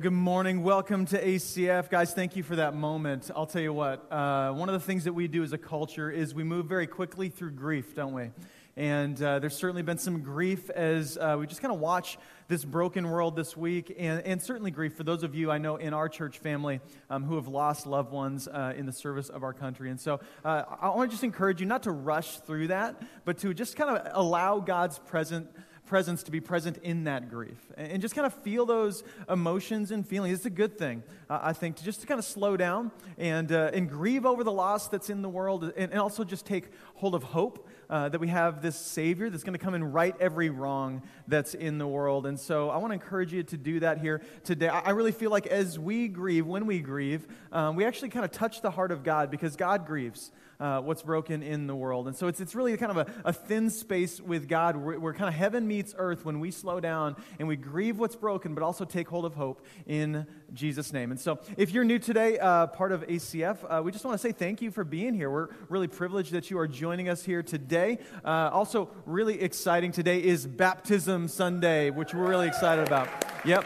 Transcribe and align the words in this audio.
Well, 0.00 0.04
good 0.04 0.16
morning. 0.16 0.62
Welcome 0.62 1.04
to 1.06 1.22
ACF. 1.22 1.90
Guys, 1.90 2.14
thank 2.14 2.34
you 2.34 2.42
for 2.42 2.56
that 2.56 2.74
moment. 2.74 3.30
I'll 3.36 3.44
tell 3.44 3.60
you 3.60 3.74
what, 3.74 4.10
uh, 4.10 4.50
one 4.50 4.70
of 4.70 4.72
the 4.72 4.80
things 4.80 5.04
that 5.04 5.12
we 5.12 5.28
do 5.28 5.42
as 5.42 5.52
a 5.52 5.58
culture 5.58 6.10
is 6.10 6.34
we 6.34 6.42
move 6.42 6.64
very 6.64 6.86
quickly 6.86 7.28
through 7.28 7.50
grief, 7.50 7.94
don't 7.94 8.14
we? 8.14 8.30
And 8.78 9.22
uh, 9.22 9.40
there's 9.40 9.56
certainly 9.56 9.82
been 9.82 9.98
some 9.98 10.22
grief 10.22 10.70
as 10.70 11.18
uh, 11.18 11.36
we 11.38 11.46
just 11.46 11.60
kind 11.60 11.74
of 11.74 11.80
watch 11.80 12.16
this 12.48 12.64
broken 12.64 13.10
world 13.10 13.36
this 13.36 13.58
week, 13.58 13.94
and, 13.98 14.22
and, 14.24 14.40
certainly 14.40 14.70
grief 14.70 14.94
for 14.94 15.04
those 15.04 15.22
of 15.22 15.34
you 15.34 15.50
I 15.50 15.58
know 15.58 15.76
in 15.76 15.92
our 15.92 16.08
church 16.08 16.38
family 16.38 16.80
um, 17.10 17.24
who 17.24 17.34
have 17.34 17.46
lost 17.46 17.86
loved 17.86 18.10
ones 18.10 18.48
uh, 18.48 18.72
in 18.74 18.86
the 18.86 18.92
service 18.92 19.28
of 19.28 19.42
our 19.42 19.52
country. 19.52 19.90
And 19.90 20.00
so 20.00 20.20
uh, 20.46 20.62
I 20.80 20.88
want 20.88 21.10
to 21.10 21.14
just 21.14 21.24
encourage 21.24 21.60
you 21.60 21.66
not 21.66 21.82
to 21.82 21.92
rush 21.92 22.38
through 22.38 22.68
that, 22.68 23.02
but 23.26 23.36
to 23.38 23.52
just 23.52 23.76
kind 23.76 23.98
of 23.98 24.12
allow 24.14 24.60
God's 24.60 24.98
presence 24.98 25.46
presence 25.90 26.22
to 26.22 26.30
be 26.30 26.40
present 26.40 26.78
in 26.84 27.02
that 27.02 27.28
grief 27.28 27.58
and 27.76 28.00
just 28.00 28.14
kind 28.14 28.24
of 28.24 28.32
feel 28.32 28.64
those 28.64 29.02
emotions 29.28 29.90
and 29.90 30.06
feelings. 30.06 30.36
It's 30.36 30.46
a 30.46 30.50
good 30.50 30.78
thing, 30.78 31.02
uh, 31.28 31.40
I 31.42 31.52
think, 31.52 31.74
to 31.78 31.84
just 31.84 32.00
to 32.02 32.06
kind 32.06 32.20
of 32.20 32.24
slow 32.24 32.56
down 32.56 32.92
and, 33.18 33.50
uh, 33.50 33.72
and 33.74 33.90
grieve 33.90 34.24
over 34.24 34.44
the 34.44 34.52
loss 34.52 34.86
that's 34.86 35.10
in 35.10 35.20
the 35.20 35.28
world 35.28 35.64
and, 35.64 35.90
and 35.90 36.00
also 36.00 36.22
just 36.22 36.46
take 36.46 36.68
hold 36.94 37.16
of 37.16 37.24
hope 37.24 37.68
uh, 37.90 38.08
that 38.08 38.20
we 38.20 38.28
have 38.28 38.62
this 38.62 38.76
Savior 38.76 39.30
that's 39.30 39.42
going 39.42 39.58
to 39.58 39.58
come 39.58 39.74
and 39.74 39.92
right 39.92 40.14
every 40.20 40.48
wrong 40.48 41.02
that's 41.26 41.54
in 41.54 41.78
the 41.78 41.88
world. 41.88 42.24
And 42.24 42.38
so 42.38 42.70
I 42.70 42.76
want 42.76 42.92
to 42.92 42.94
encourage 42.94 43.32
you 43.32 43.42
to 43.42 43.56
do 43.56 43.80
that 43.80 43.98
here 43.98 44.22
today. 44.44 44.68
I 44.68 44.90
really 44.90 45.10
feel 45.10 45.32
like 45.32 45.48
as 45.48 45.76
we 45.76 46.06
grieve, 46.06 46.46
when 46.46 46.66
we 46.66 46.78
grieve, 46.78 47.26
um, 47.50 47.74
we 47.74 47.84
actually 47.84 48.10
kind 48.10 48.24
of 48.24 48.30
touch 48.30 48.62
the 48.62 48.70
heart 48.70 48.92
of 48.92 49.02
God 49.02 49.28
because 49.28 49.56
God 49.56 49.88
grieves 49.88 50.30
uh, 50.60 50.80
what's 50.80 51.02
broken 51.02 51.42
in 51.42 51.66
the 51.66 51.74
world. 51.74 52.06
And 52.06 52.14
so 52.14 52.28
it's, 52.28 52.40
it's 52.40 52.54
really 52.54 52.76
kind 52.76 52.96
of 52.96 53.08
a, 53.08 53.12
a 53.24 53.32
thin 53.32 53.70
space 53.70 54.20
with 54.20 54.48
God 54.48 54.76
where, 54.76 55.00
where 55.00 55.14
kind 55.14 55.28
of 55.28 55.34
heaven 55.34 55.66
meets 55.66 55.94
earth 55.96 56.24
when 56.24 56.38
we 56.38 56.50
slow 56.50 56.78
down 56.78 57.16
and 57.38 57.48
we 57.48 57.56
grieve 57.56 57.98
what's 57.98 58.16
broken, 58.16 58.54
but 58.54 58.62
also 58.62 58.84
take 58.84 59.08
hold 59.08 59.24
of 59.24 59.34
hope 59.34 59.64
in 59.86 60.26
Jesus' 60.52 60.92
name. 60.92 61.10
And 61.10 61.18
so 61.18 61.38
if 61.56 61.72
you're 61.72 61.84
new 61.84 61.98
today, 61.98 62.38
uh, 62.38 62.66
part 62.66 62.92
of 62.92 63.06
ACF, 63.06 63.58
uh, 63.68 63.82
we 63.82 63.90
just 63.90 64.04
want 64.04 64.20
to 64.20 64.26
say 64.26 64.32
thank 64.32 64.60
you 64.62 64.70
for 64.70 64.84
being 64.84 65.14
here. 65.14 65.30
We're 65.30 65.48
really 65.68 65.88
privileged 65.88 66.32
that 66.32 66.50
you 66.50 66.58
are 66.58 66.68
joining 66.68 67.08
us 67.08 67.24
here 67.24 67.42
today. 67.42 67.98
Uh, 68.24 68.50
also, 68.52 68.90
really 69.06 69.40
exciting 69.40 69.92
today 69.92 70.22
is 70.22 70.46
Baptism 70.46 71.28
Sunday, 71.28 71.90
which 71.90 72.12
we're 72.14 72.28
really 72.28 72.48
excited 72.48 72.86
about. 72.86 73.08
Yep. 73.44 73.64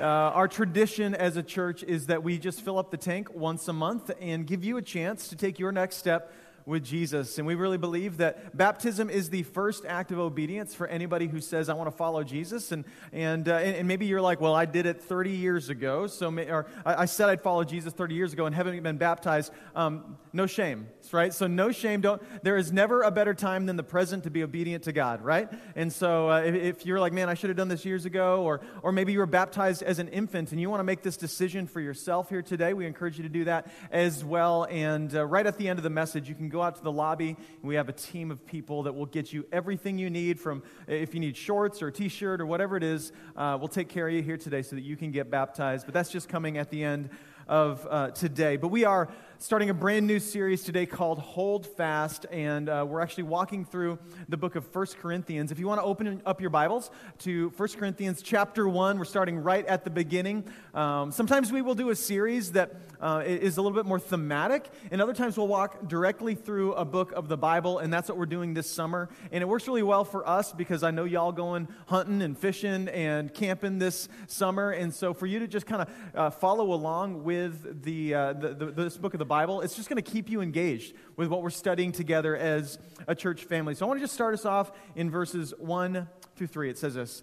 Uh, 0.00 0.32
our 0.32 0.48
tradition 0.48 1.14
as 1.14 1.36
a 1.36 1.42
church 1.42 1.82
is 1.82 2.06
that 2.06 2.22
we 2.22 2.38
just 2.38 2.62
fill 2.62 2.78
up 2.78 2.90
the 2.90 2.96
tank 2.96 3.28
once 3.34 3.68
a 3.68 3.72
month 3.74 4.10
and 4.18 4.46
give 4.46 4.64
you 4.64 4.78
a 4.78 4.82
chance 4.82 5.28
to 5.28 5.36
take 5.36 5.58
your 5.58 5.72
next 5.72 5.96
step 5.96 6.32
with 6.66 6.84
Jesus. 6.84 7.38
And 7.38 7.46
we 7.46 7.54
really 7.54 7.78
believe 7.78 8.18
that 8.18 8.56
baptism 8.56 9.10
is 9.10 9.30
the 9.30 9.42
first 9.42 9.84
act 9.84 10.12
of 10.12 10.18
obedience 10.18 10.74
for 10.74 10.86
anybody 10.86 11.26
who 11.26 11.40
says, 11.40 11.68
I 11.68 11.74
want 11.74 11.90
to 11.90 11.96
follow 11.96 12.22
Jesus. 12.22 12.72
And, 12.72 12.84
and, 13.12 13.48
uh, 13.48 13.54
and, 13.56 13.76
and, 13.76 13.88
maybe 13.88 14.06
you're 14.06 14.20
like, 14.20 14.40
well, 14.40 14.54
I 14.54 14.64
did 14.66 14.86
it 14.86 15.02
30 15.02 15.30
years 15.30 15.68
ago. 15.68 16.06
So, 16.06 16.30
may, 16.30 16.50
or 16.50 16.66
I, 16.84 17.02
I, 17.02 17.04
said 17.06 17.28
I'd 17.28 17.42
follow 17.42 17.64
Jesus 17.64 17.92
30 17.92 18.14
years 18.14 18.32
ago 18.32 18.46
and 18.46 18.54
haven't 18.54 18.80
been 18.82 18.98
baptized. 18.98 19.52
Um, 19.74 20.16
no 20.32 20.46
shame, 20.46 20.88
right? 21.12 21.34
So, 21.34 21.46
no 21.46 21.72
shame. 21.72 22.00
Don't, 22.00 22.22
there 22.44 22.56
is 22.56 22.72
never 22.72 23.02
a 23.02 23.10
better 23.10 23.34
time 23.34 23.66
than 23.66 23.76
the 23.76 23.82
present 23.82 24.24
to 24.24 24.30
be 24.30 24.42
obedient 24.42 24.84
to 24.84 24.92
God, 24.92 25.22
right? 25.22 25.50
And 25.74 25.92
so, 25.92 26.30
uh, 26.30 26.40
if, 26.42 26.54
if, 26.54 26.86
you're 26.86 27.00
like, 27.00 27.12
man, 27.12 27.28
I 27.28 27.34
should 27.34 27.50
have 27.50 27.56
done 27.56 27.68
this 27.68 27.84
years 27.84 28.04
ago, 28.04 28.42
or, 28.42 28.60
or 28.82 28.92
maybe 28.92 29.12
you 29.12 29.18
were 29.18 29.26
baptized 29.26 29.82
as 29.82 29.98
an 29.98 30.08
infant 30.08 30.52
and 30.52 30.60
you 30.60 30.70
want 30.70 30.80
to 30.80 30.84
make 30.84 31.02
this 31.02 31.16
decision 31.16 31.66
for 31.66 31.80
yourself 31.80 32.28
here 32.28 32.42
today, 32.42 32.74
we 32.74 32.86
encourage 32.86 33.16
you 33.16 33.22
to 33.24 33.28
do 33.28 33.44
that 33.44 33.66
as 33.90 34.24
well. 34.24 34.66
And 34.70 35.14
uh, 35.14 35.26
right 35.26 35.46
at 35.46 35.58
the 35.58 35.68
end 35.68 35.78
of 35.78 35.82
the 35.82 35.90
message, 35.90 36.28
you 36.28 36.34
can 36.34 36.48
go 36.48 36.59
out 36.62 36.76
to 36.76 36.82
the 36.82 36.92
lobby. 36.92 37.36
We 37.62 37.74
have 37.74 37.88
a 37.88 37.92
team 37.92 38.30
of 38.30 38.44
people 38.46 38.84
that 38.84 38.92
will 38.92 39.06
get 39.06 39.32
you 39.32 39.46
everything 39.52 39.98
you 39.98 40.10
need 40.10 40.38
from 40.38 40.62
if 40.86 41.14
you 41.14 41.20
need 41.20 41.36
shorts 41.36 41.82
or 41.82 41.88
a 41.88 41.92
t 41.92 42.08
shirt 42.08 42.40
or 42.40 42.46
whatever 42.46 42.76
it 42.76 42.82
is, 42.82 43.12
uh, 43.36 43.56
we'll 43.58 43.68
take 43.68 43.88
care 43.88 44.08
of 44.08 44.14
you 44.14 44.22
here 44.22 44.36
today 44.36 44.62
so 44.62 44.76
that 44.76 44.82
you 44.82 44.96
can 44.96 45.10
get 45.10 45.30
baptized. 45.30 45.86
But 45.86 45.94
that's 45.94 46.10
just 46.10 46.28
coming 46.28 46.58
at 46.58 46.70
the 46.70 46.82
end 46.82 47.10
of 47.46 47.86
uh, 47.90 48.10
today. 48.10 48.56
But 48.56 48.68
we 48.68 48.84
are 48.84 49.08
starting 49.42 49.70
a 49.70 49.74
brand 49.74 50.06
new 50.06 50.20
series 50.20 50.64
today 50.64 50.84
called 50.84 51.18
Hold 51.18 51.66
Fast, 51.66 52.26
and 52.30 52.68
uh, 52.68 52.84
we're 52.86 53.00
actually 53.00 53.22
walking 53.22 53.64
through 53.64 53.98
the 54.28 54.36
book 54.36 54.54
of 54.54 54.66
First 54.66 54.98
Corinthians. 54.98 55.50
If 55.50 55.58
you 55.58 55.66
want 55.66 55.80
to 55.80 55.84
open 55.84 56.20
up 56.26 56.42
your 56.42 56.50
Bibles 56.50 56.90
to 57.20 57.48
First 57.52 57.78
Corinthians 57.78 58.20
chapter 58.20 58.68
1, 58.68 58.98
we're 58.98 59.06
starting 59.06 59.38
right 59.38 59.64
at 59.64 59.82
the 59.82 59.88
beginning. 59.88 60.44
Um, 60.74 61.10
sometimes 61.10 61.50
we 61.50 61.62
will 61.62 61.74
do 61.74 61.88
a 61.88 61.96
series 61.96 62.52
that 62.52 62.74
uh, 63.00 63.22
is 63.24 63.56
a 63.56 63.62
little 63.62 63.74
bit 63.74 63.86
more 63.86 63.98
thematic, 63.98 64.68
and 64.90 65.00
other 65.00 65.14
times 65.14 65.38
we'll 65.38 65.48
walk 65.48 65.88
directly 65.88 66.34
through 66.34 66.74
a 66.74 66.84
book 66.84 67.10
of 67.12 67.28
the 67.28 67.38
Bible, 67.38 67.78
and 67.78 67.90
that's 67.90 68.10
what 68.10 68.18
we're 68.18 68.26
doing 68.26 68.52
this 68.52 68.70
summer. 68.70 69.08
And 69.32 69.40
it 69.40 69.46
works 69.46 69.66
really 69.66 69.82
well 69.82 70.04
for 70.04 70.28
us 70.28 70.52
because 70.52 70.82
I 70.82 70.90
know 70.90 71.04
y'all 71.04 71.32
going 71.32 71.66
hunting 71.86 72.20
and 72.20 72.36
fishing 72.36 72.88
and 72.88 73.32
camping 73.32 73.78
this 73.78 74.06
summer, 74.26 74.70
and 74.72 74.92
so 74.92 75.14
for 75.14 75.24
you 75.24 75.38
to 75.38 75.48
just 75.48 75.64
kind 75.64 75.80
of 75.80 75.88
uh, 76.14 76.28
follow 76.28 76.74
along 76.74 77.24
with 77.24 77.82
the, 77.84 78.14
uh, 78.14 78.32
the, 78.34 78.52
the, 78.52 78.66
this 78.66 78.98
book 78.98 79.14
of 79.14 79.18
the 79.18 79.29
Bible, 79.30 79.60
it's 79.60 79.76
just 79.76 79.88
going 79.88 80.02
to 80.02 80.10
keep 80.10 80.28
you 80.28 80.40
engaged 80.40 80.92
with 81.14 81.28
what 81.28 81.40
we're 81.40 81.50
studying 81.50 81.92
together 81.92 82.36
as 82.36 82.80
a 83.06 83.14
church 83.14 83.44
family. 83.44 83.76
So 83.76 83.86
I 83.86 83.88
want 83.88 84.00
to 84.00 84.02
just 84.02 84.12
start 84.12 84.34
us 84.34 84.44
off 84.44 84.72
in 84.96 85.08
verses 85.08 85.54
1 85.56 86.08
through 86.34 86.48
3. 86.48 86.68
It 86.68 86.78
says 86.78 86.94
this 86.94 87.22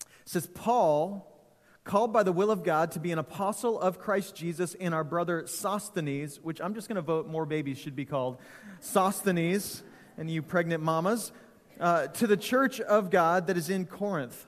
It 0.00 0.28
says, 0.28 0.46
Paul, 0.46 1.44
called 1.82 2.12
by 2.12 2.22
the 2.22 2.30
will 2.30 2.52
of 2.52 2.62
God 2.62 2.92
to 2.92 3.00
be 3.00 3.10
an 3.10 3.18
apostle 3.18 3.80
of 3.80 3.98
Christ 3.98 4.36
Jesus, 4.36 4.76
and 4.78 4.94
our 4.94 5.02
brother 5.02 5.44
Sosthenes, 5.48 6.38
which 6.40 6.60
I'm 6.60 6.72
just 6.72 6.86
going 6.86 6.94
to 6.94 7.02
vote 7.02 7.26
more 7.26 7.44
babies 7.44 7.78
should 7.78 7.96
be 7.96 8.04
called 8.04 8.38
Sosthenes, 8.78 9.82
and 10.18 10.30
you 10.30 10.40
pregnant 10.40 10.84
mamas, 10.84 11.32
uh, 11.80 12.06
to 12.06 12.28
the 12.28 12.36
church 12.36 12.80
of 12.80 13.10
God 13.10 13.48
that 13.48 13.56
is 13.56 13.70
in 13.70 13.86
Corinth 13.86 14.46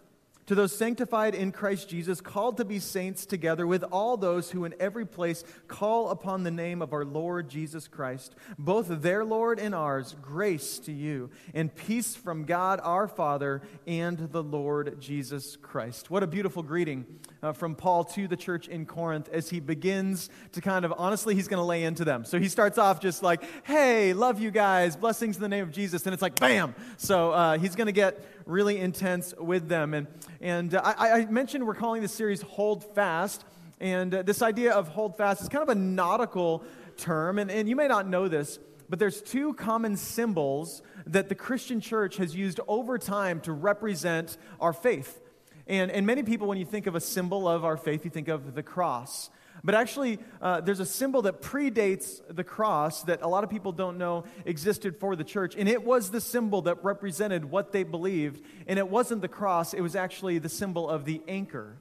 to 0.51 0.57
those 0.57 0.77
sanctified 0.77 1.33
in 1.33 1.53
Christ 1.53 1.89
Jesus, 1.89 2.21
called 2.21 2.57
to 2.57 2.65
be 2.65 2.81
saints 2.81 3.25
together 3.25 3.69
with 3.69 3.85
all 3.93 4.17
those 4.17 4.51
who 4.51 4.65
in 4.65 4.75
every 4.81 5.07
place 5.07 5.45
call 5.69 6.09
upon 6.09 6.43
the 6.43 6.51
name 6.51 6.83
of 6.83 6.93
our 6.93 7.05
Lord 7.05 7.49
Jesus 7.49 7.87
Christ, 7.87 8.35
both 8.59 8.89
their 8.89 9.25
Lord 9.25 9.61
and 9.61 9.77
ours, 9.77 10.17
grace 10.21 10.81
to 10.81 10.91
you, 10.91 11.31
and 11.55 11.73
peace 11.73 12.17
from 12.17 12.47
God 12.47 12.81
our 12.83 13.07
Father 13.07 13.63
and 13.87 14.19
the 14.19 14.43
Lord 14.43 15.01
Jesus 15.01 15.57
Christ. 15.57 16.11
What 16.11 16.25
a 16.25 16.27
beautiful 16.27 16.65
greeting 16.65 17.07
uh, 17.45 17.53
from 17.53 17.77
Paul 17.77 18.03
to 18.07 18.27
the 18.27 18.37
church 18.37 18.67
in 18.67 18.87
Corinth 18.87 19.29
as 19.33 19.51
he 19.51 19.61
begins 19.61 20.31
to 20.51 20.61
kind 20.61 20.85
of, 20.85 20.93
honestly, 20.99 21.37
he's 21.37 21.47
going 21.47 21.61
to 21.61 21.65
lay 21.65 21.85
into 21.85 22.05
them. 22.05 22.25
So 22.25 22.41
he 22.41 22.49
starts 22.49 22.77
off 22.77 22.99
just 22.99 23.23
like, 23.23 23.45
hey, 23.63 24.15
love 24.15 24.41
you 24.41 24.51
guys, 24.51 24.97
blessings 24.97 25.37
in 25.37 25.43
the 25.43 25.49
name 25.49 25.63
of 25.63 25.71
Jesus, 25.71 26.07
and 26.07 26.13
it's 26.13 26.23
like, 26.23 26.41
bam! 26.41 26.75
So 26.97 27.31
uh, 27.31 27.57
he's 27.57 27.77
going 27.77 27.87
to 27.87 27.93
get 27.93 28.40
really 28.51 28.79
intense 28.79 29.33
with 29.39 29.69
them. 29.69 29.95
And, 29.95 30.07
and 30.41 30.75
uh, 30.75 30.83
I, 30.85 31.11
I, 31.11 31.27
mentioned 31.27 31.67
we're 31.67 31.75
calling 31.75 32.03
this 32.03 32.13
series 32.13 32.43
Hold 32.43 32.85
Fast. 32.95 33.45
And 33.81 34.15
uh, 34.15 34.23
this 34.23 34.43
idea 34.43 34.73
of 34.73 34.89
hold 34.89 35.17
fast 35.17 35.41
is 35.41 35.49
kind 35.49 35.63
of 35.63 35.71
a 35.71 35.75
nautical 35.75 36.63
term. 36.99 37.39
And, 37.39 37.51
and 37.51 37.69
you 37.69 37.75
may 37.77 37.89
not 37.89 38.07
know 38.07 38.29
this, 38.29 38.59
but 38.91 38.99
there's 38.99 39.23
two 39.23 39.55
common 39.55 39.97
symbols 39.97 40.83
that 41.07 41.29
the 41.31 41.35
Christian 41.35 41.81
church 41.81 42.19
has 42.19 42.35
used 42.35 42.61
over 42.69 42.99
time 42.99 43.41
to 43.41 43.53
represent 43.53 44.37
our 44.61 44.75
faith. 44.75 45.21
And, 45.67 45.91
and 45.91 46.05
many 46.05 46.23
people, 46.23 46.47
when 46.47 46.59
you 46.59 46.67
think 46.67 46.87
of 46.87 46.95
a 46.95 47.01
symbol 47.01 47.49
of 47.49 47.65
our 47.65 47.77
faith, 47.77 48.05
you 48.05 48.11
think 48.11 48.29
of 48.29 48.55
the 48.55 48.63
cross. 48.63 49.31
But 49.63 49.75
actually, 49.75 50.19
uh, 50.41 50.61
there's 50.61 50.81
a 50.81 50.87
symbol 50.87 51.23
that 51.23 51.43
predates 51.43 52.21
the 52.29 52.45
cross 52.45 53.03
that 53.05 53.23
a 53.23 53.29
lot 53.29 53.45
of 53.45 53.51
people 53.51 53.73
don't 53.73 53.99
know 53.99 54.25
existed 54.45 54.99
for 54.99 55.17
the 55.17 55.25
church. 55.25 55.55
And 55.57 55.69
it 55.69 55.85
was 55.85 56.11
the 56.11 56.21
symbol 56.21 56.63
that 56.63 56.83
represented 56.83 57.45
what 57.45 57.73
they 57.73 57.83
believed. 57.83 58.43
And 58.67 58.79
it 58.79 58.89
wasn't 58.89 59.23
the 59.23 59.29
cross, 59.29 59.75
it 59.75 59.81
was 59.81 59.97
actually 59.97 60.39
the 60.39 60.49
symbol 60.49 60.89
of 60.89 61.05
the 61.05 61.21
anchor. 61.29 61.77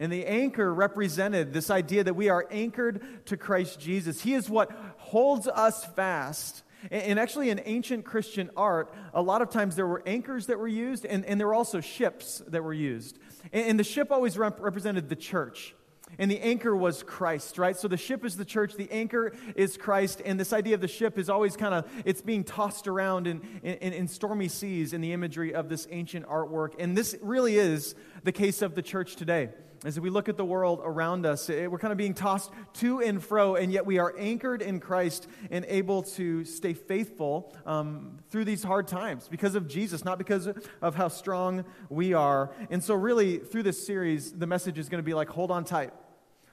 And 0.00 0.12
the 0.12 0.26
anchor 0.26 0.72
represented 0.72 1.52
this 1.52 1.70
idea 1.70 2.04
that 2.04 2.14
we 2.14 2.28
are 2.28 2.46
anchored 2.50 3.26
to 3.26 3.36
Christ 3.36 3.80
Jesus. 3.80 4.20
He 4.20 4.34
is 4.34 4.48
what 4.48 4.70
holds 4.98 5.48
us 5.48 5.84
fast. 5.84 6.62
And 6.92 7.18
actually, 7.18 7.50
in 7.50 7.60
ancient 7.64 8.04
Christian 8.04 8.50
art, 8.56 8.94
a 9.12 9.20
lot 9.20 9.42
of 9.42 9.50
times 9.50 9.74
there 9.74 9.86
were 9.86 10.02
anchors 10.06 10.46
that 10.46 10.60
were 10.60 10.68
used, 10.68 11.04
and, 11.04 11.24
and 11.24 11.40
there 11.40 11.48
were 11.48 11.54
also 11.54 11.80
ships 11.80 12.40
that 12.46 12.62
were 12.62 12.72
used. 12.72 13.18
And, 13.52 13.70
and 13.70 13.80
the 13.80 13.84
ship 13.84 14.12
always 14.12 14.38
rep- 14.38 14.60
represented 14.60 15.08
the 15.08 15.16
church. 15.16 15.74
And 16.18 16.30
the 16.30 16.40
anchor 16.40 16.74
was 16.74 17.02
Christ, 17.02 17.58
right? 17.58 17.76
So 17.76 17.88
the 17.88 17.96
ship 17.96 18.24
is 18.24 18.36
the 18.36 18.44
church, 18.44 18.74
the 18.74 18.90
anchor 18.90 19.32
is 19.54 19.76
Christ, 19.76 20.22
and 20.24 20.38
this 20.38 20.52
idea 20.52 20.74
of 20.74 20.80
the 20.80 20.88
ship 20.88 21.18
is 21.18 21.28
always 21.28 21.56
kind 21.56 21.74
of, 21.74 21.90
it's 22.04 22.22
being 22.22 22.44
tossed 22.44 22.88
around 22.88 23.26
in, 23.26 23.42
in, 23.62 23.92
in, 23.92 24.08
stormy 24.08 24.48
seas 24.48 24.92
in 24.92 25.00
the 25.00 25.12
imagery 25.12 25.54
of 25.54 25.68
this 25.68 25.86
ancient 25.90 26.26
artwork. 26.26 26.72
And 26.78 26.96
this 26.96 27.16
really 27.20 27.56
is 27.56 27.94
the 28.24 28.32
case 28.32 28.62
of 28.62 28.74
the 28.74 28.82
church 28.82 29.16
today. 29.16 29.50
As 29.84 30.00
we 30.00 30.10
look 30.10 30.28
at 30.28 30.36
the 30.36 30.44
world 30.44 30.80
around 30.82 31.24
us, 31.24 31.48
it, 31.48 31.70
we're 31.70 31.78
kind 31.78 31.92
of 31.92 31.98
being 31.98 32.14
tossed 32.14 32.50
to 32.74 33.00
and 33.00 33.22
fro, 33.22 33.54
and 33.54 33.72
yet 33.72 33.86
we 33.86 33.98
are 33.98 34.12
anchored 34.18 34.60
in 34.60 34.80
Christ 34.80 35.28
and 35.52 35.64
able 35.68 36.02
to 36.02 36.44
stay 36.44 36.74
faithful 36.74 37.54
um, 37.64 38.18
through 38.28 38.44
these 38.44 38.64
hard 38.64 38.88
times 38.88 39.28
because 39.28 39.54
of 39.54 39.68
Jesus, 39.68 40.04
not 40.04 40.18
because 40.18 40.48
of 40.82 40.94
how 40.96 41.06
strong 41.06 41.64
we 41.90 42.12
are. 42.12 42.50
And 42.70 42.82
so, 42.82 42.94
really, 42.94 43.38
through 43.38 43.62
this 43.62 43.86
series, 43.86 44.32
the 44.32 44.48
message 44.48 44.80
is 44.80 44.88
going 44.88 44.98
to 44.98 45.06
be 45.06 45.14
like, 45.14 45.28
hold 45.28 45.52
on 45.52 45.64
tight. 45.64 45.92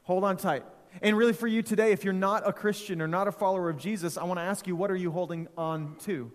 Hold 0.05 0.23
on 0.23 0.37
tight. 0.37 0.63
And 1.01 1.17
really, 1.17 1.33
for 1.33 1.47
you 1.47 1.63
today, 1.63 1.91
if 1.91 2.03
you're 2.03 2.13
not 2.13 2.47
a 2.47 2.53
Christian 2.53 3.01
or 3.01 3.07
not 3.07 3.27
a 3.27 3.31
follower 3.31 3.69
of 3.69 3.77
Jesus, 3.77 4.17
I 4.17 4.23
want 4.23 4.37
to 4.37 4.43
ask 4.43 4.67
you, 4.67 4.75
what 4.75 4.91
are 4.91 4.95
you 4.95 5.11
holding 5.11 5.47
on 5.57 5.95
to? 6.01 6.31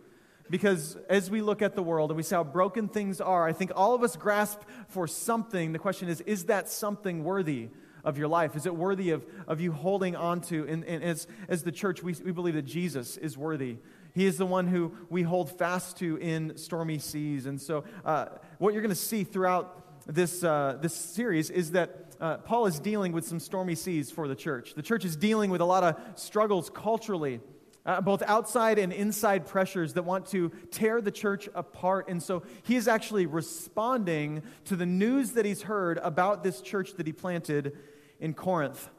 Because 0.50 0.96
as 1.08 1.31
we 1.31 1.40
look 1.40 1.62
at 1.62 1.76
the 1.76 1.82
world 1.82 2.11
and 2.11 2.17
we 2.17 2.25
see 2.25 2.34
how 2.34 2.43
broken 2.43 2.88
things 2.88 3.20
are, 3.20 3.46
I 3.46 3.52
think 3.52 3.70
all 3.76 3.94
of 3.94 4.02
us 4.02 4.17
grasp 4.17 4.58
for 4.88 5.06
something. 5.06 5.72
The 5.72 5.78
question 5.78 6.08
is, 6.08 6.20
is 6.22 6.46
that 6.46 6.69
something 6.69 7.22
worthy 7.22 7.69
of 8.02 8.19
your 8.19 8.26
life? 8.26 8.56
Is 8.56 8.67
it 8.67 8.75
worthy 8.75 9.11
of, 9.11 9.25
of 9.46 9.61
you 9.61 9.70
holding 9.70 10.16
on 10.16 10.40
to? 10.43 10.66
And, 10.66 10.84
and 10.84 11.05
as, 11.05 11.28
as 11.49 11.62
the 11.62 11.70
church, 11.70 12.02
we, 12.02 12.14
we 12.25 12.32
believe 12.32 12.55
that 12.55 12.62
Jesus 12.66 13.16
is 13.19 13.38
worthy. 13.38 13.76
He 14.14 14.26
is 14.26 14.37
the 14.37 14.46
one 14.46 14.66
who 14.66 14.96
we 15.08 15.23
hold 15.23 15.56
fast 15.56 15.99
to 15.99 16.16
in 16.16 16.56
stormy 16.56 16.99
seas. 16.99 17.46
And 17.46 17.62
so, 17.62 17.84
uh, 18.05 18.26
what 18.58 18.75
you're 18.75 18.82
going 18.82 18.90
to 18.90 18.96
see 18.96 19.23
throughout 19.23 20.05
this, 20.12 20.43
uh, 20.43 20.78
this 20.82 20.94
series 20.94 21.50
is 21.50 21.70
that 21.70 22.09
uh, 22.20 22.38
Paul 22.38 22.67
is 22.67 22.78
dealing 22.78 23.12
with 23.12 23.26
some 23.26 23.40
stormy 23.40 23.75
seas 23.75 24.11
for 24.11 24.28
the 24.28 24.34
church. 24.34 24.75
The 24.75 24.82
church 24.82 25.05
is 25.05 25.17
dealing 25.17 25.50
with 25.50 25.61
a 25.61 25.64
lot 25.64 25.82
of 25.82 25.96
struggles 26.19 26.70
culturally 26.70 27.40
uh, 27.87 28.00
both 28.00 28.22
outside 28.22 28.78
and 28.78 28.93
inside 28.93 29.46
pressures 29.46 29.94
that 29.94 30.02
want 30.05 30.26
to 30.26 30.50
tear 30.70 31.00
the 31.00 31.11
church 31.11 31.49
apart. 31.55 32.08
And 32.08 32.22
so 32.22 32.43
he 32.62 32.76
is 32.76 32.88
actually 32.88 33.26
responding 33.26 34.43
to 34.67 34.76
the 34.76 34.87
news 34.87 35.32
that 35.32 35.44
he's 35.44 35.62
heard 35.62 35.99
about 35.99 36.44
this 36.44 36.61
church 36.61 36.94
that 36.94 37.06
he 37.06 37.12
planted 37.12 37.76
in 38.20 38.34
Corinth. 38.34 38.90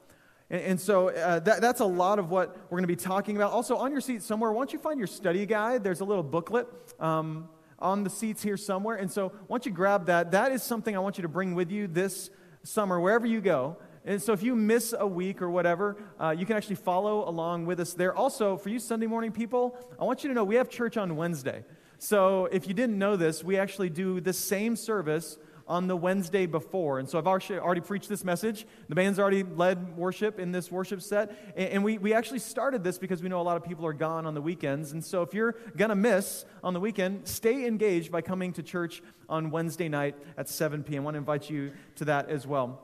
And, 0.50 0.62
and 0.62 0.81
so 0.81 1.09
uh, 1.09 1.39
that, 1.39 1.62
that's 1.62 1.79
a 1.79 1.85
lot 1.85 2.19
of 2.19 2.29
what 2.31 2.57
we're 2.69 2.77
going 2.77 2.83
to 2.83 2.88
be 2.88 2.95
talking 2.95 3.35
about. 3.35 3.51
Also, 3.51 3.77
on 3.77 3.91
your 3.91 4.01
seat 4.01 4.24
somewhere, 4.24 4.51
once 4.51 4.74
you 4.74 4.79
find 4.79 5.00
your 5.00 5.07
study 5.07 5.45
guide, 5.45 5.83
there's 5.83 6.01
a 6.01 6.06
little 6.06 6.24
booklet. 6.24 6.67
Um, 7.00 7.50
on 7.79 8.03
the 8.03 8.12
seats 8.12 8.44
here 8.44 8.57
somewhere. 8.57 8.95
And 8.95 9.12
so, 9.12 9.31
once 9.47 9.65
you 9.65 9.71
grab 9.71 10.06
that, 10.06 10.29
that 10.33 10.51
is 10.51 10.62
something 10.62 10.95
I 10.95 11.00
want 11.00 11.17
you 11.17 11.24
to 11.24 11.27
bring 11.27 11.56
with 11.56 11.71
you 11.71 11.88
this 11.88 12.29
summer, 12.63 12.99
wherever 12.99 13.25
you 13.25 13.41
go. 13.41 13.77
And 14.03 14.21
so 14.21 14.33
if 14.33 14.41
you 14.41 14.55
miss 14.55 14.95
a 14.97 15.05
week 15.05 15.41
or 15.41 15.49
whatever, 15.49 15.97
uh, 16.19 16.33
you 16.37 16.45
can 16.45 16.57
actually 16.57 16.75
follow 16.77 17.27
along 17.29 17.67
with 17.67 17.79
us 17.79 17.93
there. 17.93 18.15
Also, 18.15 18.57
for 18.57 18.69
you 18.69 18.79
Sunday 18.79 19.05
morning 19.05 19.31
people, 19.31 19.77
I 19.99 20.03
want 20.03 20.23
you 20.23 20.29
to 20.29 20.33
know 20.33 20.43
we 20.43 20.55
have 20.55 20.69
church 20.69 20.97
on 20.97 21.15
Wednesday. 21.15 21.63
So 21.99 22.45
if 22.47 22.67
you 22.67 22.73
didn't 22.73 22.97
know 22.97 23.15
this, 23.15 23.43
we 23.43 23.57
actually 23.57 23.91
do 23.91 24.19
the 24.19 24.33
same 24.33 24.75
service 24.75 25.37
on 25.67 25.87
the 25.87 25.95
Wednesday 25.95 26.45
before. 26.45 26.99
And 26.99 27.09
so 27.09 27.17
I've 27.17 27.27
already 27.27 27.81
preached 27.81 28.09
this 28.09 28.23
message. 28.23 28.65
The 28.89 28.95
band's 28.95 29.19
already 29.19 29.43
led 29.43 29.95
worship 29.97 30.39
in 30.39 30.51
this 30.51 30.71
worship 30.71 31.01
set. 31.01 31.53
And 31.55 31.83
we, 31.83 31.97
we 31.97 32.13
actually 32.13 32.39
started 32.39 32.83
this 32.83 32.97
because 32.97 33.23
we 33.23 33.29
know 33.29 33.41
a 33.41 33.43
lot 33.43 33.57
of 33.57 33.63
people 33.63 33.85
are 33.85 33.93
gone 33.93 34.25
on 34.25 34.33
the 34.33 34.41
weekends. 34.41 34.91
And 34.91 35.03
so 35.03 35.21
if 35.21 35.33
you're 35.33 35.55
going 35.77 35.89
to 35.89 35.95
miss 35.95 36.45
on 36.63 36.73
the 36.73 36.79
weekend, 36.79 37.27
stay 37.27 37.65
engaged 37.65 38.11
by 38.11 38.21
coming 38.21 38.53
to 38.53 38.63
church 38.63 39.01
on 39.29 39.51
Wednesday 39.51 39.89
night 39.89 40.15
at 40.37 40.49
7 40.49 40.83
p.m. 40.83 41.01
I 41.01 41.05
want 41.05 41.15
to 41.15 41.19
invite 41.19 41.49
you 41.49 41.71
to 41.95 42.05
that 42.05 42.29
as 42.29 42.45
well. 42.45 42.81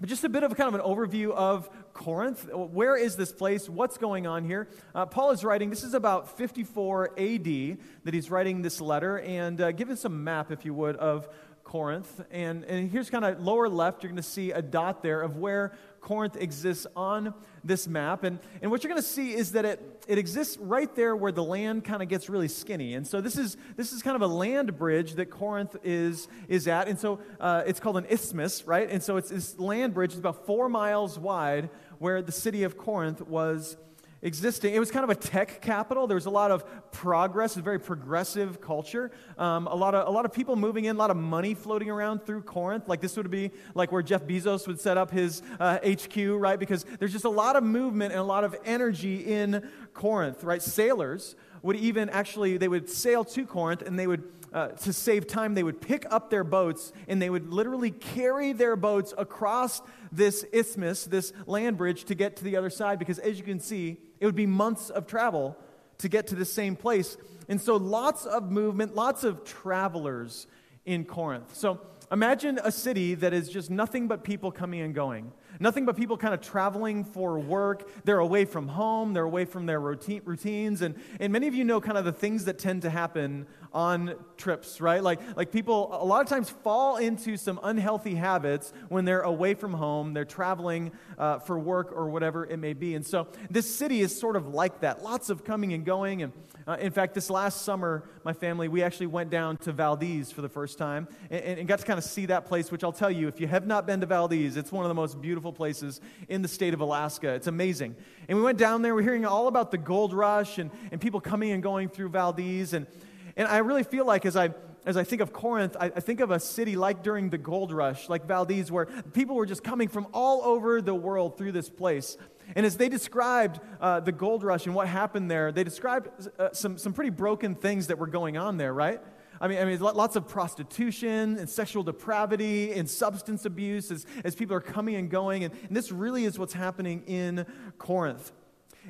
But 0.00 0.08
just 0.08 0.24
a 0.24 0.28
bit 0.28 0.42
of 0.42 0.56
kind 0.56 0.74
of 0.74 0.80
an 0.80 0.84
overview 0.84 1.30
of 1.30 1.70
Corinth. 1.92 2.48
Where 2.52 2.96
is 2.96 3.16
this 3.16 3.32
place? 3.32 3.68
What's 3.68 3.96
going 3.96 4.26
on 4.26 4.44
here? 4.44 4.68
Uh, 4.94 5.06
Paul 5.06 5.30
is 5.30 5.44
writing, 5.44 5.70
this 5.70 5.84
is 5.84 5.94
about 5.94 6.36
54 6.36 7.12
AD 7.18 7.78
that 8.04 8.12
he's 8.12 8.30
writing 8.30 8.62
this 8.62 8.80
letter. 8.80 9.20
And 9.20 9.60
uh, 9.60 9.72
give 9.72 9.90
us 9.90 10.04
a 10.04 10.08
map, 10.08 10.50
if 10.50 10.64
you 10.64 10.74
would, 10.74 10.96
of 10.96 11.28
Corinth. 11.74 12.20
And, 12.30 12.62
and 12.66 12.88
here's 12.88 13.10
kind 13.10 13.24
of 13.24 13.40
lower 13.40 13.68
left, 13.68 14.04
you're 14.04 14.10
going 14.12 14.22
to 14.22 14.22
see 14.22 14.52
a 14.52 14.62
dot 14.62 15.02
there 15.02 15.20
of 15.22 15.38
where 15.38 15.72
Corinth 16.00 16.36
exists 16.36 16.86
on 16.94 17.34
this 17.64 17.88
map. 17.88 18.22
And, 18.22 18.38
and 18.62 18.70
what 18.70 18.84
you're 18.84 18.92
going 18.92 19.02
to 19.02 19.08
see 19.08 19.34
is 19.34 19.50
that 19.52 19.64
it, 19.64 20.04
it 20.06 20.16
exists 20.16 20.56
right 20.58 20.94
there 20.94 21.16
where 21.16 21.32
the 21.32 21.42
land 21.42 21.84
kind 21.84 22.00
of 22.00 22.08
gets 22.08 22.28
really 22.28 22.46
skinny. 22.46 22.94
And 22.94 23.04
so 23.04 23.20
this 23.20 23.36
is, 23.36 23.56
this 23.74 23.92
is 23.92 24.02
kind 24.02 24.14
of 24.14 24.22
a 24.22 24.32
land 24.32 24.78
bridge 24.78 25.14
that 25.14 25.30
Corinth 25.30 25.74
is, 25.82 26.28
is 26.46 26.68
at. 26.68 26.86
And 26.86 26.96
so 26.96 27.18
uh, 27.40 27.64
it's 27.66 27.80
called 27.80 27.96
an 27.96 28.06
isthmus, 28.08 28.68
right? 28.68 28.88
And 28.88 29.02
so 29.02 29.16
it's 29.16 29.30
this 29.30 29.58
land 29.58 29.94
bridge 29.94 30.12
is 30.12 30.18
about 30.20 30.46
four 30.46 30.68
miles 30.68 31.18
wide 31.18 31.70
where 31.98 32.22
the 32.22 32.30
city 32.30 32.62
of 32.62 32.78
Corinth 32.78 33.20
was 33.20 33.76
existing. 34.24 34.74
It 34.74 34.80
was 34.80 34.90
kind 34.90 35.04
of 35.04 35.10
a 35.10 35.14
tech 35.14 35.60
capital. 35.60 36.08
There 36.08 36.16
was 36.16 36.26
a 36.26 36.30
lot 36.30 36.50
of 36.50 36.64
progress, 36.90 37.56
a 37.56 37.62
very 37.62 37.78
progressive 37.78 38.60
culture. 38.60 39.12
Um, 39.38 39.68
a, 39.68 39.74
lot 39.74 39.94
of, 39.94 40.08
a 40.08 40.10
lot 40.10 40.24
of 40.24 40.32
people 40.32 40.56
moving 40.56 40.86
in, 40.86 40.96
a 40.96 40.98
lot 40.98 41.10
of 41.10 41.16
money 41.16 41.54
floating 41.54 41.90
around 41.90 42.24
through 42.24 42.42
Corinth. 42.42 42.88
Like 42.88 43.00
this 43.00 43.16
would 43.16 43.30
be 43.30 43.52
like 43.74 43.92
where 43.92 44.02
Jeff 44.02 44.24
Bezos 44.24 44.66
would 44.66 44.80
set 44.80 44.96
up 44.96 45.10
his 45.10 45.42
uh, 45.60 45.78
HQ, 45.86 46.16
right? 46.16 46.58
Because 46.58 46.84
there's 46.98 47.12
just 47.12 47.26
a 47.26 47.30
lot 47.30 47.54
of 47.54 47.62
movement 47.62 48.12
and 48.12 48.20
a 48.20 48.24
lot 48.24 48.42
of 48.42 48.56
energy 48.64 49.16
in 49.16 49.68
Corinth, 49.92 50.42
right? 50.42 50.62
Sailors 50.62 51.36
would 51.62 51.76
even 51.76 52.08
actually, 52.08 52.56
they 52.56 52.68
would 52.68 52.88
sail 52.88 53.24
to 53.24 53.46
Corinth 53.46 53.82
and 53.82 53.98
they 53.98 54.06
would 54.06 54.24
uh, 54.54 54.68
to 54.68 54.92
save 54.92 55.26
time, 55.26 55.54
they 55.54 55.64
would 55.64 55.80
pick 55.80 56.06
up 56.10 56.30
their 56.30 56.44
boats 56.44 56.92
and 57.08 57.20
they 57.20 57.28
would 57.28 57.52
literally 57.52 57.90
carry 57.90 58.52
their 58.52 58.76
boats 58.76 59.12
across 59.18 59.82
this 60.16 60.44
isthmus, 60.52 61.04
this 61.04 61.32
land 61.46 61.76
bridge, 61.76 62.04
to 62.04 62.14
get 62.14 62.36
to 62.36 62.44
the 62.44 62.56
other 62.56 62.70
side. 62.70 62.98
Because 62.98 63.18
as 63.18 63.38
you 63.38 63.44
can 63.44 63.60
see, 63.60 63.98
it 64.20 64.26
would 64.26 64.34
be 64.34 64.46
months 64.46 64.90
of 64.90 65.06
travel 65.06 65.56
to 65.98 66.08
get 66.08 66.28
to 66.28 66.34
the 66.34 66.44
same 66.44 66.76
place. 66.76 67.16
And 67.48 67.60
so, 67.60 67.76
lots 67.76 68.24
of 68.24 68.50
movement, 68.50 68.94
lots 68.94 69.24
of 69.24 69.44
travelers 69.44 70.46
in 70.84 71.04
Corinth. 71.04 71.54
So, 71.54 71.80
imagine 72.10 72.58
a 72.62 72.72
city 72.72 73.14
that 73.16 73.32
is 73.32 73.48
just 73.48 73.70
nothing 73.70 74.08
but 74.08 74.24
people 74.24 74.50
coming 74.50 74.80
and 74.80 74.94
going. 74.94 75.32
Nothing 75.60 75.84
but 75.84 75.96
people 75.96 76.16
kind 76.16 76.34
of 76.34 76.40
traveling 76.40 77.04
for 77.04 77.38
work. 77.38 77.88
They're 78.04 78.18
away 78.18 78.44
from 78.44 78.68
home, 78.68 79.12
they're 79.12 79.24
away 79.24 79.44
from 79.44 79.66
their 79.66 79.80
routine, 79.80 80.22
routines. 80.24 80.82
And, 80.82 80.96
and 81.20 81.32
many 81.32 81.46
of 81.46 81.54
you 81.54 81.64
know 81.64 81.80
kind 81.80 81.98
of 81.98 82.04
the 82.04 82.12
things 82.12 82.46
that 82.46 82.58
tend 82.58 82.82
to 82.82 82.90
happen 82.90 83.46
on 83.74 84.14
trips, 84.36 84.80
right? 84.80 85.02
Like, 85.02 85.20
like 85.36 85.50
people 85.50 85.88
a 85.92 86.04
lot 86.04 86.22
of 86.22 86.28
times 86.28 86.48
fall 86.48 86.96
into 86.96 87.36
some 87.36 87.58
unhealthy 87.62 88.14
habits 88.14 88.72
when 88.88 89.04
they're 89.04 89.22
away 89.22 89.54
from 89.54 89.74
home, 89.74 90.14
they're 90.14 90.24
traveling 90.24 90.92
uh, 91.18 91.40
for 91.40 91.58
work 91.58 91.92
or 91.92 92.08
whatever 92.08 92.46
it 92.46 92.58
may 92.58 92.72
be. 92.72 92.94
And 92.94 93.04
so 93.04 93.26
this 93.50 93.72
city 93.74 94.00
is 94.00 94.16
sort 94.16 94.36
of 94.36 94.54
like 94.54 94.80
that 94.80 95.02
lots 95.02 95.28
of 95.28 95.44
coming 95.44 95.72
and 95.72 95.84
going. 95.84 96.22
And 96.22 96.32
uh, 96.68 96.76
in 96.80 96.92
fact, 96.92 97.14
this 97.14 97.28
last 97.28 97.62
summer, 97.62 98.04
my 98.22 98.32
family, 98.32 98.68
we 98.68 98.82
actually 98.82 99.08
went 99.08 99.28
down 99.28 99.56
to 99.58 99.72
Valdez 99.72 100.30
for 100.30 100.40
the 100.40 100.48
first 100.48 100.78
time 100.78 101.08
and, 101.28 101.58
and 101.58 101.68
got 101.68 101.80
to 101.80 101.84
kind 101.84 101.98
of 101.98 102.04
see 102.04 102.26
that 102.26 102.46
place, 102.46 102.70
which 102.70 102.84
I'll 102.84 102.92
tell 102.92 103.10
you, 103.10 103.26
if 103.26 103.40
you 103.40 103.48
have 103.48 103.66
not 103.66 103.86
been 103.86 104.00
to 104.00 104.06
Valdez, 104.06 104.56
it's 104.56 104.70
one 104.70 104.84
of 104.84 104.88
the 104.88 104.94
most 104.94 105.20
beautiful 105.20 105.52
places 105.52 106.00
in 106.28 106.42
the 106.42 106.48
state 106.48 106.74
of 106.74 106.80
Alaska. 106.80 107.30
It's 107.30 107.48
amazing. 107.48 107.96
And 108.28 108.38
we 108.38 108.44
went 108.44 108.56
down 108.56 108.82
there, 108.82 108.94
we're 108.94 109.02
hearing 109.02 109.26
all 109.26 109.48
about 109.48 109.72
the 109.72 109.78
gold 109.78 110.14
rush 110.14 110.58
and, 110.58 110.70
and 110.92 111.00
people 111.00 111.20
coming 111.20 111.50
and 111.50 111.62
going 111.62 111.88
through 111.88 112.10
Valdez. 112.10 112.72
And, 112.72 112.86
and 113.36 113.48
I 113.48 113.58
really 113.58 113.82
feel 113.82 114.06
like 114.06 114.26
as 114.26 114.36
I 114.36 114.50
as 114.86 114.96
I 114.96 115.04
think 115.04 115.22
of 115.22 115.32
Corinth, 115.32 115.76
I, 115.80 115.86
I, 115.86 116.00
think 116.00 116.20
of 116.20 116.30
a 116.30 116.38
city 116.38 116.76
like 116.76 117.02
during 117.02 117.30
the 117.30 117.38
gold 117.38 117.72
rush, 117.72 118.08
like 118.08 118.26
Valdez, 118.26 118.70
where 118.70 118.86
people 119.14 119.34
were 119.34 119.46
just 119.46 119.64
coming 119.64 119.88
from 119.88 120.06
all 120.12 120.42
over 120.42 120.82
the 120.82 120.94
world 120.94 121.38
through 121.38 121.52
this 121.52 121.70
place. 121.70 122.18
And 122.54 122.66
as 122.66 122.76
they 122.76 122.90
described 122.90 123.60
uh, 123.80 124.00
the 124.00 124.12
gold 124.12 124.42
rush 124.42 124.66
and 124.66 124.74
what 124.74 124.86
happened 124.86 125.30
there, 125.30 125.52
they 125.52 125.64
described 125.64 126.08
uh, 126.38 126.50
some, 126.52 126.76
some 126.76 126.92
pretty 126.92 127.10
broken 127.10 127.54
things 127.54 127.86
that 127.86 127.98
were 127.98 128.06
going 128.06 128.36
on 128.36 128.58
there, 128.58 128.74
right? 128.74 129.00
I 129.40 129.48
mean, 129.48 129.58
I 129.58 129.64
mean, 129.64 129.80
lots 129.80 130.16
of 130.16 130.28
prostitution 130.28 131.38
and 131.38 131.48
sexual 131.48 131.82
depravity 131.82 132.72
and 132.72 132.88
substance 132.88 133.44
abuse 133.44 133.90
as, 133.90 134.06
as 134.22 134.34
people 134.34 134.54
are 134.54 134.60
coming 134.60 134.94
and 134.94 135.10
going. 135.10 135.44
And, 135.44 135.54
and 135.66 135.76
this 135.76 135.90
really 135.90 136.24
is 136.24 136.38
what's 136.38 136.52
happening 136.52 137.02
in 137.06 137.46
Corinth. 137.78 138.32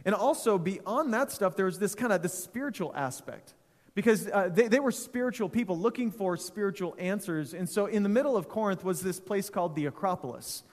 And 0.04 0.14
also, 0.14 0.58
beyond 0.58 1.14
that 1.14 1.30
stuff, 1.30 1.56
there 1.56 1.66
was 1.66 1.78
this 1.78 1.94
kind 1.94 2.12
of 2.12 2.20
the 2.20 2.28
spiritual 2.28 2.92
aspect 2.96 3.54
because 3.94 4.28
uh, 4.28 4.48
they, 4.52 4.68
they 4.68 4.80
were 4.80 4.90
spiritual 4.90 5.48
people 5.48 5.78
looking 5.78 6.10
for 6.10 6.36
spiritual 6.36 6.96
answers. 6.98 7.54
And 7.54 7.68
so, 7.68 7.86
in 7.86 8.02
the 8.02 8.08
middle 8.08 8.36
of 8.36 8.48
Corinth 8.48 8.84
was 8.84 9.00
this 9.00 9.20
place 9.20 9.48
called 9.48 9.76
the 9.76 9.86
Acropolis. 9.86 10.64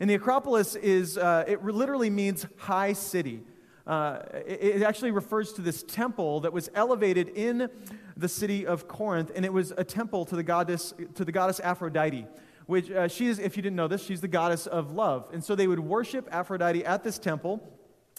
And 0.00 0.10
the 0.10 0.14
Acropolis 0.14 0.74
is, 0.74 1.16
uh, 1.16 1.44
it 1.46 1.64
literally 1.64 2.10
means 2.10 2.46
high 2.56 2.94
city. 2.94 3.42
Uh, 3.86 4.22
it, 4.46 4.76
it, 4.76 4.82
actually 4.82 5.10
refers 5.10 5.52
to 5.52 5.60
this 5.62 5.82
temple 5.82 6.40
that 6.40 6.52
was 6.52 6.70
elevated 6.74 7.28
in 7.28 7.68
the 8.16 8.28
city 8.28 8.66
of 8.66 8.88
Corinth, 8.88 9.30
and 9.36 9.44
it 9.44 9.52
was 9.52 9.74
a 9.76 9.84
temple 9.84 10.24
to 10.24 10.36
the 10.36 10.42
goddess, 10.42 10.94
to 11.14 11.24
the 11.24 11.30
goddess 11.30 11.60
Aphrodite. 11.60 12.26
Which 12.66 12.90
uh, 12.90 13.08
she 13.08 13.26
is, 13.26 13.38
if 13.38 13.58
you 13.58 13.62
didn't 13.62 13.76
know 13.76 13.88
this, 13.88 14.02
she's 14.02 14.22
the 14.22 14.28
goddess 14.28 14.66
of 14.66 14.92
love. 14.92 15.28
And 15.34 15.44
so 15.44 15.54
they 15.54 15.66
would 15.66 15.80
worship 15.80 16.26
Aphrodite 16.32 16.82
at 16.84 17.04
this 17.04 17.18
temple. 17.18 17.62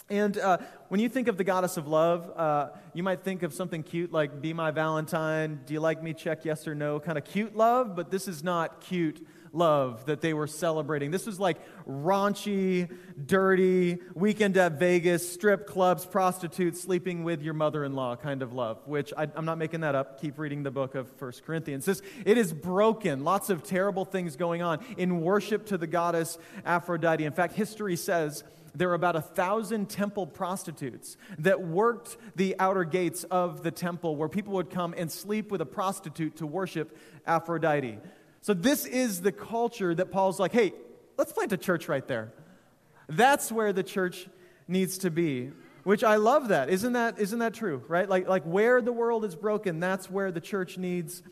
And 0.08 0.38
uh, 0.38 0.58
when 0.88 1.00
you 1.00 1.08
think 1.08 1.26
of 1.26 1.36
the 1.36 1.42
goddess 1.42 1.76
of 1.76 1.88
love, 1.88 2.30
uh, 2.36 2.68
you 2.94 3.02
might 3.02 3.24
think 3.24 3.42
of 3.42 3.52
something 3.52 3.82
cute 3.82 4.12
like 4.12 4.40
Be 4.40 4.52
My 4.52 4.70
Valentine, 4.70 5.60
Do 5.66 5.74
You 5.74 5.80
Like 5.80 6.00
Me? 6.00 6.14
Check 6.14 6.44
Yes 6.44 6.68
or 6.68 6.76
No, 6.76 7.00
kind 7.00 7.18
of 7.18 7.24
cute 7.24 7.56
love, 7.56 7.96
but 7.96 8.12
this 8.12 8.28
is 8.28 8.44
not 8.44 8.80
cute 8.80 9.26
love 9.52 10.06
that 10.06 10.20
they 10.20 10.32
were 10.32 10.46
celebrating. 10.46 11.10
This 11.10 11.26
was 11.26 11.40
like 11.40 11.56
raunchy, 11.88 12.88
dirty, 13.24 13.98
weekend 14.14 14.56
at 14.56 14.78
Vegas, 14.78 15.32
strip 15.32 15.66
clubs, 15.66 16.06
prostitutes, 16.06 16.80
sleeping 16.80 17.24
with 17.24 17.42
your 17.42 17.54
mother 17.54 17.84
in 17.84 17.94
law 17.94 18.14
kind 18.14 18.42
of 18.42 18.52
love, 18.52 18.86
which 18.86 19.12
I, 19.16 19.26
am 19.36 19.44
not 19.44 19.58
making 19.58 19.80
that 19.80 19.96
up. 19.96 20.20
Keep 20.20 20.38
reading 20.38 20.62
the 20.62 20.70
book 20.70 20.94
of 20.94 21.10
First 21.16 21.44
Corinthians. 21.44 21.84
This, 21.84 22.00
it 22.24 22.38
is 22.38 22.52
broken. 22.52 23.24
Lots 23.24 23.50
of 23.50 23.64
terrible 23.64 24.04
things 24.04 24.36
going 24.36 24.62
on 24.62 24.84
in 24.96 25.20
worship 25.20 25.66
to 25.66 25.78
the 25.78 25.88
goddess 25.88 26.38
Aphrodite. 26.64 27.24
In 27.24 27.32
fact, 27.32 27.54
history 27.54 27.96
says 27.96 28.44
there 28.76 28.88
were 28.88 28.94
about 28.94 29.16
a 29.16 29.20
thousand 29.20 29.88
temple 29.88 30.26
prostitutes 30.26 31.16
that 31.38 31.62
worked 31.62 32.16
the 32.36 32.54
outer 32.58 32.84
gates 32.84 33.24
of 33.24 33.62
the 33.62 33.70
temple 33.70 34.16
where 34.16 34.28
people 34.28 34.52
would 34.54 34.70
come 34.70 34.94
and 34.96 35.10
sleep 35.10 35.50
with 35.50 35.60
a 35.60 35.66
prostitute 35.66 36.36
to 36.36 36.46
worship 36.46 36.96
Aphrodite. 37.26 37.98
So, 38.42 38.54
this 38.54 38.86
is 38.86 39.22
the 39.22 39.32
culture 39.32 39.94
that 39.94 40.10
Paul's 40.10 40.38
like, 40.38 40.52
hey, 40.52 40.72
let's 41.16 41.32
plant 41.32 41.52
a 41.52 41.56
church 41.56 41.88
right 41.88 42.06
there. 42.06 42.32
That's 43.08 43.50
where 43.50 43.72
the 43.72 43.82
church 43.82 44.28
needs 44.68 44.98
to 44.98 45.10
be. 45.10 45.50
Which 45.84 46.02
I 46.02 46.16
love 46.16 46.48
that. 46.48 46.68
Isn't 46.68 46.94
that, 46.94 47.20
isn't 47.20 47.38
that 47.38 47.54
true, 47.54 47.80
right? 47.86 48.08
Like, 48.08 48.26
like 48.26 48.42
where 48.42 48.82
the 48.82 48.92
world 48.92 49.24
is 49.24 49.36
broken, 49.36 49.78
that's 49.78 50.10
where 50.10 50.32
the 50.32 50.40
church 50.40 50.78
needs 50.78 51.22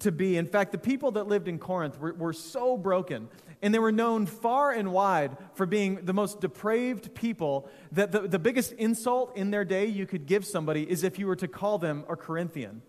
to 0.00 0.12
be. 0.12 0.36
In 0.36 0.46
fact, 0.46 0.72
the 0.72 0.78
people 0.78 1.12
that 1.12 1.26
lived 1.26 1.48
in 1.48 1.58
Corinth 1.58 1.98
were, 1.98 2.12
were 2.12 2.34
so 2.34 2.76
broken, 2.76 3.28
and 3.64 3.72
they 3.72 3.78
were 3.78 3.90
known 3.90 4.26
far 4.26 4.72
and 4.72 4.92
wide 4.92 5.38
for 5.54 5.64
being 5.64 6.04
the 6.04 6.12
most 6.12 6.38
depraved 6.38 7.14
people 7.14 7.66
that 7.92 8.12
the, 8.12 8.20
the 8.20 8.38
biggest 8.38 8.72
insult 8.72 9.34
in 9.38 9.50
their 9.50 9.64
day 9.64 9.86
you 9.86 10.06
could 10.06 10.26
give 10.26 10.44
somebody 10.44 10.88
is 10.88 11.02
if 11.02 11.18
you 11.18 11.26
were 11.26 11.34
to 11.34 11.48
call 11.48 11.78
them 11.78 12.04
a 12.10 12.14
Corinthian. 12.14 12.82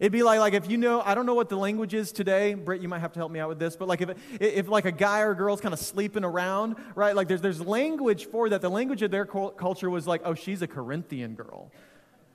It'd 0.00 0.10
be 0.10 0.24
like, 0.24 0.40
like 0.40 0.54
if 0.54 0.68
you 0.68 0.76
know, 0.76 1.00
I 1.00 1.14
don't 1.14 1.24
know 1.24 1.34
what 1.34 1.48
the 1.48 1.56
language 1.56 1.94
is 1.94 2.10
today. 2.10 2.54
Britt, 2.54 2.82
you 2.82 2.88
might 2.88 2.98
have 2.98 3.12
to 3.12 3.20
help 3.20 3.30
me 3.30 3.38
out 3.38 3.48
with 3.48 3.60
this. 3.60 3.76
But 3.76 3.86
like 3.86 4.00
if, 4.00 4.10
if 4.40 4.68
like 4.68 4.86
a 4.86 4.92
guy 4.92 5.20
or 5.20 5.30
a 5.30 5.36
girl's 5.36 5.60
kind 5.60 5.72
of 5.72 5.78
sleeping 5.78 6.24
around, 6.24 6.74
right? 6.96 7.14
Like 7.14 7.28
there's, 7.28 7.40
there's 7.40 7.60
language 7.60 8.26
for 8.26 8.48
that. 8.48 8.60
The 8.60 8.68
language 8.68 9.02
of 9.02 9.12
their 9.12 9.24
culture 9.24 9.88
was 9.88 10.08
like, 10.08 10.22
oh, 10.24 10.34
she's 10.34 10.62
a 10.62 10.66
Corinthian 10.66 11.36
girl. 11.36 11.70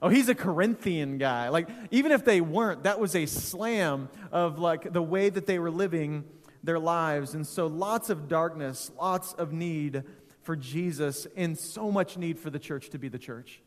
Oh, 0.01 0.07
he's 0.07 0.29
a 0.29 0.35
Corinthian 0.35 1.17
guy. 1.17 1.49
Like 1.49 1.67
even 1.91 2.13
if 2.13 2.23
they 2.23 2.39
weren't, 2.39 2.83
that 2.83 2.97
was 2.97 3.13
a 3.13 3.25
slam 3.25 4.07
of 4.31 4.57
like 4.57 4.93
the 4.93 5.03
way 5.03 5.29
that 5.29 5.47
they 5.47 5.59
were 5.59 5.71
living 5.71 6.23
their 6.63 6.79
lives. 6.79 7.33
And 7.33 7.45
so 7.45 7.67
lots 7.67 8.09
of 8.09 8.27
darkness, 8.27 8.91
lots 8.99 9.33
of 9.33 9.51
need 9.51 10.03
for 10.41 10.55
Jesus, 10.55 11.27
and 11.35 11.57
so 11.57 11.91
much 11.91 12.17
need 12.17 12.39
for 12.39 12.49
the 12.49 12.59
church 12.59 12.89
to 12.91 12.99
be 12.99 13.09
the 13.09 13.19
church. 13.19 13.61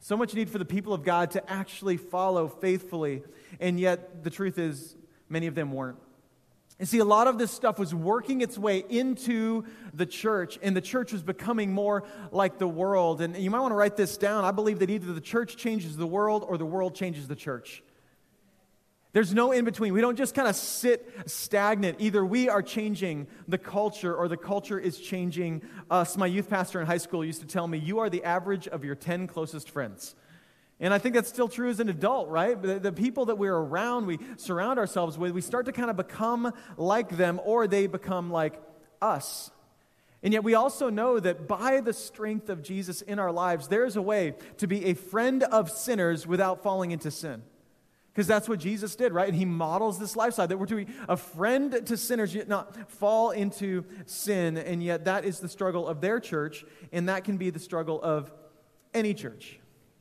So 0.00 0.16
much 0.16 0.34
need 0.34 0.50
for 0.50 0.58
the 0.58 0.64
people 0.64 0.92
of 0.92 1.04
God 1.04 1.30
to 1.32 1.50
actually 1.50 1.96
follow 1.96 2.48
faithfully, 2.48 3.22
and 3.60 3.78
yet 3.78 4.24
the 4.24 4.30
truth 4.30 4.58
is, 4.58 4.96
many 5.28 5.46
of 5.46 5.54
them 5.54 5.72
weren't. 5.72 5.98
And 6.78 6.88
see, 6.88 6.98
a 6.98 7.04
lot 7.04 7.28
of 7.28 7.38
this 7.38 7.52
stuff 7.52 7.78
was 7.78 7.94
working 7.94 8.40
its 8.40 8.58
way 8.58 8.84
into 8.88 9.64
the 9.94 10.06
church, 10.06 10.58
and 10.62 10.76
the 10.76 10.80
church 10.80 11.12
was 11.12 11.22
becoming 11.22 11.72
more 11.72 12.02
like 12.32 12.58
the 12.58 12.66
world. 12.66 13.20
And 13.20 13.36
you 13.36 13.50
might 13.50 13.60
want 13.60 13.70
to 13.70 13.76
write 13.76 13.96
this 13.96 14.16
down. 14.16 14.44
I 14.44 14.50
believe 14.50 14.80
that 14.80 14.90
either 14.90 15.12
the 15.12 15.20
church 15.20 15.56
changes 15.56 15.96
the 15.96 16.06
world 16.06 16.44
or 16.48 16.58
the 16.58 16.66
world 16.66 16.96
changes 16.96 17.28
the 17.28 17.36
church. 17.36 17.84
There's 19.12 19.34
no 19.34 19.52
in 19.52 19.66
between. 19.66 19.92
We 19.92 20.00
don't 20.00 20.16
just 20.16 20.34
kind 20.34 20.48
of 20.48 20.56
sit 20.56 21.06
stagnant. 21.26 22.00
Either 22.00 22.24
we 22.24 22.48
are 22.48 22.62
changing 22.62 23.26
the 23.46 23.58
culture 23.58 24.14
or 24.14 24.26
the 24.26 24.38
culture 24.38 24.78
is 24.78 24.98
changing 24.98 25.62
us. 25.90 26.16
My 26.16 26.26
youth 26.26 26.48
pastor 26.48 26.80
in 26.80 26.86
high 26.86 26.96
school 26.96 27.22
used 27.22 27.42
to 27.42 27.46
tell 27.46 27.68
me, 27.68 27.76
You 27.76 27.98
are 27.98 28.08
the 28.08 28.24
average 28.24 28.68
of 28.68 28.84
your 28.84 28.94
10 28.94 29.26
closest 29.26 29.68
friends. 29.68 30.14
And 30.80 30.92
I 30.92 30.98
think 30.98 31.14
that's 31.14 31.28
still 31.28 31.46
true 31.46 31.68
as 31.68 31.78
an 31.78 31.88
adult, 31.88 32.28
right? 32.28 32.60
The, 32.60 32.80
the, 32.80 32.90
people 32.90 33.26
that 33.26 33.36
we're 33.36 33.54
around, 33.54 34.06
we 34.06 34.18
surround 34.36 34.80
ourselves 34.80 35.16
with, 35.16 35.30
we 35.30 35.40
start 35.40 35.66
to 35.66 35.72
kind 35.72 35.90
of 35.90 35.96
become 35.96 36.52
like 36.76 37.16
them 37.16 37.40
or 37.44 37.68
they 37.68 37.86
become 37.86 38.32
like 38.32 38.60
us. 39.00 39.52
And 40.24 40.32
yet 40.32 40.42
we 40.42 40.54
also 40.54 40.88
know 40.88 41.20
that 41.20 41.46
by 41.46 41.80
the 41.80 41.92
strength 41.92 42.48
of 42.48 42.62
Jesus 42.62 43.02
in 43.02 43.18
our 43.18 43.30
lives, 43.30 43.68
there's 43.68 43.94
a 43.94 44.02
way 44.02 44.34
to 44.56 44.66
be 44.66 44.86
a 44.86 44.94
friend 44.94 45.44
of 45.44 45.70
sinners 45.70 46.26
without 46.26 46.62
falling 46.62 46.90
into 46.90 47.10
sin. 47.12 47.42
Because 48.12 48.26
that's 48.26 48.48
what 48.48 48.58
Jesus 48.58 48.94
did, 48.94 49.12
right? 49.12 49.26
And 49.26 49.36
he 49.36 49.46
models 49.46 49.98
this 49.98 50.16
lifestyle 50.16 50.46
that 50.46 50.58
we're 50.58 50.66
to 50.66 50.84
be 50.84 50.86
a 51.08 51.16
friend 51.16 51.86
to 51.86 51.96
sinners, 51.96 52.34
yet 52.34 52.46
not 52.46 52.90
fall 52.90 53.30
into 53.30 53.84
sin. 54.04 54.58
And 54.58 54.82
yet 54.82 55.06
that 55.06 55.24
is 55.24 55.40
the 55.40 55.48
struggle 55.48 55.88
of 55.88 56.02
their 56.02 56.20
church, 56.20 56.64
and 56.92 57.08
that 57.08 57.24
can 57.24 57.38
be 57.38 57.48
the 57.48 57.58
struggle 57.58 58.02
of 58.02 58.30
any 58.92 59.14
church, 59.14 59.58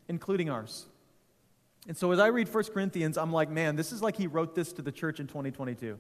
including 0.10 0.50
ours. 0.50 0.88
And 1.88 1.96
so 1.96 2.12
as 2.12 2.20
I 2.20 2.28
read 2.28 2.54
1 2.54 2.64
Corinthians, 2.66 3.18
I'm 3.18 3.32
like, 3.32 3.50
man, 3.50 3.78
this 3.78 3.94
is 3.94 4.02
like 4.02 4.18
he 4.18 4.28
wrote 4.28 4.56
this 4.56 4.74
to 4.74 4.82
the 4.82 4.92
church 4.92 5.20
in 5.20 5.28
2022. 5.28 5.98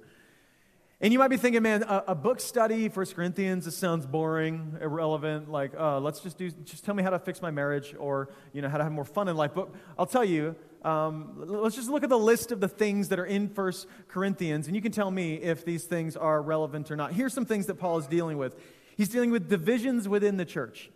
And 0.99 1.11
you 1.11 1.17
might 1.17 1.29
be 1.29 1.37
thinking, 1.37 1.63
man, 1.63 1.81
a, 1.83 2.03
a 2.09 2.15
book 2.15 2.39
study, 2.39 2.87
1 2.87 3.05
Corinthians, 3.07 3.65
this 3.65 3.75
sounds 3.75 4.05
boring, 4.05 4.77
irrelevant. 4.79 5.49
Like, 5.49 5.71
uh, 5.75 5.99
let's 5.99 6.19
just 6.19 6.37
do, 6.37 6.51
just 6.51 6.85
tell 6.85 6.93
me 6.93 7.01
how 7.01 7.09
to 7.09 7.17
fix 7.17 7.41
my 7.41 7.49
marriage 7.49 7.95
or, 7.97 8.29
you 8.53 8.61
know, 8.61 8.69
how 8.69 8.77
to 8.77 8.83
have 8.83 8.93
more 8.93 9.05
fun 9.05 9.27
in 9.27 9.35
life. 9.35 9.51
But 9.55 9.69
I'll 9.97 10.05
tell 10.05 10.25
you, 10.25 10.55
um, 10.83 11.33
let's 11.35 11.75
just 11.75 11.89
look 11.89 12.03
at 12.03 12.09
the 12.09 12.17
list 12.17 12.51
of 12.51 12.59
the 12.59 12.67
things 12.67 13.09
that 13.09 13.19
are 13.19 13.25
in 13.25 13.49
First 13.49 13.87
Corinthians, 14.07 14.67
and 14.67 14.75
you 14.75 14.81
can 14.81 14.91
tell 14.91 15.11
me 15.11 15.35
if 15.35 15.63
these 15.63 15.83
things 15.83 16.17
are 16.17 16.41
relevant 16.41 16.89
or 16.89 16.95
not. 16.95 17.13
Here's 17.13 17.33
some 17.33 17.45
things 17.45 17.67
that 17.67 17.75
Paul 17.75 17.99
is 17.99 18.07
dealing 18.07 18.37
with. 18.37 18.55
He's 18.97 19.09
dealing 19.09 19.31
with 19.31 19.47
divisions 19.47 20.09
within 20.09 20.37
the 20.37 20.45
church. 20.45 20.89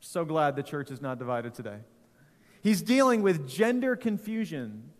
So 0.00 0.24
glad 0.24 0.56
the 0.56 0.62
church 0.62 0.90
is 0.90 1.00
not 1.00 1.18
divided 1.18 1.54
today. 1.54 1.78
He's 2.62 2.82
dealing 2.82 3.22
with 3.22 3.48
gender 3.48 3.94
confusion. 3.94 4.90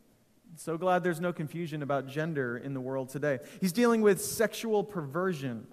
So 0.56 0.78
glad 0.78 1.02
there's 1.02 1.20
no 1.20 1.32
confusion 1.32 1.82
about 1.82 2.06
gender 2.06 2.56
in 2.56 2.74
the 2.74 2.80
world 2.80 3.08
today. 3.08 3.40
He's 3.60 3.72
dealing 3.72 4.02
with 4.02 4.24
sexual 4.24 4.84
perversion, 4.84 5.66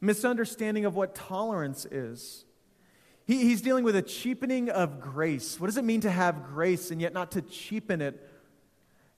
misunderstanding 0.00 0.86
of 0.86 0.96
what 0.96 1.14
tolerance 1.14 1.84
is 1.84 2.44
he, 3.26 3.38
he's 3.38 3.62
dealing 3.62 3.84
with 3.84 3.96
a 3.96 4.02
cheapening 4.02 4.68
of 4.68 5.00
grace. 5.00 5.60
What 5.60 5.68
does 5.68 5.76
it 5.76 5.84
mean 5.84 6.00
to 6.02 6.10
have 6.10 6.44
grace 6.44 6.90
and 6.90 7.00
yet 7.00 7.12
not 7.12 7.32
to 7.32 7.42
cheapen 7.42 8.00
it? 8.00 8.28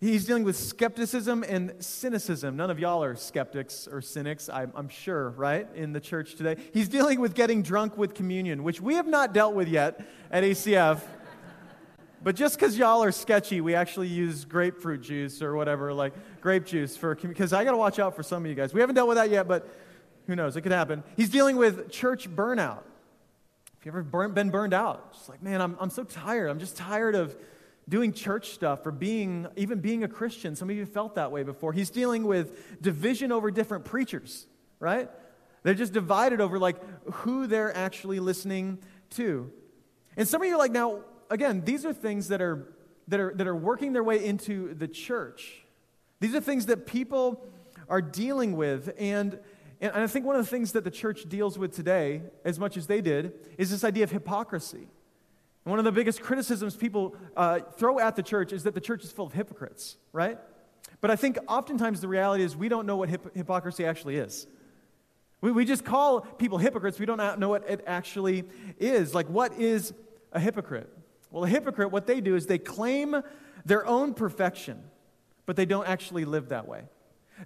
He's 0.00 0.26
dealing 0.26 0.44
with 0.44 0.56
skepticism 0.56 1.44
and 1.48 1.72
cynicism. 1.82 2.56
None 2.56 2.70
of 2.70 2.78
y'all 2.78 3.02
are 3.02 3.16
skeptics 3.16 3.88
or 3.90 4.02
cynics, 4.02 4.50
I'm, 4.50 4.70
I'm, 4.74 4.88
sure, 4.88 5.30
right, 5.30 5.66
in 5.74 5.94
the 5.94 6.00
church 6.00 6.34
today. 6.34 6.56
He's 6.74 6.90
dealing 6.90 7.20
with 7.20 7.34
getting 7.34 7.62
drunk 7.62 7.96
with 7.96 8.12
communion, 8.12 8.64
which 8.64 8.82
we 8.82 8.96
have 8.96 9.06
not 9.06 9.32
dealt 9.32 9.54
with 9.54 9.68
yet 9.68 10.04
at 10.30 10.44
ACF. 10.44 11.00
but 12.22 12.36
just 12.36 12.56
because 12.56 12.76
y'all 12.76 13.02
are 13.02 13.12
sketchy, 13.12 13.62
we 13.62 13.74
actually 13.74 14.08
use 14.08 14.44
grapefruit 14.44 15.00
juice 15.00 15.40
or 15.40 15.54
whatever, 15.54 15.94
like 15.94 16.12
grape 16.42 16.66
juice 16.66 16.98
for, 16.98 17.14
because 17.14 17.54
I 17.54 17.64
got 17.64 17.70
to 17.70 17.78
watch 17.78 17.98
out 17.98 18.14
for 18.14 18.22
some 18.22 18.44
of 18.44 18.48
you 18.50 18.54
guys. 18.54 18.74
We 18.74 18.80
haven't 18.80 18.96
dealt 18.96 19.08
with 19.08 19.16
that 19.16 19.30
yet, 19.30 19.48
but 19.48 19.66
who 20.26 20.36
knows? 20.36 20.56
It 20.56 20.60
could 20.62 20.72
happen. 20.72 21.02
He's 21.16 21.30
dealing 21.30 21.56
with 21.56 21.90
church 21.90 22.28
burnout. 22.28 22.82
You 23.84 23.90
ever 23.90 24.02
burn, 24.02 24.32
been 24.32 24.50
burned 24.50 24.72
out? 24.72 25.12
Just 25.12 25.28
like, 25.28 25.42
man, 25.42 25.60
I'm, 25.60 25.76
I'm 25.78 25.90
so 25.90 26.04
tired. 26.04 26.48
I'm 26.48 26.58
just 26.58 26.76
tired 26.76 27.14
of 27.14 27.36
doing 27.86 28.14
church 28.14 28.50
stuff 28.50 28.86
or 28.86 28.90
being 28.90 29.46
even 29.56 29.80
being 29.80 30.04
a 30.04 30.08
Christian. 30.08 30.56
Some 30.56 30.70
of 30.70 30.76
you 30.76 30.86
felt 30.86 31.16
that 31.16 31.30
way 31.30 31.42
before. 31.42 31.74
He's 31.74 31.90
dealing 31.90 32.24
with 32.24 32.80
division 32.80 33.30
over 33.30 33.50
different 33.50 33.84
preachers, 33.84 34.46
right? 34.80 35.10
They're 35.64 35.74
just 35.74 35.92
divided 35.92 36.40
over 36.40 36.58
like 36.58 36.76
who 37.12 37.46
they're 37.46 37.76
actually 37.76 38.20
listening 38.20 38.78
to. 39.10 39.52
And 40.16 40.26
some 40.26 40.40
of 40.40 40.48
you 40.48 40.54
are 40.54 40.58
like, 40.58 40.72
now, 40.72 41.00
again, 41.28 41.62
these 41.64 41.84
are 41.84 41.92
things 41.92 42.28
that 42.28 42.40
are 42.40 42.74
that 43.08 43.20
are 43.20 43.34
that 43.34 43.46
are 43.46 43.56
working 43.56 43.92
their 43.92 44.04
way 44.04 44.24
into 44.24 44.72
the 44.72 44.88
church. 44.88 45.62
These 46.20 46.34
are 46.34 46.40
things 46.40 46.66
that 46.66 46.86
people 46.86 47.46
are 47.88 48.00
dealing 48.00 48.56
with. 48.56 48.94
And 48.98 49.38
and 49.80 49.92
I 49.92 50.06
think 50.06 50.24
one 50.24 50.36
of 50.36 50.44
the 50.44 50.50
things 50.50 50.72
that 50.72 50.84
the 50.84 50.90
church 50.90 51.28
deals 51.28 51.58
with 51.58 51.74
today, 51.74 52.22
as 52.44 52.58
much 52.58 52.76
as 52.76 52.86
they 52.86 53.00
did, 53.00 53.32
is 53.58 53.70
this 53.70 53.84
idea 53.84 54.04
of 54.04 54.10
hypocrisy. 54.10 54.88
And 55.64 55.70
one 55.70 55.78
of 55.78 55.84
the 55.84 55.92
biggest 55.92 56.20
criticisms 56.20 56.76
people 56.76 57.16
uh, 57.36 57.60
throw 57.76 57.98
at 57.98 58.16
the 58.16 58.22
church 58.22 58.52
is 58.52 58.64
that 58.64 58.74
the 58.74 58.80
church 58.80 59.04
is 59.04 59.10
full 59.10 59.26
of 59.26 59.32
hypocrites, 59.32 59.96
right? 60.12 60.38
But 61.00 61.10
I 61.10 61.16
think 61.16 61.38
oftentimes 61.48 62.00
the 62.00 62.08
reality 62.08 62.44
is 62.44 62.56
we 62.56 62.68
don't 62.68 62.86
know 62.86 62.96
what 62.96 63.08
hip- 63.08 63.34
hypocrisy 63.34 63.84
actually 63.84 64.16
is. 64.16 64.46
We, 65.40 65.52
we 65.52 65.64
just 65.64 65.84
call 65.84 66.20
people 66.20 66.58
hypocrites, 66.58 66.98
we 66.98 67.06
don't 67.06 67.38
know 67.38 67.48
what 67.48 67.68
it 67.68 67.82
actually 67.86 68.44
is. 68.78 69.14
Like, 69.14 69.28
what 69.28 69.58
is 69.58 69.92
a 70.32 70.40
hypocrite? 70.40 70.90
Well, 71.30 71.44
a 71.44 71.48
hypocrite, 71.48 71.90
what 71.90 72.06
they 72.06 72.20
do 72.20 72.36
is 72.36 72.46
they 72.46 72.58
claim 72.58 73.22
their 73.64 73.86
own 73.86 74.14
perfection, 74.14 74.82
but 75.46 75.56
they 75.56 75.66
don't 75.66 75.88
actually 75.88 76.24
live 76.24 76.50
that 76.50 76.68
way. 76.68 76.84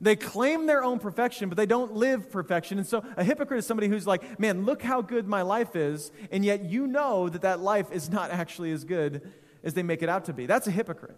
They 0.00 0.16
claim 0.16 0.66
their 0.66 0.85
own 0.85 0.99
perfection, 0.99 1.49
but 1.49 1.57
they 1.57 1.66
don't 1.66 1.95
live 1.95 2.30
perfection. 2.30 2.78
And 2.78 2.87
so 2.87 3.04
a 3.16 3.25
hypocrite 3.25 3.59
is 3.59 3.66
somebody 3.66 3.88
who's 3.88 4.07
like, 4.07 4.38
man, 4.38 4.64
look 4.64 4.83
how 4.83 5.00
good 5.00 5.26
my 5.26 5.42
life 5.42 5.75
is, 5.75 6.12
and 6.30 6.45
yet 6.45 6.64
you 6.64 6.87
know 6.87 7.28
that 7.28 7.42
that 7.42 7.61
life 7.61 7.90
is 7.90 8.11
not 8.11 8.30
actually 8.30 8.71
as 8.73 8.85
good 8.85 9.33
as 9.64 9.75
they 9.75 9.83
make 9.83 10.02
it 10.02 10.09
out 10.09 10.26
to 10.26 10.33
be. 10.33 10.47
That's 10.47 10.66
a 10.66 10.71
hypocrite. 10.71 11.16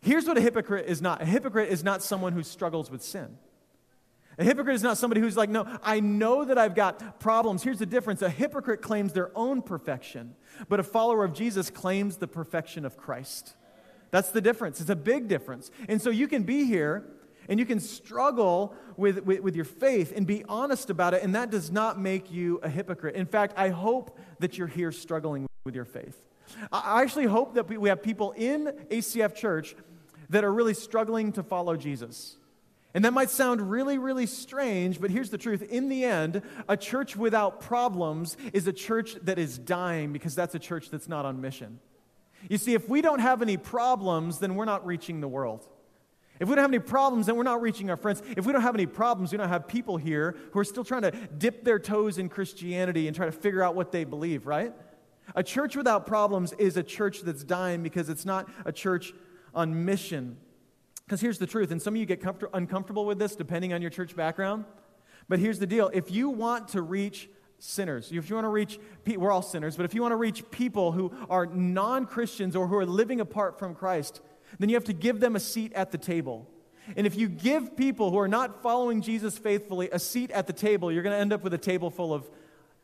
Here's 0.00 0.26
what 0.26 0.36
a 0.36 0.40
hypocrite 0.40 0.86
is 0.88 1.00
not 1.00 1.22
a 1.22 1.24
hypocrite 1.24 1.68
is 1.68 1.84
not 1.84 2.02
someone 2.02 2.32
who 2.32 2.42
struggles 2.42 2.90
with 2.90 3.02
sin. 3.02 3.36
A 4.38 4.44
hypocrite 4.44 4.74
is 4.74 4.82
not 4.82 4.96
somebody 4.96 5.20
who's 5.20 5.36
like, 5.36 5.50
no, 5.50 5.66
I 5.82 6.00
know 6.00 6.44
that 6.44 6.56
I've 6.56 6.74
got 6.74 7.20
problems. 7.20 7.62
Here's 7.62 7.78
the 7.78 7.86
difference 7.86 8.22
a 8.22 8.30
hypocrite 8.30 8.80
claims 8.80 9.12
their 9.12 9.30
own 9.36 9.62
perfection, 9.62 10.34
but 10.68 10.80
a 10.80 10.82
follower 10.82 11.24
of 11.24 11.34
Jesus 11.34 11.70
claims 11.70 12.16
the 12.16 12.26
perfection 12.26 12.84
of 12.84 12.96
Christ. 12.96 13.54
That's 14.10 14.30
the 14.30 14.40
difference. 14.40 14.80
It's 14.80 14.90
a 14.90 14.96
big 14.96 15.28
difference. 15.28 15.70
And 15.88 16.00
so 16.00 16.10
you 16.10 16.28
can 16.28 16.42
be 16.42 16.64
here 16.64 17.04
and 17.48 17.58
you 17.58 17.66
can 17.66 17.80
struggle 17.80 18.74
with, 18.96 19.24
with, 19.24 19.40
with, 19.40 19.56
your 19.56 19.64
faith 19.64 20.12
and 20.14 20.26
be 20.26 20.44
honest 20.48 20.90
about 20.90 21.14
it, 21.14 21.22
and 21.22 21.34
that 21.34 21.50
does 21.50 21.70
not 21.70 21.98
make 21.98 22.30
you 22.30 22.60
a 22.62 22.68
hypocrite. 22.68 23.14
In 23.14 23.26
fact, 23.26 23.54
I 23.56 23.70
hope 23.70 24.18
that 24.38 24.58
you're 24.58 24.66
here 24.66 24.92
struggling 24.92 25.46
with 25.64 25.74
your 25.74 25.84
faith. 25.84 26.16
I 26.70 27.02
actually 27.02 27.26
hope 27.26 27.54
that 27.54 27.68
we 27.68 27.88
have 27.88 28.02
people 28.02 28.32
in 28.32 28.66
ACF 28.90 29.34
Church 29.34 29.74
that 30.28 30.44
are 30.44 30.52
really 30.52 30.74
struggling 30.74 31.32
to 31.32 31.42
follow 31.42 31.76
Jesus. 31.76 32.36
And 32.94 33.04
that 33.04 33.12
might 33.12 33.30
sound 33.30 33.70
really, 33.70 33.96
really 33.96 34.26
strange, 34.26 35.00
but 35.00 35.10
here's 35.10 35.30
the 35.30 35.38
truth. 35.38 35.62
In 35.62 35.88
the 35.88 36.04
end, 36.04 36.42
a 36.68 36.76
church 36.76 37.16
without 37.16 37.60
problems 37.60 38.36
is 38.52 38.66
a 38.66 38.72
church 38.72 39.16
that 39.22 39.38
is 39.38 39.58
dying 39.58 40.12
because 40.12 40.34
that's 40.34 40.54
a 40.54 40.58
church 40.58 40.90
that's 40.90 41.08
not 41.08 41.24
on 41.24 41.40
mission. 41.40 41.78
You 42.48 42.58
see, 42.58 42.74
if 42.74 42.88
we 42.88 43.00
don't 43.00 43.20
have 43.20 43.40
any 43.40 43.56
problems, 43.56 44.40
then 44.40 44.56
we're 44.56 44.66
not 44.66 44.84
reaching 44.84 45.20
the 45.20 45.28
world. 45.28 45.66
If 46.42 46.48
we 46.48 46.56
don't 46.56 46.64
have 46.64 46.72
any 46.72 46.80
problems, 46.80 47.26
then 47.26 47.36
we're 47.36 47.44
not 47.44 47.62
reaching 47.62 47.88
our 47.88 47.96
friends. 47.96 48.20
If 48.36 48.46
we 48.46 48.52
don't 48.52 48.62
have 48.62 48.74
any 48.74 48.86
problems, 48.86 49.30
we 49.30 49.38
don't 49.38 49.48
have 49.48 49.68
people 49.68 49.96
here 49.96 50.34
who 50.50 50.58
are 50.58 50.64
still 50.64 50.82
trying 50.82 51.02
to 51.02 51.12
dip 51.12 51.62
their 51.62 51.78
toes 51.78 52.18
in 52.18 52.28
Christianity 52.28 53.06
and 53.06 53.14
try 53.14 53.26
to 53.26 53.32
figure 53.32 53.62
out 53.62 53.76
what 53.76 53.92
they 53.92 54.02
believe, 54.02 54.44
right? 54.44 54.72
A 55.36 55.44
church 55.44 55.76
without 55.76 56.04
problems 56.04 56.52
is 56.54 56.76
a 56.76 56.82
church 56.82 57.20
that's 57.20 57.44
dying 57.44 57.84
because 57.84 58.08
it's 58.08 58.24
not 58.24 58.48
a 58.64 58.72
church 58.72 59.12
on 59.54 59.84
mission. 59.84 60.36
Because 61.04 61.20
here's 61.20 61.38
the 61.38 61.46
truth, 61.46 61.70
and 61.70 61.80
some 61.80 61.94
of 61.94 62.00
you 62.00 62.06
get 62.06 62.20
comfort- 62.20 62.50
uncomfortable 62.52 63.06
with 63.06 63.20
this 63.20 63.36
depending 63.36 63.72
on 63.72 63.80
your 63.80 63.92
church 63.92 64.16
background. 64.16 64.64
But 65.28 65.38
here's 65.38 65.60
the 65.60 65.66
deal 65.68 65.92
if 65.94 66.10
you 66.10 66.28
want 66.28 66.66
to 66.70 66.82
reach 66.82 67.30
sinners, 67.60 68.10
if 68.10 68.28
you 68.28 68.34
want 68.34 68.46
to 68.46 68.48
reach, 68.48 68.80
we're 69.06 69.30
all 69.30 69.42
sinners, 69.42 69.76
but 69.76 69.84
if 69.84 69.94
you 69.94 70.02
want 70.02 70.10
to 70.10 70.16
reach 70.16 70.50
people 70.50 70.90
who 70.90 71.12
are 71.30 71.46
non 71.46 72.04
Christians 72.04 72.56
or 72.56 72.66
who 72.66 72.74
are 72.74 72.86
living 72.86 73.20
apart 73.20 73.60
from 73.60 73.76
Christ, 73.76 74.20
then 74.58 74.68
you 74.68 74.76
have 74.76 74.84
to 74.84 74.92
give 74.92 75.20
them 75.20 75.36
a 75.36 75.40
seat 75.40 75.72
at 75.74 75.90
the 75.92 75.98
table. 75.98 76.48
And 76.96 77.06
if 77.06 77.16
you 77.16 77.28
give 77.28 77.76
people 77.76 78.10
who 78.10 78.18
are 78.18 78.28
not 78.28 78.62
following 78.62 79.02
Jesus 79.02 79.38
faithfully 79.38 79.88
a 79.92 79.98
seat 79.98 80.30
at 80.30 80.46
the 80.46 80.52
table, 80.52 80.90
you're 80.90 81.02
going 81.02 81.14
to 81.14 81.20
end 81.20 81.32
up 81.32 81.42
with 81.42 81.54
a 81.54 81.58
table 81.58 81.90
full 81.90 82.12
of 82.12 82.28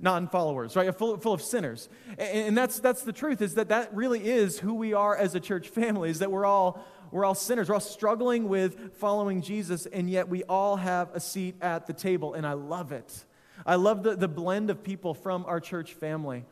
non-followers 0.00 0.76
right? 0.76 0.94
Full, 0.94 1.18
full 1.18 1.32
of 1.32 1.42
sinners. 1.42 1.88
And, 2.18 2.56
that's 2.56 2.80
that's 2.80 3.02
the 3.02 3.12
truth 3.12 3.42
is 3.42 3.54
that 3.54 3.68
that 3.70 3.94
really 3.94 4.25
is 4.25 4.58
who 4.58 4.75
we 4.75 4.94
are 4.94 5.16
as 5.16 5.34
a 5.34 5.40
church 5.40 5.68
family 5.68 6.10
is 6.10 6.20
that 6.20 6.30
we're 6.30 6.46
all 6.46 6.84
we're 7.10 7.25
all 7.25 7.34
sinners. 7.34 7.68
We're 7.68 7.76
all 7.76 7.80
struggling 7.80 8.48
with 8.48 8.94
following 8.96 9.42
jesus 9.42 9.87
and 9.87 10.08
yet 10.08 10.28
we 10.28 10.44
all 10.44 10.76
have 10.76 11.10
a 11.14 11.20
seat 11.20 11.56
at 11.60 11.87
the 11.87 11.92
table 11.92 12.34
and 12.34 12.46
i 12.46 12.52
love 12.52 12.92
it. 12.92 13.25
I 13.66 13.75
love 13.75 14.04
the, 14.04 14.14
the 14.14 14.28
blend 14.28 14.70
of 14.70 14.84
people 14.84 15.14
from 15.14 15.44
our 15.46 15.58
church 15.58 15.94
family 15.94 16.44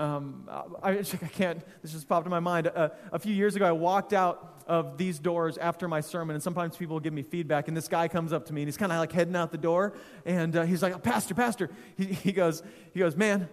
um, 0.00 0.48
I, 0.82 0.90
I, 0.98 1.02
can't, 1.02 1.60
this 1.82 1.92
just 1.92 2.08
popped 2.08 2.26
in 2.26 2.30
my 2.30 2.40
mind. 2.40 2.66
Uh, 2.68 2.88
a 3.12 3.18
few 3.18 3.34
years 3.34 3.54
ago, 3.54 3.66
I 3.66 3.72
walked 3.72 4.12
out 4.12 4.64
of 4.66 4.96
these 4.96 5.18
doors 5.18 5.58
after 5.58 5.88
my 5.88 6.00
sermon, 6.00 6.34
and 6.34 6.42
sometimes 6.42 6.76
people 6.76 6.98
give 7.00 7.12
me 7.12 7.22
feedback, 7.22 7.68
and 7.68 7.76
this 7.76 7.88
guy 7.88 8.08
comes 8.08 8.32
up 8.32 8.46
to 8.46 8.54
me, 8.54 8.62
and 8.62 8.68
he's 8.68 8.76
kind 8.76 8.92
of 8.92 8.98
like 8.98 9.12
heading 9.12 9.36
out 9.36 9.52
the 9.52 9.58
door, 9.58 9.92
and 10.24 10.56
uh, 10.56 10.62
he's 10.62 10.82
like, 10.82 10.94
oh, 10.94 10.98
Pastor, 10.98 11.34
Pastor. 11.34 11.70
He, 11.96 12.06
he, 12.06 12.32
goes, 12.32 12.62
he 12.94 13.00
goes, 13.00 13.14
man, 13.14 13.48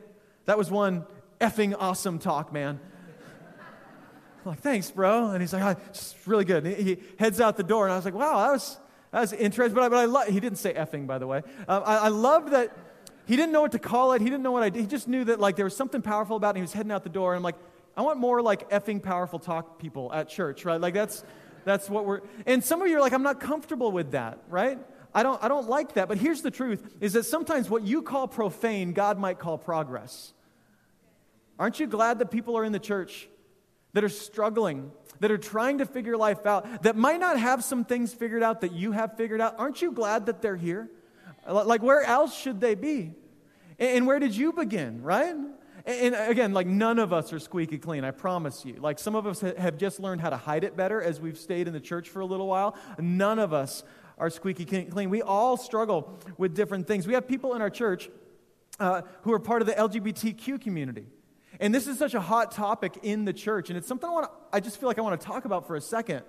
that 0.45 0.57
was 0.57 0.71
one 0.71 1.05
effing 1.41 1.75
awesome 1.77 2.17
talk, 2.17 2.53
man. 2.53 2.79
I'm 4.45 4.51
like, 4.51 4.59
thanks, 4.59 4.89
bro. 4.89 5.31
And 5.31 5.41
he's 5.41 5.51
like, 5.51 5.63
oh, 5.63 5.81
it's 5.89 6.15
really 6.25 6.45
good. 6.45 6.65
And 6.65 6.77
he, 6.77 6.97
heads 7.19 7.41
out 7.41 7.57
the 7.57 7.63
door, 7.63 7.85
and 7.85 7.93
I 7.93 7.97
was 7.97 8.05
like, 8.05 8.13
wow, 8.13 8.45
that 8.45 8.51
was, 8.53 8.77
that 9.11 9.19
was 9.19 9.33
interesting. 9.33 9.75
But 9.75 9.83
I, 9.83 9.89
but 9.89 9.97
I 9.97 10.05
lo- 10.05 10.31
he 10.31 10.39
didn't 10.39 10.59
say 10.59 10.73
effing, 10.73 11.07
by 11.07 11.17
the 11.17 11.27
way. 11.27 11.39
Um, 11.67 11.83
I, 11.85 11.97
I 11.97 12.07
love 12.07 12.51
that 12.51 12.71
he 13.27 13.35
didn't 13.35 13.51
know 13.51 13.61
what 13.61 13.73
to 13.73 13.79
call 13.79 14.13
it. 14.13 14.21
He 14.21 14.29
didn't 14.29 14.43
know 14.43 14.53
what 14.53 14.63
I 14.63 14.69
did. 14.69 14.79
He 14.79 14.87
just 14.87 15.07
knew 15.07 15.25
that 15.25 15.39
like 15.39 15.57
there 15.57 15.65
was 15.65 15.75
something 15.75 16.01
powerful 16.01 16.37
about 16.37 16.55
it. 16.55 16.59
he 16.59 16.61
was 16.61 16.71
heading 16.71 16.93
out 16.93 17.03
the 17.03 17.09
door. 17.09 17.33
And 17.33 17.37
I'm 17.37 17.43
like, 17.43 17.57
I 17.95 18.01
want 18.01 18.19
more 18.19 18.41
like 18.41 18.69
effing 18.69 19.03
powerful 19.03 19.37
talk 19.37 19.79
people 19.79 20.13
at 20.13 20.29
church, 20.29 20.63
right? 20.63 20.79
Like 20.79 20.93
that's 20.93 21.25
that's 21.65 21.89
what 21.89 22.05
we're 22.05 22.21
and 22.45 22.63
some 22.63 22.81
of 22.81 22.87
you 22.87 22.97
are 22.97 23.01
like, 23.01 23.11
I'm 23.11 23.23
not 23.23 23.41
comfortable 23.41 23.91
with 23.91 24.11
that, 24.11 24.39
right? 24.47 24.79
I 25.13 25.23
don't 25.23 25.43
I 25.43 25.49
don't 25.49 25.67
like 25.67 25.95
that. 25.95 26.07
But 26.07 26.19
here's 26.19 26.41
the 26.41 26.51
truth 26.51 26.95
is 27.01 27.13
that 27.13 27.23
sometimes 27.23 27.69
what 27.69 27.83
you 27.83 28.01
call 28.01 28.27
profane, 28.29 28.93
God 28.93 29.19
might 29.19 29.39
call 29.39 29.57
progress. 29.57 30.33
Aren't 31.59 31.79
you 31.79 31.87
glad 31.87 32.19
that 32.19 32.31
people 32.31 32.57
are 32.57 32.63
in 32.63 32.71
the 32.71 32.79
church 32.79 33.27
that 33.91 34.03
are 34.03 34.09
struggling, 34.09 34.91
that 35.19 35.31
are 35.31 35.37
trying 35.37 35.79
to 35.79 35.85
figure 35.85 36.15
life 36.15 36.45
out, 36.45 36.83
that 36.83 36.95
might 36.95 37.19
not 37.19 37.37
have 37.39 37.63
some 37.63 37.83
things 37.83 38.13
figured 38.13 38.43
out 38.43 38.61
that 38.61 38.71
you 38.71 38.93
have 38.93 39.17
figured 39.17 39.41
out? 39.41 39.55
Aren't 39.57 39.81
you 39.81 39.91
glad 39.91 40.27
that 40.27 40.41
they're 40.41 40.55
here? 40.55 40.89
Like, 41.47 41.81
where 41.81 42.03
else 42.03 42.37
should 42.37 42.59
they 42.59 42.75
be? 42.75 43.13
And 43.79 44.07
where 44.07 44.19
did 44.19 44.35
you 44.35 44.53
begin, 44.53 45.01
right? 45.01 45.35
And 45.85 46.15
again, 46.15 46.51
like 46.51 46.67
none 46.67 46.99
of 46.99 47.13
us 47.13 47.31
are 47.31 47.39
squeaky 47.39 47.77
clean, 47.77 48.03
I 48.03 48.11
promise 48.11 48.65
you. 48.65 48.73
Like 48.73 48.99
some 48.99 49.15
of 49.15 49.25
us 49.25 49.39
have 49.39 49.77
just 49.77 50.01
learned 50.01 50.19
how 50.19 50.29
to 50.29 50.35
hide 50.35 50.65
it 50.65 50.75
better 50.75 51.01
as 51.01 51.21
we've 51.21 51.37
stayed 51.37 51.67
in 51.67 51.73
the 51.73 51.79
church 51.79 52.09
for 52.09 52.19
a 52.19 52.25
little 52.25 52.47
while. 52.47 52.75
None 52.99 53.39
of 53.39 53.53
us 53.53 53.83
are 54.17 54.29
squeaky 54.29 54.65
clean. 54.65 55.09
We 55.09 55.21
all 55.21 55.55
struggle 55.55 56.19
with 56.37 56.55
different 56.55 56.87
things. 56.87 57.07
We 57.07 57.13
have 57.13 57.25
people 57.25 57.53
in 57.53 57.61
our 57.61 57.69
church 57.69 58.09
uh, 58.81 59.03
who 59.21 59.31
are 59.31 59.39
part 59.39 59.61
of 59.61 59.67
the 59.67 59.75
LGBTQ 59.75 60.59
community. 60.59 61.07
And 61.59 61.73
this 61.73 61.87
is 61.87 61.97
such 61.97 62.13
a 62.13 62.21
hot 62.21 62.51
topic 62.51 62.99
in 63.03 63.23
the 63.23 63.33
church. 63.33 63.69
And 63.69 63.77
it's 63.77 63.87
something 63.87 64.09
I, 64.09 64.11
want 64.11 64.25
to, 64.25 64.31
I 64.51 64.59
just 64.59 64.79
feel 64.79 64.89
like 64.89 64.99
I 64.99 65.01
want 65.01 65.19
to 65.19 65.25
talk 65.25 65.45
about 65.45 65.67
for 65.67 65.75
a 65.77 65.81
second 65.81 66.23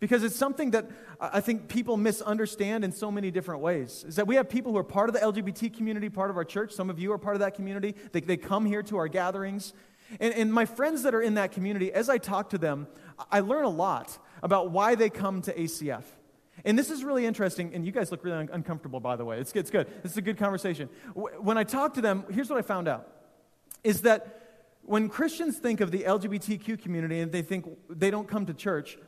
because 0.00 0.24
it's 0.24 0.36
something 0.36 0.70
that 0.72 0.90
I 1.20 1.40
think 1.40 1.68
people 1.68 1.98
misunderstand 1.98 2.84
in 2.84 2.90
so 2.90 3.12
many 3.12 3.30
different 3.30 3.60
ways. 3.60 4.04
Is 4.08 4.16
that 4.16 4.26
we 4.26 4.34
have 4.36 4.48
people 4.48 4.72
who 4.72 4.78
are 4.78 4.84
part 4.84 5.10
of 5.10 5.14
the 5.14 5.20
LGBT 5.20 5.76
community, 5.76 6.08
part 6.08 6.30
of 6.30 6.36
our 6.38 6.44
church. 6.44 6.72
Some 6.72 6.88
of 6.88 6.98
you 6.98 7.12
are 7.12 7.18
part 7.18 7.36
of 7.36 7.40
that 7.40 7.54
community. 7.54 7.94
They, 8.12 8.20
they 8.20 8.38
come 8.38 8.64
here 8.64 8.82
to 8.84 8.96
our 8.96 9.08
gatherings. 9.08 9.74
And, 10.18 10.34
and 10.34 10.52
my 10.52 10.64
friends 10.64 11.02
that 11.02 11.14
are 11.14 11.22
in 11.22 11.34
that 11.34 11.52
community, 11.52 11.92
as 11.92 12.08
I 12.08 12.18
talk 12.18 12.50
to 12.50 12.58
them, 12.58 12.88
I 13.30 13.40
learn 13.40 13.64
a 13.64 13.70
lot 13.70 14.18
about 14.42 14.70
why 14.70 14.94
they 14.94 15.10
come 15.10 15.42
to 15.42 15.54
ACF. 15.54 16.04
And 16.64 16.78
this 16.78 16.90
is 16.90 17.04
really 17.04 17.24
interesting, 17.24 17.74
and 17.74 17.86
you 17.86 17.92
guys 17.92 18.10
look 18.10 18.24
really 18.24 18.36
un- 18.36 18.50
uncomfortable, 18.52 19.00
by 19.00 19.16
the 19.16 19.24
way. 19.24 19.38
It's, 19.38 19.52
it's 19.52 19.70
good. 19.70 19.86
This 20.02 20.12
is 20.12 20.18
a 20.18 20.22
good 20.22 20.36
conversation. 20.36 20.88
When 21.14 21.56
I 21.56 21.64
talk 21.64 21.94
to 21.94 22.00
them, 22.00 22.24
here's 22.30 22.50
what 22.50 22.58
I 22.58 22.62
found 22.62 22.88
out 22.88 23.08
is 23.82 24.02
that 24.02 24.40
when 24.82 25.08
Christians 25.08 25.58
think 25.58 25.80
of 25.80 25.90
the 25.90 26.00
LGBTQ 26.00 26.82
community 26.82 27.20
and 27.20 27.32
they 27.32 27.42
think 27.42 27.66
they 27.88 28.10
don't 28.10 28.28
come 28.28 28.44
to 28.46 28.52
church, 28.52 28.98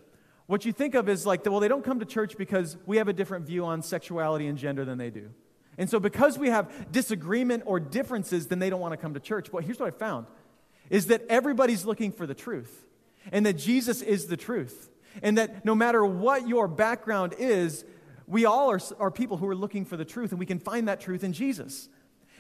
what 0.47 0.65
you 0.65 0.73
think 0.73 0.95
of 0.95 1.09
is 1.09 1.25
like, 1.25 1.45
well, 1.47 1.61
they 1.61 1.69
don't 1.69 1.85
come 1.85 2.01
to 2.01 2.05
church 2.05 2.37
because 2.37 2.77
we 2.87 2.97
have 2.97 3.09
a 3.09 3.13
different 3.13 3.47
view 3.47 3.65
on 3.65 3.83
sexuality 3.83 4.47
and 4.47 4.59
gender 4.59 4.85
than 4.85 4.99
they 4.99 5.11
do. 5.11 5.31
And 5.79 5.89
so, 5.89 5.99
because 5.99 6.39
we 6.39 6.49
have 6.49 6.93
disagreement 6.93 7.63
or 7.67 7.81
differences, 7.81 8.49
then 8.49 8.59
they 8.59 8.69
don't 8.69 8.81
want 8.81 8.93
to 8.93 8.99
come 8.99 9.15
to 9.15 9.21
church. 9.21 9.51
But 9.51 9.65
here's 9.65 9.81
what 9.81 9.95
I 9.95 9.97
found 9.97 10.27
is 10.91 11.07
that 11.07 11.23
everybody's 11.29 11.85
looking 11.85 12.13
for 12.13 12.27
the 12.27 12.35
truth, 12.35 12.85
and 13.31 13.47
that 13.47 13.55
Jesus 13.55 14.03
is 14.03 14.27
the 14.27 14.37
truth, 14.37 14.91
and 15.23 15.39
that 15.39 15.65
no 15.65 15.75
matter 15.75 16.05
what 16.05 16.47
your 16.47 16.69
background 16.69 17.35
is, 17.39 17.85
we 18.27 18.45
all 18.45 18.71
are, 18.71 18.81
are 18.99 19.11
people 19.11 19.37
who 19.37 19.49
are 19.49 19.55
looking 19.55 19.85
for 19.85 19.97
the 19.97 20.05
truth, 20.05 20.31
and 20.31 20.39
we 20.39 20.47
can 20.47 20.59
find 20.59 20.89
that 20.89 21.01
truth 21.01 21.25
in 21.25 21.33
Jesus. 21.33 21.89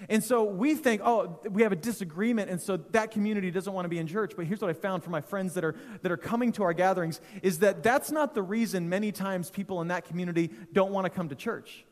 And 0.09 0.23
so 0.23 0.45
we 0.45 0.75
think, 0.75 1.01
oh, 1.05 1.41
we 1.51 1.63
have 1.63 1.73
a 1.73 1.77
disagreement, 1.77 2.51
and 2.51 2.61
so 2.61 2.77
that 2.77 3.11
community 3.11 3.51
doesn't 3.51 3.73
want 3.73 3.85
to 3.85 3.89
be 3.89 3.99
in 3.99 4.07
church. 4.07 4.33
But 4.37 4.47
here's 4.47 4.61
what 4.61 4.71
I 4.71 4.73
found 4.73 5.03
from 5.03 5.13
my 5.13 5.21
friends 5.21 5.55
that 5.55 5.65
are, 5.65 5.77
that 6.03 6.11
are 6.11 6.17
coming 6.17 6.53
to 6.53 6.63
our 6.65 6.73
gatherings 6.73 7.21
is 7.43 7.61
that 7.61 7.83
that's 7.83 8.11
not 8.11 8.35
the 8.35 8.43
reason 8.43 8.89
many 8.89 9.13
times 9.13 9.51
people 9.51 9.81
in 9.81 9.89
that 9.89 10.05
community 10.05 10.51
don't 10.73 10.93
want 10.93 11.05
to 11.05 11.11
come 11.11 11.29
to 11.29 11.35
church. 11.35 11.85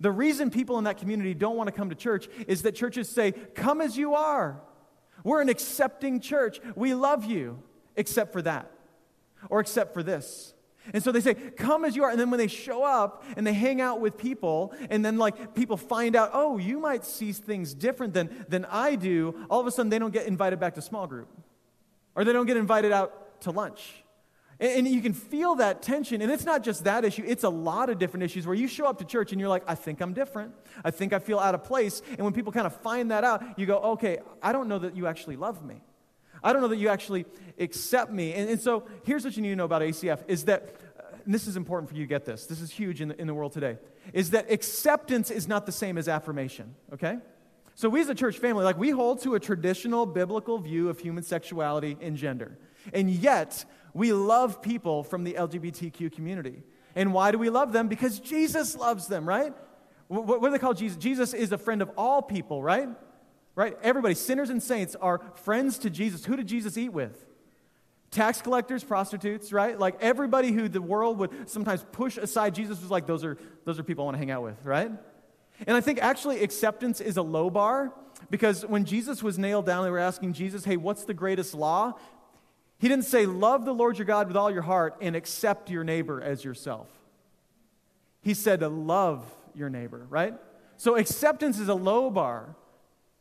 The 0.00 0.12
reason 0.12 0.50
people 0.50 0.78
in 0.78 0.84
that 0.84 0.98
community 0.98 1.34
don't 1.34 1.56
want 1.56 1.68
to 1.68 1.72
come 1.72 1.88
to 1.90 1.94
church 1.94 2.28
is 2.46 2.62
that 2.62 2.74
churches 2.74 3.08
say, 3.08 3.32
come 3.32 3.80
as 3.80 3.96
you 3.96 4.14
are. 4.14 4.60
We're 5.24 5.40
an 5.40 5.48
accepting 5.48 6.20
church. 6.20 6.60
We 6.74 6.94
love 6.94 7.24
you, 7.24 7.62
except 7.96 8.32
for 8.32 8.42
that, 8.42 8.70
or 9.50 9.60
except 9.60 9.94
for 9.94 10.02
this. 10.02 10.54
And 10.92 11.02
so 11.02 11.12
they 11.12 11.20
say, 11.20 11.34
come 11.34 11.84
as 11.84 11.96
you 11.96 12.04
are. 12.04 12.10
And 12.10 12.18
then 12.18 12.30
when 12.30 12.38
they 12.38 12.46
show 12.46 12.84
up 12.84 13.24
and 13.36 13.46
they 13.46 13.52
hang 13.52 13.80
out 13.80 14.00
with 14.00 14.16
people, 14.16 14.74
and 14.90 15.04
then 15.04 15.18
like 15.18 15.54
people 15.54 15.76
find 15.76 16.16
out, 16.16 16.30
oh, 16.32 16.58
you 16.58 16.78
might 16.78 17.04
see 17.04 17.32
things 17.32 17.74
different 17.74 18.14
than, 18.14 18.44
than 18.48 18.64
I 18.66 18.94
do, 18.94 19.46
all 19.50 19.60
of 19.60 19.66
a 19.66 19.70
sudden 19.70 19.90
they 19.90 19.98
don't 19.98 20.12
get 20.12 20.26
invited 20.26 20.60
back 20.60 20.74
to 20.74 20.82
small 20.82 21.06
group. 21.06 21.28
Or 22.14 22.24
they 22.24 22.32
don't 22.32 22.46
get 22.46 22.56
invited 22.56 22.92
out 22.92 23.40
to 23.42 23.50
lunch. 23.50 24.04
And, 24.60 24.86
and 24.86 24.88
you 24.88 25.00
can 25.00 25.12
feel 25.12 25.56
that 25.56 25.82
tension. 25.82 26.22
And 26.22 26.32
it's 26.32 26.44
not 26.44 26.62
just 26.62 26.84
that 26.84 27.04
issue, 27.04 27.24
it's 27.26 27.44
a 27.44 27.48
lot 27.48 27.90
of 27.90 27.98
different 27.98 28.24
issues 28.24 28.46
where 28.46 28.56
you 28.56 28.68
show 28.68 28.86
up 28.86 28.98
to 28.98 29.04
church 29.04 29.32
and 29.32 29.40
you're 29.40 29.48
like, 29.48 29.64
I 29.66 29.74
think 29.74 30.00
I'm 30.00 30.12
different. 30.14 30.54
I 30.84 30.90
think 30.90 31.12
I 31.12 31.18
feel 31.18 31.38
out 31.38 31.54
of 31.54 31.64
place. 31.64 32.02
And 32.10 32.20
when 32.20 32.32
people 32.32 32.52
kind 32.52 32.66
of 32.66 32.74
find 32.80 33.10
that 33.10 33.24
out, 33.24 33.58
you 33.58 33.66
go, 33.66 33.78
okay, 33.78 34.18
I 34.42 34.52
don't 34.52 34.68
know 34.68 34.78
that 34.78 34.96
you 34.96 35.06
actually 35.06 35.36
love 35.36 35.64
me. 35.64 35.82
I 36.42 36.52
don't 36.52 36.62
know 36.62 36.68
that 36.68 36.76
you 36.76 36.88
actually 36.88 37.26
accept 37.58 38.12
me. 38.12 38.32
And, 38.34 38.50
and 38.50 38.60
so 38.60 38.86
here's 39.04 39.24
what 39.24 39.36
you 39.36 39.42
need 39.42 39.50
to 39.50 39.56
know 39.56 39.64
about 39.64 39.82
ACF 39.82 40.20
is 40.28 40.44
that, 40.44 40.76
uh, 40.98 41.16
and 41.24 41.34
this 41.34 41.46
is 41.46 41.56
important 41.56 41.90
for 41.90 41.96
you 41.96 42.04
to 42.04 42.08
get 42.08 42.24
this, 42.24 42.46
this 42.46 42.60
is 42.60 42.70
huge 42.70 43.00
in 43.00 43.08
the, 43.08 43.20
in 43.20 43.26
the 43.26 43.34
world 43.34 43.52
today, 43.52 43.78
is 44.12 44.30
that 44.30 44.50
acceptance 44.50 45.30
is 45.30 45.48
not 45.48 45.66
the 45.66 45.72
same 45.72 45.98
as 45.98 46.08
affirmation, 46.08 46.74
okay? 46.92 47.18
So 47.74 47.88
we 47.88 48.00
as 48.00 48.08
a 48.08 48.14
church 48.14 48.38
family, 48.38 48.64
like 48.64 48.78
we 48.78 48.90
hold 48.90 49.22
to 49.22 49.34
a 49.34 49.40
traditional 49.40 50.04
biblical 50.06 50.58
view 50.58 50.88
of 50.88 50.98
human 50.98 51.22
sexuality 51.22 51.96
and 52.00 52.16
gender. 52.16 52.58
And 52.92 53.10
yet, 53.10 53.64
we 53.94 54.12
love 54.12 54.62
people 54.62 55.04
from 55.04 55.24
the 55.24 55.34
LGBTQ 55.34 56.12
community. 56.12 56.62
And 56.94 57.12
why 57.12 57.30
do 57.30 57.38
we 57.38 57.50
love 57.50 57.72
them? 57.72 57.88
Because 57.88 58.18
Jesus 58.18 58.76
loves 58.76 59.06
them, 59.06 59.28
right? 59.28 59.52
What, 60.08 60.26
what 60.26 60.42
do 60.42 60.50
they 60.50 60.58
call 60.58 60.74
Jesus? 60.74 60.98
Jesus 60.98 61.34
is 61.34 61.52
a 61.52 61.58
friend 61.58 61.82
of 61.82 61.90
all 61.96 62.22
people, 62.22 62.62
right? 62.62 62.88
Right? 63.58 63.76
Everybody, 63.82 64.14
sinners 64.14 64.50
and 64.50 64.62
saints, 64.62 64.94
are 64.94 65.20
friends 65.42 65.78
to 65.78 65.90
Jesus. 65.90 66.24
Who 66.24 66.36
did 66.36 66.46
Jesus 66.46 66.78
eat 66.78 66.90
with? 66.90 67.26
Tax 68.12 68.40
collectors, 68.40 68.84
prostitutes, 68.84 69.52
right? 69.52 69.76
Like 69.76 69.96
everybody 70.00 70.52
who 70.52 70.68
the 70.68 70.80
world 70.80 71.18
would 71.18 71.50
sometimes 71.50 71.84
push 71.90 72.18
aside, 72.18 72.54
Jesus 72.54 72.80
was 72.80 72.88
like, 72.88 73.08
those 73.08 73.24
are, 73.24 73.36
those 73.64 73.80
are 73.80 73.82
people 73.82 74.04
I 74.04 74.06
want 74.06 74.14
to 74.14 74.18
hang 74.20 74.30
out 74.30 74.44
with, 74.44 74.54
right? 74.62 74.92
And 75.66 75.76
I 75.76 75.80
think 75.80 75.98
actually 75.98 76.44
acceptance 76.44 77.00
is 77.00 77.16
a 77.16 77.22
low 77.22 77.50
bar 77.50 77.92
because 78.30 78.64
when 78.64 78.84
Jesus 78.84 79.24
was 79.24 79.40
nailed 79.40 79.66
down, 79.66 79.82
they 79.82 79.90
were 79.90 79.98
asking 79.98 80.34
Jesus, 80.34 80.64
hey, 80.64 80.76
what's 80.76 81.02
the 81.02 81.12
greatest 81.12 81.52
law? 81.52 81.94
He 82.78 82.86
didn't 82.86 83.06
say, 83.06 83.26
love 83.26 83.64
the 83.64 83.74
Lord 83.74 83.98
your 83.98 84.04
God 84.04 84.28
with 84.28 84.36
all 84.36 84.52
your 84.52 84.62
heart 84.62 84.98
and 85.00 85.16
accept 85.16 85.68
your 85.68 85.82
neighbor 85.82 86.22
as 86.22 86.44
yourself. 86.44 86.86
He 88.20 88.34
said 88.34 88.62
love 88.62 89.24
your 89.52 89.68
neighbor, 89.68 90.06
right? 90.08 90.34
So 90.76 90.94
acceptance 90.94 91.58
is 91.58 91.66
a 91.66 91.74
low 91.74 92.08
bar. 92.08 92.54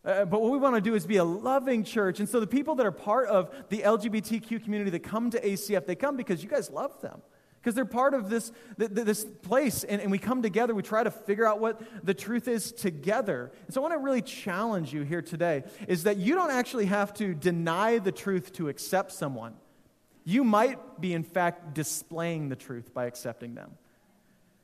Uh, 0.07 0.23
but 0.23 0.41
what 0.41 0.53
we 0.53 0.57
want 0.57 0.73
to 0.73 0.79
do 0.79 0.95
is 0.95 1.05
be 1.05 1.17
a 1.17 1.23
loving 1.23 1.83
church. 1.83 2.21
And 2.21 2.29
so 2.29 2.39
the 2.39 2.47
people 2.47 2.75
that 2.75 2.85
are 2.85 2.93
part 2.93 3.27
of 3.27 3.53
the 3.67 3.79
LGBTQ 3.79 4.63
community 4.63 4.89
that 4.91 5.03
come 5.03 5.29
to 5.31 5.41
ACF, 5.41 5.85
they 5.85 5.95
come 5.95 6.15
because 6.15 6.41
you 6.41 6.49
guys 6.49 6.71
love 6.71 7.01
them. 7.01 7.21
Because 7.59 7.75
they're 7.75 7.83
part 7.83 8.13
of 8.13 8.29
this, 8.29 8.53
this 8.77 9.25
place, 9.25 9.83
and, 9.83 10.01
and 10.01 10.09
we 10.09 10.17
come 10.17 10.41
together, 10.41 10.73
we 10.73 10.83
try 10.83 11.03
to 11.03 11.11
figure 11.11 11.45
out 11.45 11.59
what 11.59 11.81
the 12.05 12.13
truth 12.13 12.47
is 12.47 12.71
together. 12.71 13.51
And 13.65 13.73
so 13.73 13.81
I 13.81 13.89
want 13.89 13.95
to 13.95 13.97
really 13.97 14.21
challenge 14.21 14.93
you 14.93 15.01
here 15.01 15.21
today 15.21 15.65
is 15.89 16.03
that 16.03 16.15
you 16.15 16.35
don't 16.35 16.51
actually 16.51 16.85
have 16.85 17.13
to 17.15 17.33
deny 17.33 17.97
the 17.97 18.13
truth 18.13 18.53
to 18.53 18.69
accept 18.69 19.11
someone. 19.11 19.55
You 20.23 20.45
might 20.45 21.01
be, 21.01 21.13
in 21.13 21.23
fact, 21.23 21.73
displaying 21.73 22.47
the 22.47 22.55
truth 22.55 22.93
by 22.93 23.07
accepting 23.07 23.55
them. 23.55 23.71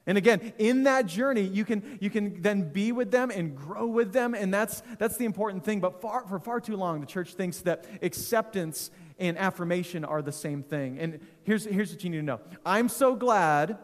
And 0.06 0.18
again, 0.18 0.54
in 0.58 0.84
that 0.84 1.06
journey, 1.06 1.44
you 1.44 1.64
can, 1.64 1.98
you 2.02 2.10
can 2.10 2.42
then 2.42 2.72
be 2.74 2.92
with 2.92 3.10
them 3.10 3.32
and 3.32 3.56
grow 3.56 3.88
with 3.88 4.12
them, 4.12 4.34
and 4.34 4.54
that's, 4.54 4.84
that's 5.00 5.16
the 5.16 5.24
important 5.24 5.64
thing. 5.64 5.80
But 5.80 6.02
far, 6.02 6.28
for 6.28 6.40
far 6.40 6.60
too 6.60 6.76
long, 6.76 7.00
the 7.00 7.06
church 7.06 7.36
thinks 7.36 7.60
that 7.62 7.86
acceptance 8.02 8.92
and 9.18 9.38
affirmation 9.38 10.04
are 10.04 10.22
the 10.22 10.32
same 10.32 10.62
thing. 10.62 11.00
And 11.00 11.20
here's, 11.44 11.64
here's 11.66 11.92
what 11.92 12.04
you 12.04 12.10
need 12.10 12.18
to 12.18 12.24
know 12.24 12.42
I'm 12.66 12.90
so 12.90 13.16
glad 13.16 13.78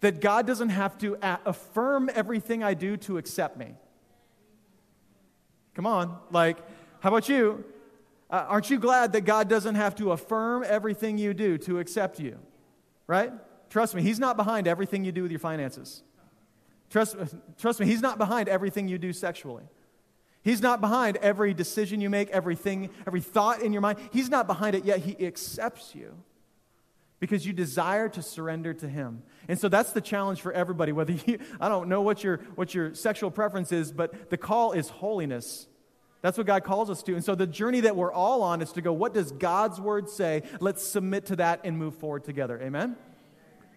that 0.00 0.20
God 0.20 0.46
doesn't 0.46 0.68
have 0.68 0.98
to 0.98 1.16
affirm 1.44 2.10
everything 2.14 2.62
I 2.62 2.74
do 2.74 2.96
to 2.98 3.18
accept 3.18 3.56
me. 3.56 3.74
Come 5.74 5.86
on. 5.86 6.18
Like, 6.30 6.58
how 7.00 7.08
about 7.08 7.28
you? 7.28 7.64
Uh, 8.30 8.44
aren't 8.48 8.70
you 8.70 8.78
glad 8.78 9.12
that 9.12 9.22
God 9.22 9.48
doesn't 9.48 9.76
have 9.76 9.94
to 9.96 10.12
affirm 10.12 10.64
everything 10.66 11.18
you 11.18 11.34
do 11.34 11.58
to 11.58 11.78
accept 11.78 12.18
you? 12.18 12.38
Right? 13.06 13.32
Trust 13.70 13.94
me, 13.94 14.02
He's 14.02 14.18
not 14.18 14.36
behind 14.36 14.66
everything 14.66 15.04
you 15.04 15.12
do 15.12 15.22
with 15.22 15.30
your 15.30 15.40
finances. 15.40 16.02
Trust, 16.90 17.16
trust 17.58 17.80
me, 17.80 17.86
He's 17.86 18.00
not 18.00 18.18
behind 18.18 18.48
everything 18.48 18.88
you 18.88 18.98
do 18.98 19.12
sexually. 19.12 19.64
He's 20.42 20.62
not 20.62 20.80
behind 20.80 21.16
every 21.16 21.54
decision 21.54 22.00
you 22.00 22.08
make, 22.08 22.30
everything, 22.30 22.90
every 23.04 23.20
thought 23.20 23.62
in 23.62 23.72
your 23.72 23.82
mind. 23.82 23.98
He's 24.12 24.28
not 24.28 24.46
behind 24.46 24.76
it, 24.76 24.84
yet 24.84 25.00
He 25.00 25.26
accepts 25.26 25.94
you 25.94 26.14
because 27.18 27.46
you 27.46 27.52
desire 27.52 28.08
to 28.10 28.22
surrender 28.22 28.72
to 28.74 28.88
Him. 28.88 29.22
And 29.48 29.58
so 29.58 29.68
that's 29.68 29.92
the 29.92 30.00
challenge 30.00 30.40
for 30.40 30.52
everybody. 30.52 30.92
Whether 30.92 31.14
you, 31.14 31.40
I 31.60 31.68
don't 31.68 31.88
know 31.88 32.02
what 32.02 32.22
your, 32.22 32.38
what 32.54 32.74
your 32.74 32.94
sexual 32.94 33.30
preference 33.30 33.72
is, 33.72 33.90
but 33.90 34.30
the 34.30 34.36
call 34.36 34.72
is 34.72 34.88
holiness. 34.88 35.66
That's 36.22 36.38
what 36.38 36.46
God 36.46 36.64
calls 36.64 36.90
us 36.90 37.02
to. 37.04 37.14
And 37.14 37.24
so 37.24 37.34
the 37.34 37.46
journey 37.46 37.80
that 37.80 37.96
we're 37.96 38.12
all 38.12 38.42
on 38.42 38.62
is 38.62 38.72
to 38.72 38.82
go, 38.82 38.92
what 38.92 39.14
does 39.14 39.32
God's 39.32 39.80
word 39.80 40.08
say? 40.08 40.42
Let's 40.60 40.84
submit 40.84 41.26
to 41.26 41.36
that 41.36 41.60
and 41.64 41.78
move 41.78 41.96
forward 41.96 42.24
together. 42.24 42.60
Amen? 42.60 42.96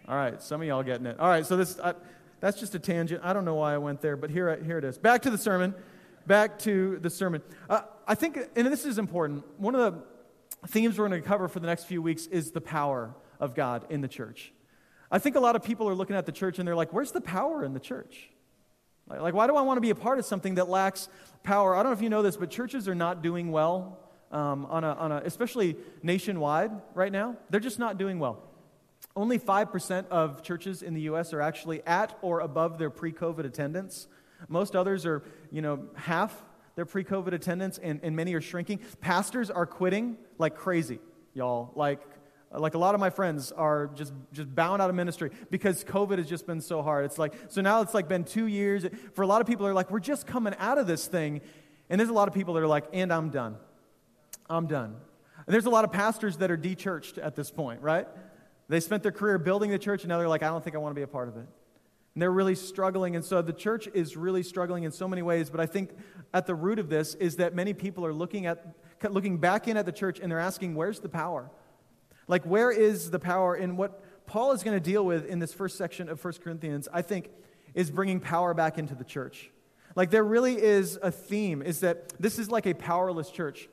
All 0.10 0.16
right, 0.16 0.42
some 0.42 0.60
of 0.60 0.68
y'all 0.68 0.82
getting 0.82 1.06
it. 1.06 1.20
All 1.20 1.30
right, 1.30 1.46
so 1.46 1.56
this 1.56 1.78
uh, 1.78 1.94
that's 2.40 2.60
just 2.60 2.74
a 2.74 2.80
tangent. 2.80 3.22
I 3.24 3.32
don't 3.32 3.46
know 3.46 3.56
why 3.56 3.76
I 3.76 3.78
went 3.78 4.02
there, 4.02 4.18
but 4.18 4.32
here, 4.32 4.56
here 4.64 4.80
it 4.80 4.84
is. 4.84 4.98
Back 4.98 5.22
to 5.22 5.30
the 5.30 5.38
sermon. 5.38 5.76
Back 6.26 6.58
to 6.60 6.98
the 6.98 7.12
sermon. 7.12 7.44
Uh, 7.70 7.82
I 8.08 8.16
think, 8.16 8.40
and 8.56 8.68
this 8.68 8.86
is 8.86 8.98
important, 8.98 9.44
one 9.60 9.76
of 9.76 9.94
the 9.94 10.68
themes 10.68 10.98
we're 10.98 11.08
going 11.08 11.22
to 11.22 11.28
cover 11.28 11.48
for 11.48 11.60
the 11.60 11.68
next 11.68 11.84
few 11.84 12.02
weeks 12.02 12.26
is 12.26 12.52
the 12.52 12.62
power 12.62 13.14
of 13.40 13.54
God 13.54 13.86
in 13.92 14.02
the 14.02 14.08
church. 14.08 14.52
I 15.12 15.20
think 15.20 15.36
a 15.36 15.40
lot 15.40 15.56
of 15.56 15.64
people 15.64 15.88
are 15.88 15.94
looking 15.94 16.16
at 16.16 16.26
the 16.26 16.32
church 16.32 16.60
and 16.60 16.68
they're 16.68 16.76
like, 16.76 16.92
where's 16.92 17.12
the 17.12 17.22
power 17.22 17.64
in 17.64 17.74
the 17.74 17.80
church? 17.80 18.30
Like, 19.08 19.22
like 19.22 19.34
why 19.36 19.46
do 19.46 19.56
I 19.56 19.62
want 19.62 19.78
to 19.78 19.82
be 19.82 19.92
a 19.92 19.96
part 19.96 20.18
of 20.18 20.26
something 20.26 20.56
that 20.56 20.70
lacks 20.70 21.08
power? 21.44 21.76
I 21.76 21.84
don't 21.84 21.92
know 21.92 21.98
if 21.98 22.02
you 22.02 22.10
know 22.10 22.24
this, 22.24 22.36
but 22.36 22.50
churches 22.50 22.88
are 22.88 22.96
not 22.96 23.22
doing 23.22 23.52
well, 23.52 24.00
um, 24.32 24.66
on 24.68 24.84
a, 24.84 24.94
on 24.94 25.12
a, 25.12 25.18
especially 25.26 25.76
nationwide 26.04 26.72
right 26.96 27.12
now. 27.12 27.38
They're 27.50 27.60
just 27.60 27.80
not 27.80 27.98
doing 27.98 28.20
well. 28.20 28.49
Only 29.16 29.40
5% 29.40 30.08
of 30.08 30.44
churches 30.44 30.82
in 30.82 30.94
the 30.94 31.02
U.S. 31.02 31.34
are 31.34 31.42
actually 31.42 31.82
at 31.86 32.18
or 32.22 32.42
above 32.42 32.78
their 32.78 32.90
pre 32.90 33.12
COVID 33.12 33.46
attendance. 33.46 34.08
Most 34.48 34.76
others 34.76 35.06
are, 35.06 35.24
you 35.52 35.62
know, 35.62 35.88
half 35.96 36.42
their 36.76 36.86
pre 36.86 37.04
COVID 37.04 37.34
attendance, 37.34 37.78
and, 37.78 38.00
and 38.04 38.16
many 38.16 38.34
are 38.34 38.42
shrinking. 38.42 38.80
Pastors 39.02 39.50
are 39.50 39.66
quitting 39.66 40.18
like 40.38 40.56
crazy, 40.56 41.00
y'all. 41.34 41.74
Like, 41.76 42.00
like 42.52 42.74
a 42.74 42.78
lot 42.78 42.96
of 42.96 43.02
my 43.02 43.10
friends 43.10 43.52
are 43.52 43.92
just, 43.96 44.14
just 44.32 44.54
bound 44.56 44.82
out 44.82 44.90
of 44.90 44.96
ministry 44.96 45.32
because 45.52 45.84
COVID 45.84 46.18
has 46.18 46.28
just 46.28 46.48
been 46.48 46.62
so 46.62 46.82
hard. 46.82 47.06
It's 47.06 47.18
like, 47.18 47.34
so 47.50 47.62
now 47.62 47.82
it's 47.82 47.94
like 47.94 48.08
been 48.08 48.24
two 48.24 48.48
years. 48.48 48.86
For 49.14 49.22
a 49.22 49.28
lot 49.28 49.42
of 49.42 49.48
people, 49.48 49.68
are 49.68 49.74
like, 49.74 49.92
we're 49.92 50.00
just 50.00 50.26
coming 50.26 50.56
out 50.58 50.78
of 50.78 50.88
this 50.88 51.06
thing. 51.08 51.42
And 51.90 52.00
there's 52.00 52.10
a 52.10 52.14
lot 52.14 52.28
of 52.28 52.34
people 52.34 52.54
that 52.56 52.64
are 52.64 52.68
like, 52.68 52.86
and 52.94 53.12
I'm 53.12 53.30
done. 53.30 53.58
I'm 54.50 54.68
done. 54.68 54.96
And 55.46 55.54
there's 55.54 55.66
a 55.66 55.70
lot 55.70 55.84
of 55.84 55.92
pastors 55.92 56.38
that 56.38 56.50
are 56.50 56.58
de-churched 56.58 57.18
at 57.18 57.36
this 57.36 57.52
point, 57.52 57.82
right? 57.82 58.08
They 58.70 58.80
spent 58.80 59.04
their 59.04 59.12
career 59.12 59.38
building 59.40 59.72
the 59.72 59.80
church, 59.80 60.04
and 60.04 60.10
now 60.10 60.20
they're 60.20 60.30
like, 60.30 60.44
I 60.44 60.48
don't 60.48 60.64
think 60.64 60.76
I 60.76 60.80
want 60.80 60.92
to 60.92 61.00
be 61.00 61.04
a 61.04 61.08
part 61.08 61.28
of 61.28 61.36
it. 61.36 61.48
And 62.16 62.22
they're 62.22 62.32
really 62.32 62.56
struggling. 62.56 63.16
And 63.16 63.26
so 63.26 63.42
the 63.42 63.54
church 63.54 63.88
is 63.94 64.16
really 64.16 64.44
struggling 64.44 64.84
in 64.84 64.92
so 64.92 65.08
many 65.08 65.22
ways. 65.22 65.50
But 65.50 65.60
I 65.60 65.66
think 65.66 65.92
at 66.34 66.46
the 66.46 66.56
root 66.56 66.80
of 66.80 66.90
this 66.90 67.16
is 67.16 67.38
that 67.38 67.56
many 67.56 67.74
people 67.74 68.06
are 68.06 68.14
looking, 68.14 68.46
at, 68.46 68.76
looking 69.10 69.38
back 69.38 69.68
in 69.68 69.78
at 69.78 69.86
the 69.86 69.92
church 69.92 70.20
and 70.20 70.32
they're 70.32 70.40
asking, 70.40 70.76
where's 70.76 71.00
the 71.00 71.10
power? 71.10 71.50
Like, 72.28 72.44
where 72.44 72.72
is 72.72 73.10
the 73.10 73.20
power? 73.20 73.56
And 73.56 73.78
what 73.78 74.28
Paul 74.28 74.52
is 74.52 74.64
going 74.64 74.76
to 74.76 74.84
deal 74.84 75.04
with 75.06 75.26
in 75.26 75.40
this 75.40 75.54
first 75.54 75.78
section 75.78 76.10
of 76.10 76.24
1 76.24 76.34
Corinthians, 76.44 76.88
I 76.94 77.02
think, 77.02 77.30
is 77.74 77.90
bringing 77.90 78.20
power 78.20 78.54
back 78.54 78.78
into 78.78 78.96
the 78.96 79.04
church. 79.04 79.50
Like, 79.96 80.12
there 80.12 80.24
really 80.24 80.62
is 80.62 81.00
a 81.02 81.12
theme, 81.12 81.62
is 81.64 81.80
that 81.80 82.14
this 82.20 82.38
is 82.38 82.52
like 82.52 82.68
a 82.68 82.74
powerless 82.74 83.32
church. 83.32 83.68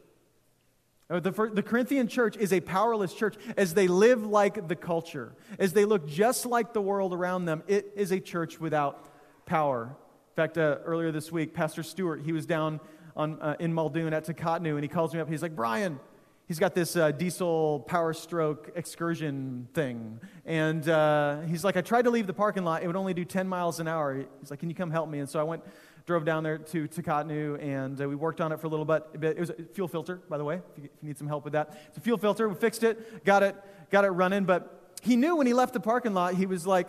Uh, 1.09 1.21
the, 1.21 1.31
the 1.31 1.63
Corinthian 1.63 2.09
church 2.09 2.37
is 2.37 2.53
a 2.53 2.61
powerless 2.61 3.15
church 3.15 3.37
as 3.57 3.75
they 3.75 3.87
live 3.87 4.27
like 4.27 4.67
the 4.67 4.75
culture, 4.75 5.35
as 5.59 5.73
they 5.73 5.85
look 5.85 6.07
just 6.09 6.45
like 6.45 6.73
the 6.73 6.81
world 6.81 7.13
around 7.15 7.45
them. 7.45 7.63
It 7.69 7.93
is 7.95 8.11
a 8.11 8.19
church 8.19 8.59
without 8.61 9.09
power. 9.47 9.85
In 9.85 10.35
fact, 10.35 10.59
uh, 10.59 10.79
earlier 10.85 11.13
this 11.13 11.31
week, 11.31 11.55
Pastor 11.55 11.85
Stewart, 11.85 12.23
he 12.25 12.33
was 12.33 12.45
down 12.45 12.81
on, 13.17 13.41
uh, 13.41 13.55
in 13.61 13.73
Muldoon 13.73 14.13
at 14.13 14.27
Tikahtnu, 14.27 14.75
and 14.75 14.83
he 14.83 14.89
calls 14.89 15.15
me 15.15 15.21
up. 15.21 15.29
He's 15.29 15.43
like, 15.43 15.55
Brian, 15.55 16.01
he's 16.49 16.59
got 16.59 16.75
this 16.75 16.97
uh, 16.97 17.13
diesel 17.13 17.81
power 17.87 18.13
stroke 18.13 18.73
excursion 18.75 19.69
thing. 19.75 20.21
And 20.45 20.89
uh, 20.89 21.43
he's 21.43 21.63
like, 21.63 21.77
I 21.77 21.83
tried 21.83 22.03
to 22.03 22.11
leave 22.11 22.27
the 22.27 22.35
parking 22.35 22.65
lot. 22.65 22.83
It 22.83 22.89
would 22.89 22.97
only 22.97 23.15
do 23.15 23.25
10 23.25 23.49
miles 23.49 23.79
an 23.79 23.87
hour. 23.87 24.25
He's 24.41 24.51
like, 24.51 24.59
Can 24.59 24.69
you 24.69 24.75
come 24.75 24.91
help 24.91 25.09
me? 25.09 25.21
And 25.21 25.29
so 25.29 25.39
I 25.39 25.45
went 25.45 25.63
drove 26.07 26.25
down 26.25 26.45
there 26.45 26.57
to 26.57 26.87
Tikahtnu, 26.87 27.61
and 27.61 28.01
uh, 28.01 28.09
we 28.09 28.15
worked 28.15 28.41
on 28.41 28.53
it 28.53 28.61
for 28.61 28.69
a 28.69 28.71
little 28.71 28.85
bit. 28.85 29.05
It 29.21 29.41
was 29.41 29.51
a 29.51 29.55
fuel 29.75 29.89
filter, 29.89 30.21
by 30.29 30.39
the 30.39 30.45
way, 30.45 30.61
if 30.77 30.85
you, 30.85 30.85
if 30.85 31.03
you 31.03 31.09
need 31.09 31.19
some 31.19 31.27
help 31.27 31.45
with 31.45 31.53
that. 31.55 31.77
It's 31.89 31.99
a 31.99 32.01
fuel 32.01 32.17
filter. 32.17 32.49
We 32.49 32.55
fixed 32.55 32.85
it, 32.85 33.25
got 33.25 33.43
it, 33.43 33.57
got 33.91 34.05
it 34.05 34.11
running. 34.11 34.45
But 34.45 34.95
he 35.03 35.17
knew 35.17 35.37
when 35.37 35.49
he 35.49 35.53
left 35.53 35.73
the 35.73 35.81
parking 35.81 36.15
lot, 36.15 36.35
he 36.35 36.47
was 36.47 36.67
like, 36.67 36.87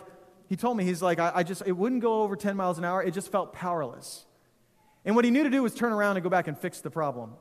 he 0.48 0.56
told 0.56 0.76
me, 0.76 0.84
he's 0.84 1.02
like, 1.02 1.18
I, 1.18 1.32
I 1.34 1.42
just, 1.42 1.62
it 1.66 1.72
wouldn't 1.72 2.00
go 2.00 2.22
over 2.22 2.36
10 2.36 2.56
miles 2.56 2.78
an 2.78 2.84
hour. 2.84 3.02
It 3.02 3.12
just 3.12 3.30
felt 3.30 3.52
powerless. 3.52 4.24
And 5.04 5.16
what 5.16 5.24
he 5.24 5.30
knew 5.30 5.42
to 5.42 5.50
do 5.50 5.62
was 5.62 5.74
turn 5.74 5.92
around 5.92 6.16
and 6.16 6.22
go 6.22 6.30
back 6.30 6.46
and 6.46 6.56
fix 6.56 6.80
the 6.80 6.90
problem. 6.90 7.34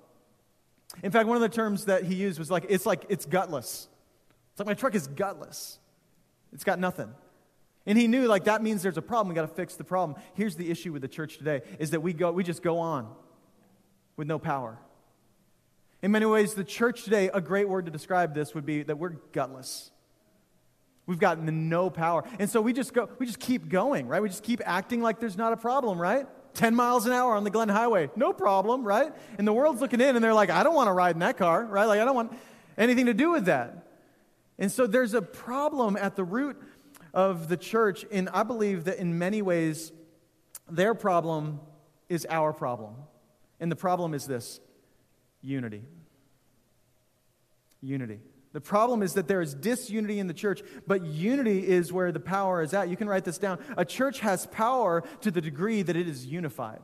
In 1.03 1.11
fact, 1.11 1.27
one 1.27 1.37
of 1.37 1.41
the 1.41 1.49
terms 1.49 1.85
that 1.85 2.03
he 2.03 2.15
used 2.15 2.39
was 2.39 2.49
like, 2.49 2.65
it's 2.69 2.85
like, 2.85 3.05
it's 3.09 3.25
gutless. 3.25 3.87
It's 4.51 4.59
like 4.59 4.67
my 4.67 4.73
truck 4.73 4.95
is 4.95 5.07
gutless. 5.07 5.77
It's 6.51 6.63
got 6.63 6.79
nothing. 6.79 7.13
And 7.87 7.97
he 7.97 8.07
knew 8.07 8.27
like 8.27 8.43
that 8.43 8.61
means 8.61 8.83
there's 8.83 8.97
a 8.97 9.01
problem. 9.01 9.29
We 9.29 9.35
got 9.35 9.49
to 9.49 9.55
fix 9.55 9.75
the 9.75 9.83
problem. 9.83 10.19
Here's 10.35 10.55
the 10.55 10.69
issue 10.69 10.93
with 10.93 11.01
the 11.01 11.07
church 11.07 11.37
today 11.39 11.61
is 11.79 11.91
that 11.91 12.01
we 12.01 12.13
go 12.13 12.31
we 12.31 12.43
just 12.43 12.61
go 12.61 12.77
on 12.77 13.09
with 14.17 14.27
no 14.27 14.37
power. 14.37 14.77
In 16.03 16.11
many 16.11 16.25
ways, 16.25 16.53
the 16.53 16.63
church 16.63 17.03
today, 17.03 17.31
a 17.33 17.41
great 17.41 17.67
word 17.67 17.85
to 17.85 17.91
describe 17.91 18.35
this 18.35 18.53
would 18.53 18.65
be 18.65 18.83
that 18.83 18.99
we're 18.99 19.15
gutless. 19.31 19.89
We've 21.07 21.17
got 21.17 21.41
no 21.41 21.89
power. 21.89 22.23
And 22.37 22.49
so 22.49 22.61
we 22.61 22.73
just 22.73 22.93
go, 22.93 23.09
we 23.17 23.25
just 23.25 23.39
keep 23.39 23.69
going, 23.69 24.07
right? 24.07 24.21
We 24.21 24.27
just 24.27 24.43
keep 24.43 24.61
acting 24.65 25.01
like 25.01 25.19
there's 25.19 25.37
not 25.37 25.53
a 25.53 25.57
problem, 25.57 25.99
right? 25.99 26.27
10 26.53 26.75
miles 26.75 27.05
an 27.05 27.13
hour 27.13 27.35
on 27.35 27.43
the 27.43 27.49
Glenn 27.49 27.69
Highway, 27.69 28.09
no 28.15 28.33
problem, 28.33 28.83
right? 28.83 29.13
And 29.37 29.47
the 29.47 29.53
world's 29.53 29.79
looking 29.79 30.01
in 30.01 30.15
and 30.15 30.23
they're 30.23 30.33
like, 30.33 30.49
I 30.49 30.63
don't 30.63 30.75
want 30.75 30.87
to 30.87 30.93
ride 30.93 31.15
in 31.15 31.19
that 31.19 31.37
car, 31.37 31.63
right? 31.65 31.85
Like, 31.85 31.99
I 31.99 32.05
don't 32.05 32.15
want 32.15 32.33
anything 32.77 33.05
to 33.05 33.13
do 33.13 33.31
with 33.31 33.45
that. 33.45 33.87
And 34.59 34.71
so 34.71 34.87
there's 34.87 35.13
a 35.13 35.21
problem 35.21 35.97
at 35.97 36.15
the 36.15 36.23
root 36.23 36.57
of 37.13 37.47
the 37.47 37.57
church, 37.57 38.05
and 38.11 38.29
I 38.29 38.43
believe 38.43 38.85
that 38.85 38.97
in 38.97 39.17
many 39.17 39.41
ways, 39.41 39.91
their 40.69 40.93
problem 40.93 41.59
is 42.09 42.25
our 42.29 42.53
problem. 42.53 42.95
And 43.59 43.71
the 43.71 43.75
problem 43.75 44.13
is 44.13 44.25
this 44.25 44.59
unity. 45.41 45.83
Unity. 47.81 48.19
The 48.53 48.61
problem 48.61 49.03
is 49.03 49.13
that 49.13 49.27
there 49.27 49.41
is 49.41 49.53
disunity 49.53 50.19
in 50.19 50.27
the 50.27 50.33
church, 50.33 50.61
but 50.87 51.05
unity 51.05 51.67
is 51.67 51.93
where 51.93 52.11
the 52.11 52.19
power 52.19 52.61
is 52.61 52.73
at. 52.73 52.89
You 52.89 52.97
can 52.97 53.07
write 53.07 53.23
this 53.23 53.37
down. 53.37 53.59
A 53.77 53.85
church 53.85 54.19
has 54.21 54.47
power 54.47 55.03
to 55.21 55.31
the 55.31 55.41
degree 55.41 55.81
that 55.83 55.95
it 55.95 56.07
is 56.07 56.25
unified. 56.25 56.79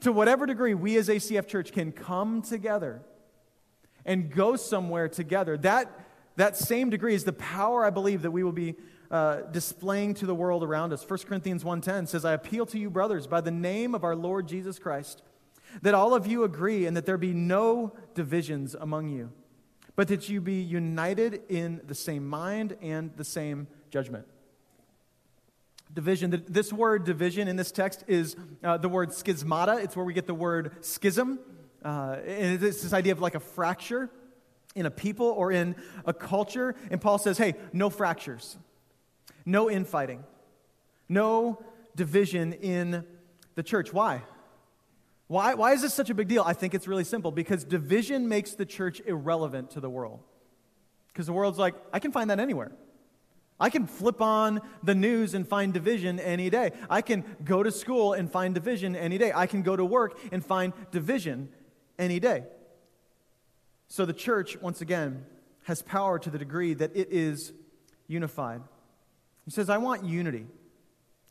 To 0.00 0.12
whatever 0.12 0.46
degree 0.46 0.74
we 0.74 0.96
as 0.96 1.08
ACF 1.08 1.48
Church 1.48 1.72
can 1.72 1.92
come 1.92 2.42
together 2.42 3.02
and 4.04 4.30
go 4.30 4.54
somewhere 4.56 5.08
together, 5.08 5.56
that, 5.58 5.90
that 6.36 6.56
same 6.56 6.90
degree 6.90 7.14
is 7.14 7.24
the 7.24 7.32
power, 7.32 7.84
I 7.84 7.90
believe, 7.90 8.22
that 8.22 8.30
we 8.30 8.42
will 8.42 8.52
be 8.52 8.76
uh, 9.14 9.42
displaying 9.50 10.12
to 10.14 10.26
the 10.26 10.34
world 10.34 10.62
around 10.62 10.92
us. 10.92 11.08
1 11.08 11.20
Corinthians 11.20 11.64
1.10 11.64 12.08
says, 12.08 12.24
I 12.24 12.32
appeal 12.32 12.66
to 12.66 12.78
you, 12.78 12.90
brothers, 12.90 13.26
by 13.26 13.40
the 13.40 13.50
name 13.50 13.94
of 13.94 14.04
our 14.04 14.14
Lord 14.14 14.46
Jesus 14.46 14.78
Christ, 14.78 15.22
that 15.80 15.94
all 15.94 16.14
of 16.14 16.26
you 16.26 16.44
agree 16.44 16.84
and 16.84 16.96
that 16.96 17.06
there 17.06 17.16
be 17.16 17.32
no 17.32 17.94
divisions 18.14 18.74
among 18.74 19.08
you 19.08 19.32
but 19.96 20.08
that 20.08 20.28
you 20.28 20.40
be 20.40 20.60
united 20.60 21.42
in 21.48 21.80
the 21.86 21.94
same 21.94 22.26
mind 22.26 22.76
and 22.82 23.12
the 23.16 23.24
same 23.24 23.66
judgment. 23.90 24.26
Division. 25.92 26.44
This 26.48 26.72
word 26.72 27.04
division 27.04 27.46
in 27.46 27.56
this 27.56 27.70
text 27.70 28.04
is 28.08 28.36
uh, 28.64 28.78
the 28.78 28.88
word 28.88 29.10
schismata. 29.10 29.82
It's 29.82 29.94
where 29.94 30.04
we 30.04 30.12
get 30.12 30.26
the 30.26 30.34
word 30.34 30.84
schism. 30.84 31.38
Uh, 31.84 32.16
and 32.26 32.62
it's 32.62 32.82
this 32.82 32.92
idea 32.92 33.12
of 33.12 33.20
like 33.20 33.36
a 33.36 33.40
fracture 33.40 34.10
in 34.74 34.86
a 34.86 34.90
people 34.90 35.26
or 35.26 35.52
in 35.52 35.76
a 36.04 36.12
culture. 36.12 36.74
And 36.90 37.00
Paul 37.00 37.18
says, 37.18 37.38
hey, 37.38 37.54
no 37.72 37.90
fractures, 37.90 38.56
no 39.44 39.70
infighting, 39.70 40.24
no 41.08 41.62
division 41.94 42.52
in 42.54 43.04
the 43.54 43.62
church. 43.62 43.92
Why? 43.92 44.22
Why, 45.26 45.54
why 45.54 45.72
is 45.72 45.82
this 45.82 45.94
such 45.94 46.10
a 46.10 46.14
big 46.14 46.28
deal? 46.28 46.42
I 46.44 46.52
think 46.52 46.74
it's 46.74 46.86
really 46.86 47.04
simple 47.04 47.30
because 47.30 47.64
division 47.64 48.28
makes 48.28 48.54
the 48.54 48.66
church 48.66 49.00
irrelevant 49.06 49.70
to 49.72 49.80
the 49.80 49.90
world. 49.90 50.20
Because 51.12 51.26
the 51.26 51.32
world's 51.32 51.58
like, 51.58 51.74
I 51.92 51.98
can 51.98 52.12
find 52.12 52.30
that 52.30 52.40
anywhere. 52.40 52.72
I 53.58 53.70
can 53.70 53.86
flip 53.86 54.20
on 54.20 54.60
the 54.82 54.94
news 54.94 55.32
and 55.32 55.46
find 55.46 55.72
division 55.72 56.18
any 56.18 56.50
day. 56.50 56.72
I 56.90 57.02
can 57.02 57.24
go 57.44 57.62
to 57.62 57.70
school 57.70 58.12
and 58.12 58.30
find 58.30 58.52
division 58.54 58.96
any 58.96 59.16
day. 59.16 59.32
I 59.32 59.46
can 59.46 59.62
go 59.62 59.76
to 59.76 59.84
work 59.84 60.18
and 60.32 60.44
find 60.44 60.72
division 60.90 61.48
any 61.98 62.18
day. 62.18 62.44
So 63.86 64.04
the 64.04 64.12
church, 64.12 64.60
once 64.60 64.80
again, 64.80 65.24
has 65.62 65.82
power 65.82 66.18
to 66.18 66.30
the 66.30 66.38
degree 66.38 66.74
that 66.74 66.96
it 66.96 67.08
is 67.12 67.52
unified. 68.08 68.60
He 69.44 69.50
says, 69.50 69.68
I 69.68 69.78
want 69.78 70.04
unity. 70.04 70.46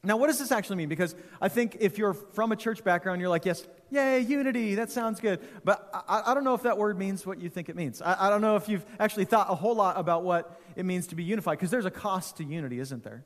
Now, 0.05 0.17
what 0.17 0.27
does 0.27 0.37
this 0.37 0.51
actually 0.51 0.75
mean? 0.75 0.89
Because 0.89 1.15
I 1.41 1.47
think 1.47 1.77
if 1.79 1.97
you're 1.97 2.13
from 2.13 2.51
a 2.51 2.57
church 2.57 2.83
background, 2.83 3.21
you're 3.21 3.29
like, 3.29 3.45
yes, 3.45 3.65
yay, 3.89 4.19
unity, 4.19 4.75
that 4.75 4.91
sounds 4.91 5.21
good. 5.21 5.39
But 5.63 5.89
I, 5.93 6.23
I 6.27 6.33
don't 6.33 6.43
know 6.43 6.55
if 6.55 6.63
that 6.63 6.77
word 6.77 6.99
means 6.99 7.25
what 7.25 7.39
you 7.39 7.49
think 7.49 7.69
it 7.69 7.75
means. 7.77 8.01
I, 8.01 8.27
I 8.27 8.29
don't 8.29 8.41
know 8.41 8.57
if 8.57 8.67
you've 8.67 8.85
actually 8.99 9.25
thought 9.25 9.49
a 9.49 9.55
whole 9.55 9.75
lot 9.75 9.97
about 9.97 10.23
what 10.23 10.59
it 10.75 10.83
means 10.83 11.07
to 11.07 11.15
be 11.15 11.23
unified, 11.23 11.57
because 11.57 11.71
there's 11.71 11.85
a 11.85 11.91
cost 11.91 12.37
to 12.37 12.43
unity, 12.43 12.79
isn't 12.79 13.03
there? 13.03 13.23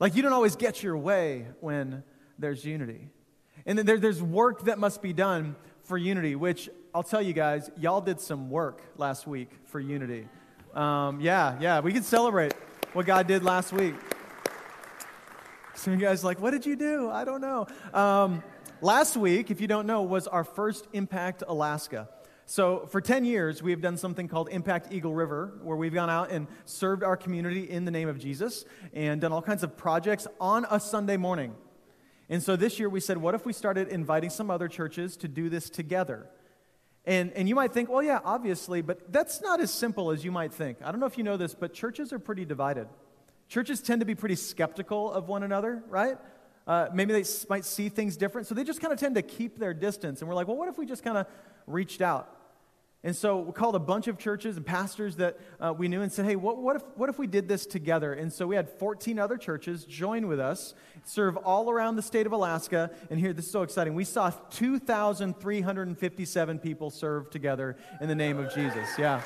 Like, 0.00 0.16
you 0.16 0.22
don't 0.22 0.32
always 0.32 0.56
get 0.56 0.82
your 0.82 0.96
way 0.96 1.46
when 1.60 2.02
there's 2.36 2.64
unity. 2.64 3.08
And 3.64 3.78
then 3.78 3.86
there, 3.86 3.98
there's 3.98 4.20
work 4.20 4.64
that 4.64 4.80
must 4.80 5.00
be 5.02 5.12
done 5.12 5.54
for 5.84 5.96
unity, 5.96 6.34
which 6.34 6.68
I'll 6.92 7.04
tell 7.04 7.22
you 7.22 7.32
guys, 7.32 7.70
y'all 7.78 8.00
did 8.00 8.20
some 8.20 8.50
work 8.50 8.82
last 8.96 9.26
week 9.26 9.50
for 9.66 9.78
unity. 9.78 10.26
Um, 10.74 11.20
yeah, 11.20 11.56
yeah, 11.60 11.78
we 11.78 11.92
can 11.92 12.02
celebrate 12.02 12.54
what 12.96 13.04
God 13.04 13.26
did 13.26 13.44
last 13.44 13.74
week. 13.74 13.94
Some 15.74 15.92
of 15.92 16.00
you 16.00 16.06
guys 16.06 16.24
like, 16.24 16.40
what 16.40 16.52
did 16.52 16.64
you 16.64 16.76
do? 16.76 17.10
I 17.10 17.26
don't 17.26 17.42
know. 17.42 17.66
Um, 17.92 18.42
last 18.80 19.18
week, 19.18 19.50
if 19.50 19.60
you 19.60 19.66
don't 19.66 19.86
know, 19.86 20.00
was 20.00 20.26
our 20.26 20.44
first 20.44 20.88
Impact 20.94 21.42
Alaska. 21.46 22.08
So, 22.46 22.86
for 22.86 23.02
10 23.02 23.26
years, 23.26 23.62
we 23.62 23.70
have 23.72 23.82
done 23.82 23.98
something 23.98 24.28
called 24.28 24.48
Impact 24.48 24.94
Eagle 24.94 25.12
River, 25.12 25.58
where 25.62 25.76
we've 25.76 25.92
gone 25.92 26.08
out 26.08 26.30
and 26.30 26.46
served 26.64 27.02
our 27.02 27.18
community 27.18 27.68
in 27.68 27.84
the 27.84 27.90
name 27.90 28.08
of 28.08 28.18
Jesus 28.18 28.64
and 28.94 29.20
done 29.20 29.30
all 29.30 29.42
kinds 29.42 29.62
of 29.62 29.76
projects 29.76 30.26
on 30.40 30.64
a 30.70 30.80
Sunday 30.80 31.18
morning. 31.18 31.54
And 32.30 32.42
so 32.42 32.56
this 32.56 32.78
year 32.78 32.88
we 32.88 33.00
said, 33.00 33.18
what 33.18 33.34
if 33.34 33.44
we 33.44 33.52
started 33.52 33.88
inviting 33.88 34.30
some 34.30 34.50
other 34.50 34.68
churches 34.68 35.18
to 35.18 35.28
do 35.28 35.50
this 35.50 35.68
together? 35.68 36.30
And, 37.06 37.32
and 37.34 37.48
you 37.48 37.54
might 37.54 37.72
think, 37.72 37.88
well, 37.88 38.02
yeah, 38.02 38.18
obviously, 38.24 38.82
but 38.82 39.12
that's 39.12 39.40
not 39.40 39.60
as 39.60 39.72
simple 39.72 40.10
as 40.10 40.24
you 40.24 40.32
might 40.32 40.52
think. 40.52 40.78
I 40.82 40.90
don't 40.90 40.98
know 40.98 41.06
if 41.06 41.16
you 41.16 41.22
know 41.22 41.36
this, 41.36 41.54
but 41.54 41.72
churches 41.72 42.12
are 42.12 42.18
pretty 42.18 42.44
divided. 42.44 42.88
Churches 43.48 43.80
tend 43.80 44.00
to 44.00 44.06
be 44.06 44.16
pretty 44.16 44.34
skeptical 44.34 45.12
of 45.12 45.28
one 45.28 45.44
another, 45.44 45.84
right? 45.88 46.18
Uh, 46.66 46.88
maybe 46.92 47.12
they 47.12 47.24
might 47.48 47.64
see 47.64 47.88
things 47.88 48.16
different, 48.16 48.48
so 48.48 48.56
they 48.56 48.64
just 48.64 48.80
kind 48.80 48.92
of 48.92 48.98
tend 48.98 49.14
to 49.14 49.22
keep 49.22 49.56
their 49.56 49.72
distance. 49.72 50.20
And 50.20 50.28
we're 50.28 50.34
like, 50.34 50.48
well, 50.48 50.56
what 50.56 50.68
if 50.68 50.78
we 50.78 50.84
just 50.84 51.04
kind 51.04 51.16
of 51.16 51.26
reached 51.68 52.02
out? 52.02 52.35
And 53.06 53.14
so 53.14 53.38
we 53.38 53.52
called 53.52 53.76
a 53.76 53.78
bunch 53.78 54.08
of 54.08 54.18
churches 54.18 54.56
and 54.56 54.66
pastors 54.66 55.14
that 55.16 55.38
uh, 55.60 55.72
we 55.72 55.86
knew 55.86 56.02
and 56.02 56.10
said, 56.10 56.24
hey, 56.24 56.34
what, 56.34 56.58
what, 56.58 56.74
if, 56.74 56.82
what 56.96 57.08
if 57.08 57.20
we 57.20 57.28
did 57.28 57.46
this 57.46 57.64
together? 57.64 58.12
And 58.12 58.32
so 58.32 58.48
we 58.48 58.56
had 58.56 58.68
14 58.68 59.20
other 59.20 59.36
churches 59.36 59.84
join 59.84 60.26
with 60.26 60.40
us, 60.40 60.74
serve 61.04 61.36
all 61.36 61.70
around 61.70 61.94
the 61.94 62.02
state 62.02 62.26
of 62.26 62.32
Alaska. 62.32 62.90
And 63.08 63.20
here, 63.20 63.32
this 63.32 63.44
is 63.44 63.50
so 63.52 63.62
exciting. 63.62 63.94
We 63.94 64.02
saw 64.02 64.30
2,357 64.30 66.58
people 66.58 66.90
serve 66.90 67.30
together 67.30 67.76
in 68.00 68.08
the 68.08 68.16
name 68.16 68.40
of 68.40 68.52
Jesus. 68.52 68.88
Yeah. 68.98 69.22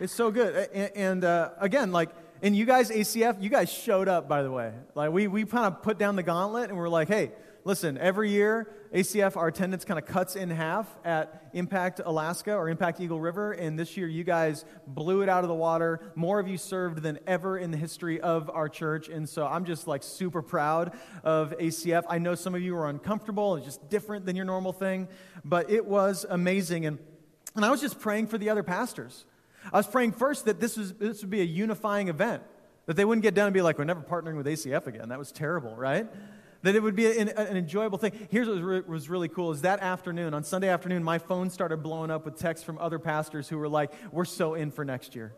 It's 0.00 0.14
so 0.14 0.30
good. 0.30 0.70
And, 0.72 0.96
and 0.96 1.22
uh, 1.22 1.50
again, 1.58 1.92
like, 1.92 2.08
and 2.42 2.56
you 2.56 2.64
guys, 2.64 2.90
ACF, 2.90 3.42
you 3.42 3.50
guys 3.50 3.70
showed 3.70 4.08
up, 4.08 4.26
by 4.26 4.42
the 4.42 4.50
way. 4.50 4.72
Like, 4.94 5.10
we, 5.10 5.26
we 5.26 5.44
kind 5.44 5.66
of 5.66 5.82
put 5.82 5.98
down 5.98 6.16
the 6.16 6.22
gauntlet 6.22 6.70
and 6.70 6.78
we're 6.78 6.88
like, 6.88 7.08
hey, 7.08 7.32
listen, 7.66 7.98
every 7.98 8.30
year, 8.30 8.72
ACF, 8.94 9.36
our 9.36 9.48
attendance 9.48 9.84
kind 9.84 9.98
of 9.98 10.06
cuts 10.06 10.36
in 10.36 10.50
half 10.50 10.86
at 11.04 11.50
Impact 11.52 12.00
Alaska 12.04 12.54
or 12.54 12.68
Impact 12.68 13.00
Eagle 13.00 13.20
River. 13.20 13.50
And 13.50 13.76
this 13.76 13.96
year, 13.96 14.06
you 14.06 14.22
guys 14.22 14.64
blew 14.86 15.22
it 15.22 15.28
out 15.28 15.42
of 15.42 15.48
the 15.48 15.54
water. 15.54 16.00
More 16.14 16.38
of 16.38 16.46
you 16.46 16.58
served 16.58 17.02
than 17.02 17.18
ever 17.26 17.58
in 17.58 17.72
the 17.72 17.76
history 17.76 18.20
of 18.20 18.48
our 18.50 18.68
church. 18.68 19.08
And 19.08 19.28
so 19.28 19.44
I'm 19.44 19.64
just 19.64 19.88
like 19.88 20.04
super 20.04 20.42
proud 20.42 20.96
of 21.24 21.58
ACF. 21.58 22.04
I 22.08 22.18
know 22.18 22.36
some 22.36 22.54
of 22.54 22.62
you 22.62 22.76
are 22.76 22.88
uncomfortable, 22.88 23.56
it's 23.56 23.66
just 23.66 23.90
different 23.90 24.26
than 24.26 24.36
your 24.36 24.44
normal 24.44 24.72
thing, 24.72 25.08
but 25.44 25.68
it 25.68 25.84
was 25.84 26.24
amazing. 26.30 26.86
And, 26.86 27.00
and 27.56 27.64
I 27.64 27.70
was 27.72 27.80
just 27.80 27.98
praying 27.98 28.28
for 28.28 28.38
the 28.38 28.48
other 28.48 28.62
pastors. 28.62 29.24
I 29.72 29.76
was 29.76 29.88
praying 29.88 30.12
first 30.12 30.44
that 30.44 30.60
this, 30.60 30.76
was, 30.76 30.92
this 30.94 31.20
would 31.22 31.30
be 31.30 31.40
a 31.40 31.44
unifying 31.44 32.06
event, 32.06 32.44
that 32.86 32.94
they 32.94 33.04
wouldn't 33.04 33.24
get 33.24 33.34
down 33.34 33.48
and 33.48 33.54
be 33.54 33.60
like, 33.60 33.76
we're 33.76 33.84
never 33.84 34.02
partnering 34.02 34.36
with 34.36 34.46
ACF 34.46 34.86
again. 34.86 35.08
That 35.08 35.18
was 35.18 35.32
terrible, 35.32 35.74
right? 35.74 36.06
That 36.66 36.74
it 36.74 36.82
would 36.82 36.96
be 36.96 37.06
an, 37.16 37.28
an 37.28 37.56
enjoyable 37.56 37.96
thing. 37.96 38.10
Here's 38.28 38.48
what 38.48 38.54
was, 38.54 38.62
re- 38.64 38.80
was 38.80 39.08
really 39.08 39.28
cool 39.28 39.52
is 39.52 39.62
that 39.62 39.78
afternoon, 39.84 40.34
on 40.34 40.42
Sunday 40.42 40.68
afternoon, 40.68 41.04
my 41.04 41.18
phone 41.18 41.48
started 41.48 41.76
blowing 41.76 42.10
up 42.10 42.24
with 42.24 42.40
texts 42.40 42.66
from 42.66 42.76
other 42.78 42.98
pastors 42.98 43.48
who 43.48 43.56
were 43.56 43.68
like, 43.68 43.92
we're 44.10 44.24
so 44.24 44.54
in 44.54 44.72
for 44.72 44.84
next 44.84 45.14
year. 45.14 45.32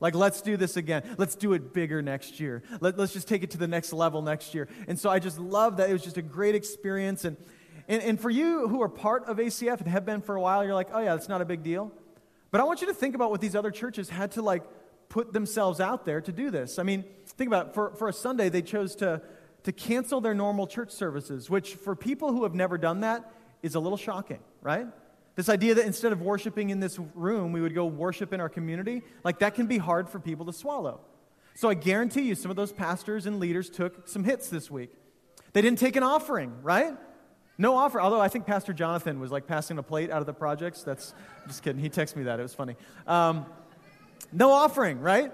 Like, 0.00 0.14
let's 0.14 0.40
do 0.40 0.56
this 0.56 0.78
again. 0.78 1.02
Let's 1.18 1.34
do 1.34 1.52
it 1.52 1.74
bigger 1.74 2.00
next 2.00 2.40
year. 2.40 2.62
Let, 2.80 2.98
us 2.98 3.12
just 3.12 3.28
take 3.28 3.42
it 3.42 3.50
to 3.50 3.58
the 3.58 3.68
next 3.68 3.92
level 3.92 4.22
next 4.22 4.54
year. 4.54 4.68
And 4.88 4.98
so 4.98 5.10
I 5.10 5.18
just 5.18 5.38
love 5.38 5.76
that. 5.76 5.90
It 5.90 5.92
was 5.92 6.02
just 6.02 6.16
a 6.16 6.22
great 6.22 6.54
experience. 6.54 7.26
And, 7.26 7.36
and, 7.86 8.02
and 8.02 8.18
for 8.18 8.30
you 8.30 8.66
who 8.66 8.80
are 8.80 8.88
part 8.88 9.26
of 9.26 9.36
ACF 9.36 9.80
and 9.80 9.88
have 9.88 10.06
been 10.06 10.22
for 10.22 10.34
a 10.34 10.40
while, 10.40 10.64
you're 10.64 10.74
like, 10.74 10.88
oh, 10.94 11.00
yeah, 11.00 11.14
it's 11.14 11.28
not 11.28 11.42
a 11.42 11.44
big 11.44 11.62
deal. 11.62 11.92
But 12.50 12.62
I 12.62 12.64
want 12.64 12.80
you 12.80 12.86
to 12.86 12.94
think 12.94 13.14
about 13.14 13.30
what 13.30 13.42
these 13.42 13.54
other 13.54 13.70
churches 13.70 14.08
had 14.08 14.30
to 14.30 14.40
like 14.40 14.62
put 15.10 15.34
themselves 15.34 15.78
out 15.78 16.06
there 16.06 16.22
to 16.22 16.32
do 16.32 16.50
this. 16.50 16.78
I 16.78 16.84
mean, 16.84 17.04
think 17.26 17.48
about 17.48 17.66
it. 17.66 17.74
For, 17.74 17.94
for 17.96 18.08
a 18.08 18.14
Sunday, 18.14 18.48
they 18.48 18.62
chose 18.62 18.96
to, 18.96 19.20
to 19.64 19.72
cancel 19.72 20.20
their 20.20 20.34
normal 20.34 20.66
church 20.66 20.90
services, 20.90 21.50
which 21.50 21.74
for 21.74 21.94
people 21.94 22.32
who 22.32 22.44
have 22.44 22.54
never 22.54 22.78
done 22.78 23.00
that 23.00 23.32
is 23.62 23.74
a 23.74 23.80
little 23.80 23.98
shocking, 23.98 24.40
right? 24.62 24.86
This 25.36 25.48
idea 25.48 25.74
that 25.74 25.86
instead 25.86 26.12
of 26.12 26.20
worshiping 26.20 26.70
in 26.70 26.80
this 26.80 26.98
room, 27.14 27.52
we 27.52 27.60
would 27.60 27.74
go 27.74 27.86
worship 27.86 28.32
in 28.32 28.40
our 28.40 28.48
community, 28.48 29.02
like 29.24 29.38
that 29.40 29.54
can 29.54 29.66
be 29.66 29.78
hard 29.78 30.08
for 30.08 30.18
people 30.18 30.46
to 30.46 30.52
swallow. 30.52 31.00
So 31.54 31.68
I 31.68 31.74
guarantee 31.74 32.22
you, 32.22 32.34
some 32.34 32.50
of 32.50 32.56
those 32.56 32.72
pastors 32.72 33.26
and 33.26 33.38
leaders 33.38 33.68
took 33.70 34.08
some 34.08 34.24
hits 34.24 34.48
this 34.48 34.70
week. 34.70 34.90
They 35.52 35.62
didn't 35.62 35.78
take 35.78 35.96
an 35.96 36.02
offering, 36.02 36.62
right? 36.62 36.94
No 37.58 37.76
offer, 37.76 38.00
although 38.00 38.20
I 38.20 38.28
think 38.28 38.46
Pastor 38.46 38.72
Jonathan 38.72 39.20
was 39.20 39.30
like 39.30 39.46
passing 39.46 39.76
a 39.76 39.82
plate 39.82 40.10
out 40.10 40.20
of 40.20 40.26
the 40.26 40.32
projects. 40.32 40.82
That's 40.82 41.12
just 41.46 41.62
kidding. 41.62 41.82
He 41.82 41.90
texted 41.90 42.16
me 42.16 42.22
that. 42.24 42.40
It 42.40 42.42
was 42.42 42.54
funny. 42.54 42.76
Um, 43.06 43.44
no 44.32 44.50
offering, 44.52 45.00
right? 45.00 45.32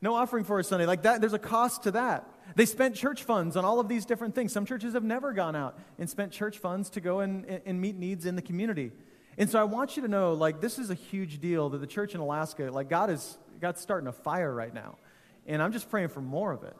No 0.00 0.14
offering 0.14 0.44
for 0.44 0.58
a 0.58 0.64
Sunday. 0.64 0.86
Like 0.86 1.02
that, 1.02 1.20
there's 1.20 1.34
a 1.34 1.38
cost 1.38 1.84
to 1.84 1.92
that. 1.92 2.28
They 2.58 2.66
spent 2.66 2.96
church 2.96 3.22
funds 3.22 3.56
on 3.56 3.64
all 3.64 3.78
of 3.78 3.86
these 3.86 4.04
different 4.04 4.34
things. 4.34 4.52
Some 4.52 4.66
churches 4.66 4.94
have 4.94 5.04
never 5.04 5.32
gone 5.32 5.54
out 5.54 5.78
and 5.96 6.10
spent 6.10 6.32
church 6.32 6.58
funds 6.58 6.90
to 6.90 7.00
go 7.00 7.20
and, 7.20 7.46
and 7.64 7.80
meet 7.80 7.94
needs 7.94 8.26
in 8.26 8.34
the 8.34 8.42
community. 8.42 8.90
And 9.38 9.48
so 9.48 9.60
I 9.60 9.62
want 9.62 9.94
you 9.96 10.02
to 10.02 10.08
know, 10.08 10.32
like, 10.32 10.60
this 10.60 10.76
is 10.76 10.90
a 10.90 10.94
huge 10.94 11.40
deal 11.40 11.68
that 11.68 11.78
the 11.78 11.86
church 11.86 12.16
in 12.16 12.20
Alaska, 12.20 12.64
like, 12.72 12.88
God 12.90 13.10
is 13.10 13.38
God's 13.60 13.80
starting 13.80 14.08
a 14.08 14.12
fire 14.12 14.52
right 14.52 14.74
now. 14.74 14.96
And 15.46 15.62
I'm 15.62 15.70
just 15.70 15.88
praying 15.88 16.08
for 16.08 16.20
more 16.20 16.50
of 16.50 16.64
it. 16.64 16.74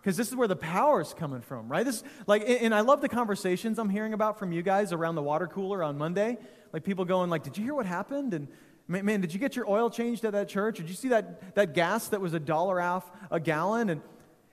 because 0.00 0.16
this 0.16 0.28
is 0.28 0.36
where 0.36 0.48
the 0.48 0.56
power 0.56 1.00
is 1.00 1.12
coming 1.12 1.40
from, 1.40 1.68
right? 1.68 1.84
This, 1.84 2.02
like, 2.26 2.42
and 2.46 2.74
I 2.74 2.80
love 2.80 3.00
the 3.00 3.10
conversations 3.10 3.78
I'm 3.78 3.90
hearing 3.90 4.14
about 4.14 4.38
from 4.38 4.52
you 4.52 4.62
guys 4.62 4.92
around 4.92 5.16
the 5.16 5.22
water 5.22 5.46
cooler 5.46 5.82
on 5.82 5.98
Monday. 5.98 6.38
Like 6.72 6.84
people 6.84 7.04
going, 7.04 7.30
like, 7.30 7.42
"Did 7.42 7.58
you 7.58 7.64
hear 7.64 7.74
what 7.74 7.86
happened?" 7.86 8.34
And 8.34 8.48
man, 8.86 9.04
man 9.04 9.20
did 9.20 9.32
you 9.34 9.40
get 9.40 9.56
your 9.56 9.68
oil 9.68 9.90
changed 9.90 10.24
at 10.24 10.32
that 10.32 10.48
church? 10.48 10.78
Did 10.78 10.88
you 10.88 10.94
see 10.94 11.08
that 11.08 11.54
that 11.56 11.74
gas 11.74 12.08
that 12.08 12.20
was 12.20 12.34
a 12.34 12.40
dollar 12.40 12.80
off 12.80 13.10
a 13.30 13.40
gallon? 13.40 13.90
And 13.90 14.02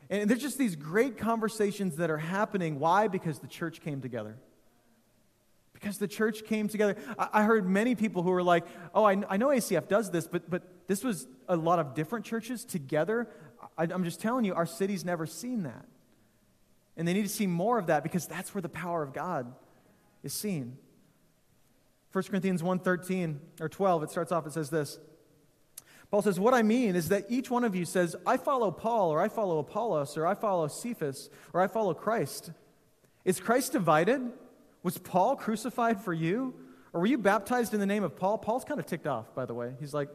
and 0.09 0.29
there's 0.29 0.41
just 0.41 0.57
these 0.57 0.75
great 0.75 1.17
conversations 1.17 1.97
that 1.97 2.09
are 2.09 2.17
happening. 2.17 2.79
Why? 2.79 3.07
Because 3.07 3.39
the 3.39 3.47
church 3.47 3.81
came 3.81 4.01
together. 4.01 4.37
Because 5.73 5.97
the 5.97 6.07
church 6.07 6.45
came 6.45 6.67
together. 6.67 6.95
I, 7.17 7.29
I 7.33 7.43
heard 7.43 7.67
many 7.67 7.95
people 7.95 8.23
who 8.23 8.29
were 8.29 8.43
like, 8.43 8.65
"Oh, 8.93 9.03
I, 9.03 9.21
I 9.29 9.37
know 9.37 9.47
ACF 9.47 9.87
does 9.87 10.11
this, 10.11 10.27
but 10.27 10.49
but 10.49 10.63
this 10.87 11.03
was 11.03 11.27
a 11.47 11.55
lot 11.55 11.79
of 11.79 11.93
different 11.93 12.25
churches 12.25 12.63
together 12.63 13.27
I, 13.77 13.83
I'm 13.83 14.03
just 14.03 14.21
telling 14.21 14.45
you, 14.45 14.53
our 14.53 14.65
city's 14.65 15.05
never 15.05 15.25
seen 15.25 15.63
that. 15.63 15.85
And 16.97 17.07
they 17.07 17.13
need 17.13 17.23
to 17.23 17.29
see 17.29 17.47
more 17.47 17.77
of 17.77 17.87
that 17.87 18.03
because 18.03 18.25
that's 18.27 18.53
where 18.55 18.61
the 18.61 18.69
power 18.69 19.03
of 19.03 19.13
God 19.13 19.53
is 20.23 20.33
seen. 20.33 20.77
1 22.13 22.23
Corinthians 22.25 22.61
1:13 22.61 23.39
or 23.59 23.67
12 23.67 24.03
it 24.03 24.09
starts 24.09 24.31
off 24.31 24.47
it 24.47 24.53
says 24.53 24.69
this. 24.69 24.97
Paul 26.15 26.21
says, 26.21 26.39
What 26.39 26.53
I 26.53 26.61
mean 26.61 26.95
is 26.95 27.09
that 27.09 27.25
each 27.27 27.51
one 27.51 27.65
of 27.65 27.75
you 27.75 27.83
says, 27.83 28.15
I 28.25 28.37
follow 28.37 28.71
Paul, 28.71 29.09
or 29.09 29.19
I 29.19 29.27
follow 29.27 29.57
Apollos, 29.57 30.15
or 30.15 30.25
I 30.25 30.33
follow 30.33 30.69
Cephas, 30.69 31.29
or 31.51 31.59
I 31.59 31.67
follow 31.67 31.93
Christ. 31.93 32.51
Is 33.25 33.41
Christ 33.41 33.73
divided? 33.73 34.21
Was 34.81 34.97
Paul 34.97 35.35
crucified 35.35 35.99
for 35.99 36.13
you? 36.13 36.53
Or 36.93 37.01
were 37.01 37.05
you 37.05 37.17
baptized 37.17 37.73
in 37.73 37.81
the 37.81 37.85
name 37.85 38.05
of 38.05 38.15
Paul? 38.15 38.37
Paul's 38.37 38.63
kind 38.63 38.79
of 38.79 38.85
ticked 38.85 39.07
off, 39.07 39.35
by 39.35 39.45
the 39.45 39.53
way. 39.53 39.73
He's 39.81 39.93
like, 39.93 40.07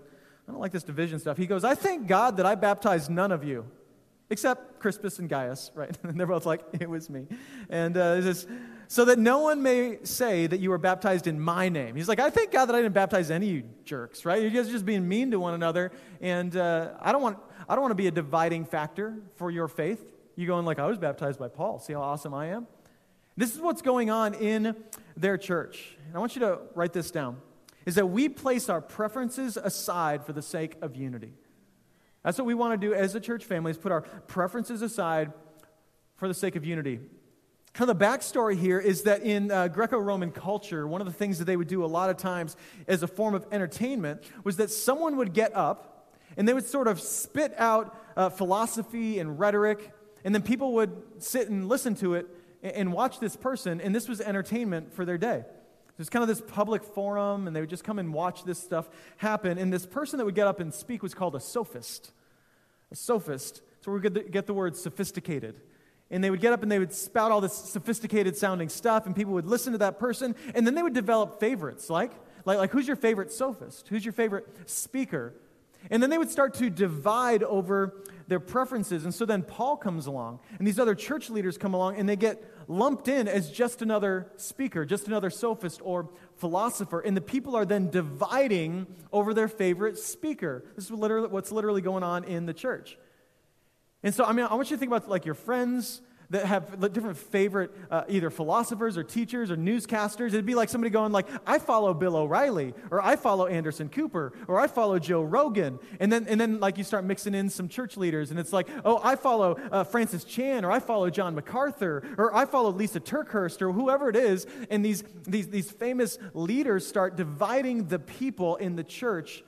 I 0.48 0.52
don't 0.52 0.62
like 0.62 0.72
this 0.72 0.84
division 0.84 1.18
stuff. 1.18 1.36
He 1.36 1.46
goes, 1.46 1.64
I 1.64 1.74
thank 1.74 2.06
God 2.06 2.38
that 2.38 2.46
I 2.46 2.54
baptized 2.54 3.10
none 3.10 3.30
of 3.30 3.44
you, 3.44 3.66
except 4.30 4.80
Crispus 4.80 5.18
and 5.18 5.28
Gaius, 5.28 5.70
right? 5.74 5.94
And 6.02 6.18
they're 6.18 6.26
both 6.26 6.46
like, 6.46 6.62
it 6.80 6.88
was 6.88 7.10
me. 7.10 7.26
And 7.68 7.94
uh, 7.94 8.22
this, 8.22 8.46
so 8.90 9.04
that 9.04 9.20
no 9.20 9.38
one 9.38 9.62
may 9.62 9.98
say 10.02 10.48
that 10.48 10.58
you 10.58 10.68
were 10.68 10.76
baptized 10.76 11.28
in 11.28 11.38
my 11.38 11.68
name. 11.68 11.94
He's 11.94 12.08
like, 12.08 12.18
I 12.18 12.28
thank 12.28 12.50
God 12.50 12.66
that 12.66 12.74
I 12.74 12.82
didn't 12.82 12.92
baptize 12.92 13.30
any 13.30 13.48
of 13.48 13.54
you 13.54 13.62
jerks, 13.84 14.24
right? 14.24 14.42
You 14.42 14.50
guys 14.50 14.68
are 14.68 14.72
just 14.72 14.84
being 14.84 15.08
mean 15.08 15.30
to 15.30 15.38
one 15.38 15.54
another. 15.54 15.92
And 16.20 16.56
uh, 16.56 16.94
I 17.00 17.12
don't 17.12 17.22
want, 17.22 17.38
I 17.68 17.76
don't 17.76 17.82
want 17.82 17.92
to 17.92 17.96
be 17.96 18.08
a 18.08 18.10
dividing 18.10 18.64
factor 18.64 19.16
for 19.36 19.48
your 19.48 19.68
faith. 19.68 20.02
You 20.34 20.48
going 20.48 20.66
like, 20.66 20.80
I 20.80 20.86
was 20.86 20.98
baptized 20.98 21.38
by 21.38 21.46
Paul. 21.46 21.78
See 21.78 21.92
how 21.92 22.02
awesome 22.02 22.34
I 22.34 22.46
am? 22.48 22.66
This 23.36 23.54
is 23.54 23.60
what's 23.60 23.80
going 23.80 24.10
on 24.10 24.34
in 24.34 24.74
their 25.16 25.38
church. 25.38 25.96
And 26.08 26.16
I 26.16 26.18
want 26.18 26.34
you 26.34 26.40
to 26.40 26.58
write 26.74 26.92
this 26.92 27.12
down 27.12 27.36
is 27.86 27.94
that 27.94 28.06
we 28.06 28.28
place 28.28 28.68
our 28.68 28.80
preferences 28.80 29.56
aside 29.56 30.26
for 30.26 30.32
the 30.32 30.42
sake 30.42 30.74
of 30.82 30.96
unity. 30.96 31.32
That's 32.24 32.38
what 32.38 32.44
we 32.44 32.54
want 32.54 32.80
to 32.80 32.88
do 32.88 32.92
as 32.92 33.14
a 33.14 33.20
church 33.20 33.44
family 33.44 33.70
is 33.70 33.78
put 33.78 33.92
our 33.92 34.00
preferences 34.02 34.82
aside 34.82 35.32
for 36.16 36.26
the 36.26 36.34
sake 36.34 36.56
of 36.56 36.64
unity. 36.64 36.98
Kind 37.72 37.88
of 37.88 37.98
the 37.98 38.04
backstory 38.04 38.58
here 38.58 38.80
is 38.80 39.02
that 39.02 39.22
in 39.22 39.50
uh, 39.50 39.68
Greco 39.68 39.98
Roman 39.98 40.32
culture, 40.32 40.86
one 40.86 41.00
of 41.00 41.06
the 41.06 41.12
things 41.12 41.38
that 41.38 41.44
they 41.44 41.56
would 41.56 41.68
do 41.68 41.84
a 41.84 41.86
lot 41.86 42.10
of 42.10 42.16
times 42.16 42.56
as 42.88 43.02
a 43.02 43.06
form 43.06 43.34
of 43.34 43.46
entertainment 43.52 44.22
was 44.42 44.56
that 44.56 44.70
someone 44.70 45.16
would 45.16 45.32
get 45.32 45.54
up 45.54 46.12
and 46.36 46.48
they 46.48 46.52
would 46.52 46.66
sort 46.66 46.88
of 46.88 47.00
spit 47.00 47.54
out 47.58 47.96
uh, 48.16 48.28
philosophy 48.28 49.18
and 49.18 49.38
rhetoric, 49.38 49.92
and 50.24 50.34
then 50.34 50.42
people 50.42 50.74
would 50.74 50.90
sit 51.18 51.48
and 51.48 51.68
listen 51.68 51.94
to 51.96 52.14
it 52.14 52.26
and, 52.62 52.72
and 52.72 52.92
watch 52.92 53.20
this 53.20 53.36
person, 53.36 53.80
and 53.80 53.94
this 53.94 54.08
was 54.08 54.20
entertainment 54.20 54.92
for 54.92 55.04
their 55.04 55.18
day. 55.18 55.44
There's 55.96 56.08
kind 56.08 56.22
of 56.22 56.28
this 56.28 56.40
public 56.40 56.82
forum, 56.82 57.46
and 57.46 57.54
they 57.54 57.60
would 57.60 57.68
just 57.68 57.84
come 57.84 57.98
and 57.98 58.14
watch 58.14 58.44
this 58.44 58.58
stuff 58.58 58.88
happen. 59.18 59.58
And 59.58 59.70
this 59.70 59.84
person 59.84 60.16
that 60.16 60.24
would 60.24 60.34
get 60.34 60.46
up 60.46 60.58
and 60.58 60.72
speak 60.72 61.02
was 61.02 61.12
called 61.12 61.34
a 61.34 61.40
sophist. 61.40 62.12
A 62.90 62.96
sophist. 62.96 63.60
So 63.82 63.92
we 63.92 64.00
get 64.00 64.30
get 64.30 64.46
the 64.46 64.54
word 64.54 64.76
sophisticated. 64.76 65.60
And 66.10 66.24
they 66.24 66.30
would 66.30 66.40
get 66.40 66.52
up 66.52 66.62
and 66.62 66.70
they 66.70 66.78
would 66.78 66.92
spout 66.92 67.30
all 67.30 67.40
this 67.40 67.54
sophisticated 67.54 68.36
sounding 68.36 68.68
stuff, 68.68 69.06
and 69.06 69.14
people 69.14 69.32
would 69.34 69.46
listen 69.46 69.72
to 69.72 69.78
that 69.78 69.98
person, 69.98 70.34
and 70.54 70.66
then 70.66 70.74
they 70.74 70.82
would 70.82 70.94
develop 70.94 71.38
favorites, 71.38 71.88
like, 71.88 72.12
like, 72.44 72.58
like 72.58 72.70
who's 72.70 72.86
your 72.86 72.96
favorite 72.96 73.32
sophist? 73.32 73.88
Who's 73.88 74.04
your 74.04 74.12
favorite 74.12 74.68
speaker? 74.68 75.34
And 75.90 76.02
then 76.02 76.10
they 76.10 76.18
would 76.18 76.30
start 76.30 76.54
to 76.54 76.68
divide 76.68 77.42
over 77.42 78.02
their 78.28 78.40
preferences. 78.40 79.04
And 79.04 79.14
so 79.14 79.24
then 79.24 79.42
Paul 79.42 79.76
comes 79.76 80.06
along, 80.06 80.40
and 80.58 80.66
these 80.66 80.78
other 80.78 80.94
church 80.94 81.30
leaders 81.30 81.56
come 81.56 81.74
along, 81.74 81.96
and 81.96 82.08
they 82.08 82.16
get 82.16 82.42
lumped 82.68 83.08
in 83.08 83.26
as 83.26 83.50
just 83.50 83.80
another 83.82 84.30
speaker, 84.36 84.84
just 84.84 85.06
another 85.06 85.30
sophist 85.30 85.80
or 85.82 86.10
philosopher. 86.36 87.00
And 87.00 87.16
the 87.16 87.22
people 87.22 87.56
are 87.56 87.64
then 87.64 87.90
dividing 87.90 88.86
over 89.12 89.32
their 89.32 89.48
favorite 89.48 89.98
speaker. 89.98 90.64
This 90.76 90.84
is 90.84 90.90
literally, 90.90 91.28
what's 91.28 91.50
literally 91.50 91.82
going 91.82 92.02
on 92.02 92.24
in 92.24 92.46
the 92.46 92.54
church. 92.54 92.98
And 94.02 94.14
so, 94.14 94.24
I 94.24 94.32
mean, 94.32 94.46
I 94.46 94.54
want 94.54 94.70
you 94.70 94.76
to 94.76 94.80
think 94.80 94.90
about 94.90 95.08
like 95.08 95.24
your 95.24 95.34
friends, 95.34 96.00
that 96.30 96.46
have 96.46 96.92
different 96.92 97.16
favorite 97.16 97.72
uh, 97.90 98.04
either 98.08 98.30
philosophers 98.30 98.96
or 98.96 99.02
teachers 99.02 99.50
or 99.50 99.56
newscasters. 99.56 100.28
It'd 100.28 100.46
be 100.46 100.54
like 100.54 100.68
somebody 100.68 100.90
going 100.90 101.12
like, 101.12 101.26
I 101.44 101.58
follow 101.58 101.92
Bill 101.92 102.16
O'Reilly, 102.16 102.72
or 102.90 103.02
I 103.02 103.16
follow 103.16 103.46
Anderson 103.46 103.88
Cooper, 103.88 104.32
or 104.46 104.60
I 104.60 104.68
follow 104.68 104.98
Joe 105.00 105.22
Rogan. 105.22 105.80
And 105.98 106.10
then, 106.12 106.26
and 106.28 106.40
then 106.40 106.60
like 106.60 106.78
you 106.78 106.84
start 106.84 107.04
mixing 107.04 107.34
in 107.34 107.50
some 107.50 107.68
church 107.68 107.96
leaders, 107.96 108.30
and 108.30 108.38
it's 108.38 108.52
like, 108.52 108.68
oh, 108.84 109.00
I 109.02 109.16
follow 109.16 109.58
uh, 109.72 109.82
Francis 109.82 110.22
Chan, 110.22 110.64
or 110.64 110.70
I 110.70 110.78
follow 110.78 111.10
John 111.10 111.34
MacArthur, 111.34 112.04
or 112.16 112.34
I 112.34 112.46
follow 112.46 112.70
Lisa 112.70 113.00
TerKeurst, 113.00 113.60
or 113.60 113.72
whoever 113.72 114.08
it 114.08 114.16
is. 114.16 114.46
And 114.70 114.84
these, 114.84 115.02
these, 115.26 115.48
these 115.48 115.70
famous 115.70 116.16
leaders 116.32 116.86
start 116.86 117.16
dividing 117.16 117.88
the 117.88 117.98
people 117.98 118.54
in 118.56 118.76
the 118.76 118.84
church 118.84 119.42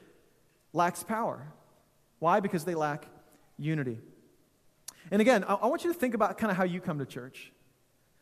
lacks 0.73 1.05
power. 1.05 1.47
Why? 2.19 2.41
Because 2.41 2.65
they 2.65 2.75
lack 2.75 3.07
unity. 3.57 4.01
And 5.13 5.21
again, 5.21 5.45
I, 5.45 5.55
I 5.55 5.67
want 5.67 5.85
you 5.85 5.93
to 5.93 5.99
think 5.99 6.15
about 6.15 6.37
kind 6.39 6.51
of 6.51 6.57
how 6.57 6.65
you 6.65 6.81
come 6.81 6.99
to 6.99 7.07
church. 7.07 7.53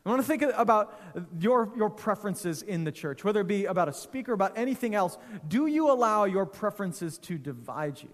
I 0.05 0.09
want 0.09 0.21
to 0.21 0.27
think 0.27 0.43
about 0.55 0.99
your, 1.39 1.71
your 1.77 1.89
preferences 1.89 2.63
in 2.63 2.83
the 2.83 2.91
church, 2.91 3.23
whether 3.23 3.41
it 3.41 3.47
be 3.47 3.65
about 3.65 3.87
a 3.87 3.93
speaker, 3.93 4.33
about 4.33 4.57
anything 4.57 4.93
else. 4.93 5.17
Do 5.47 5.67
you 5.67 5.89
allow 5.89 6.25
your 6.25 6.45
preferences 6.45 7.17
to 7.19 7.37
divide 7.37 8.01
you? 8.01 8.09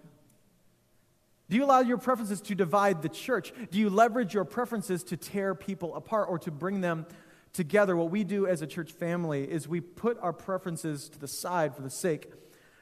Do 1.50 1.56
you 1.56 1.64
allow 1.64 1.80
your 1.80 1.98
preferences 1.98 2.42
to 2.42 2.56
divide 2.56 3.02
the 3.02 3.10
church? 3.10 3.54
Do 3.72 3.80
you 3.80 3.90
leverage 3.90 4.34
your 4.34 4.46
preferences 4.46 5.04
to 5.06 5.18
tear 5.18 5.56
people 5.56 5.96
apart 5.96 6.28
or 6.30 6.38
to 6.40 6.52
bring 6.52 6.82
them 6.82 7.06
together? 7.54 7.96
What 7.96 8.12
we 8.12 8.26
do 8.26 8.46
as 8.46 8.62
a 8.62 8.68
church 8.68 8.92
family 8.92 9.50
is 9.50 9.68
we 9.68 9.80
put 9.80 10.20
our 10.22 10.34
preferences 10.34 11.10
to 11.10 11.20
the 11.20 11.28
side 11.28 11.74
for 11.74 11.82
the 11.82 11.90
sake 11.90 12.32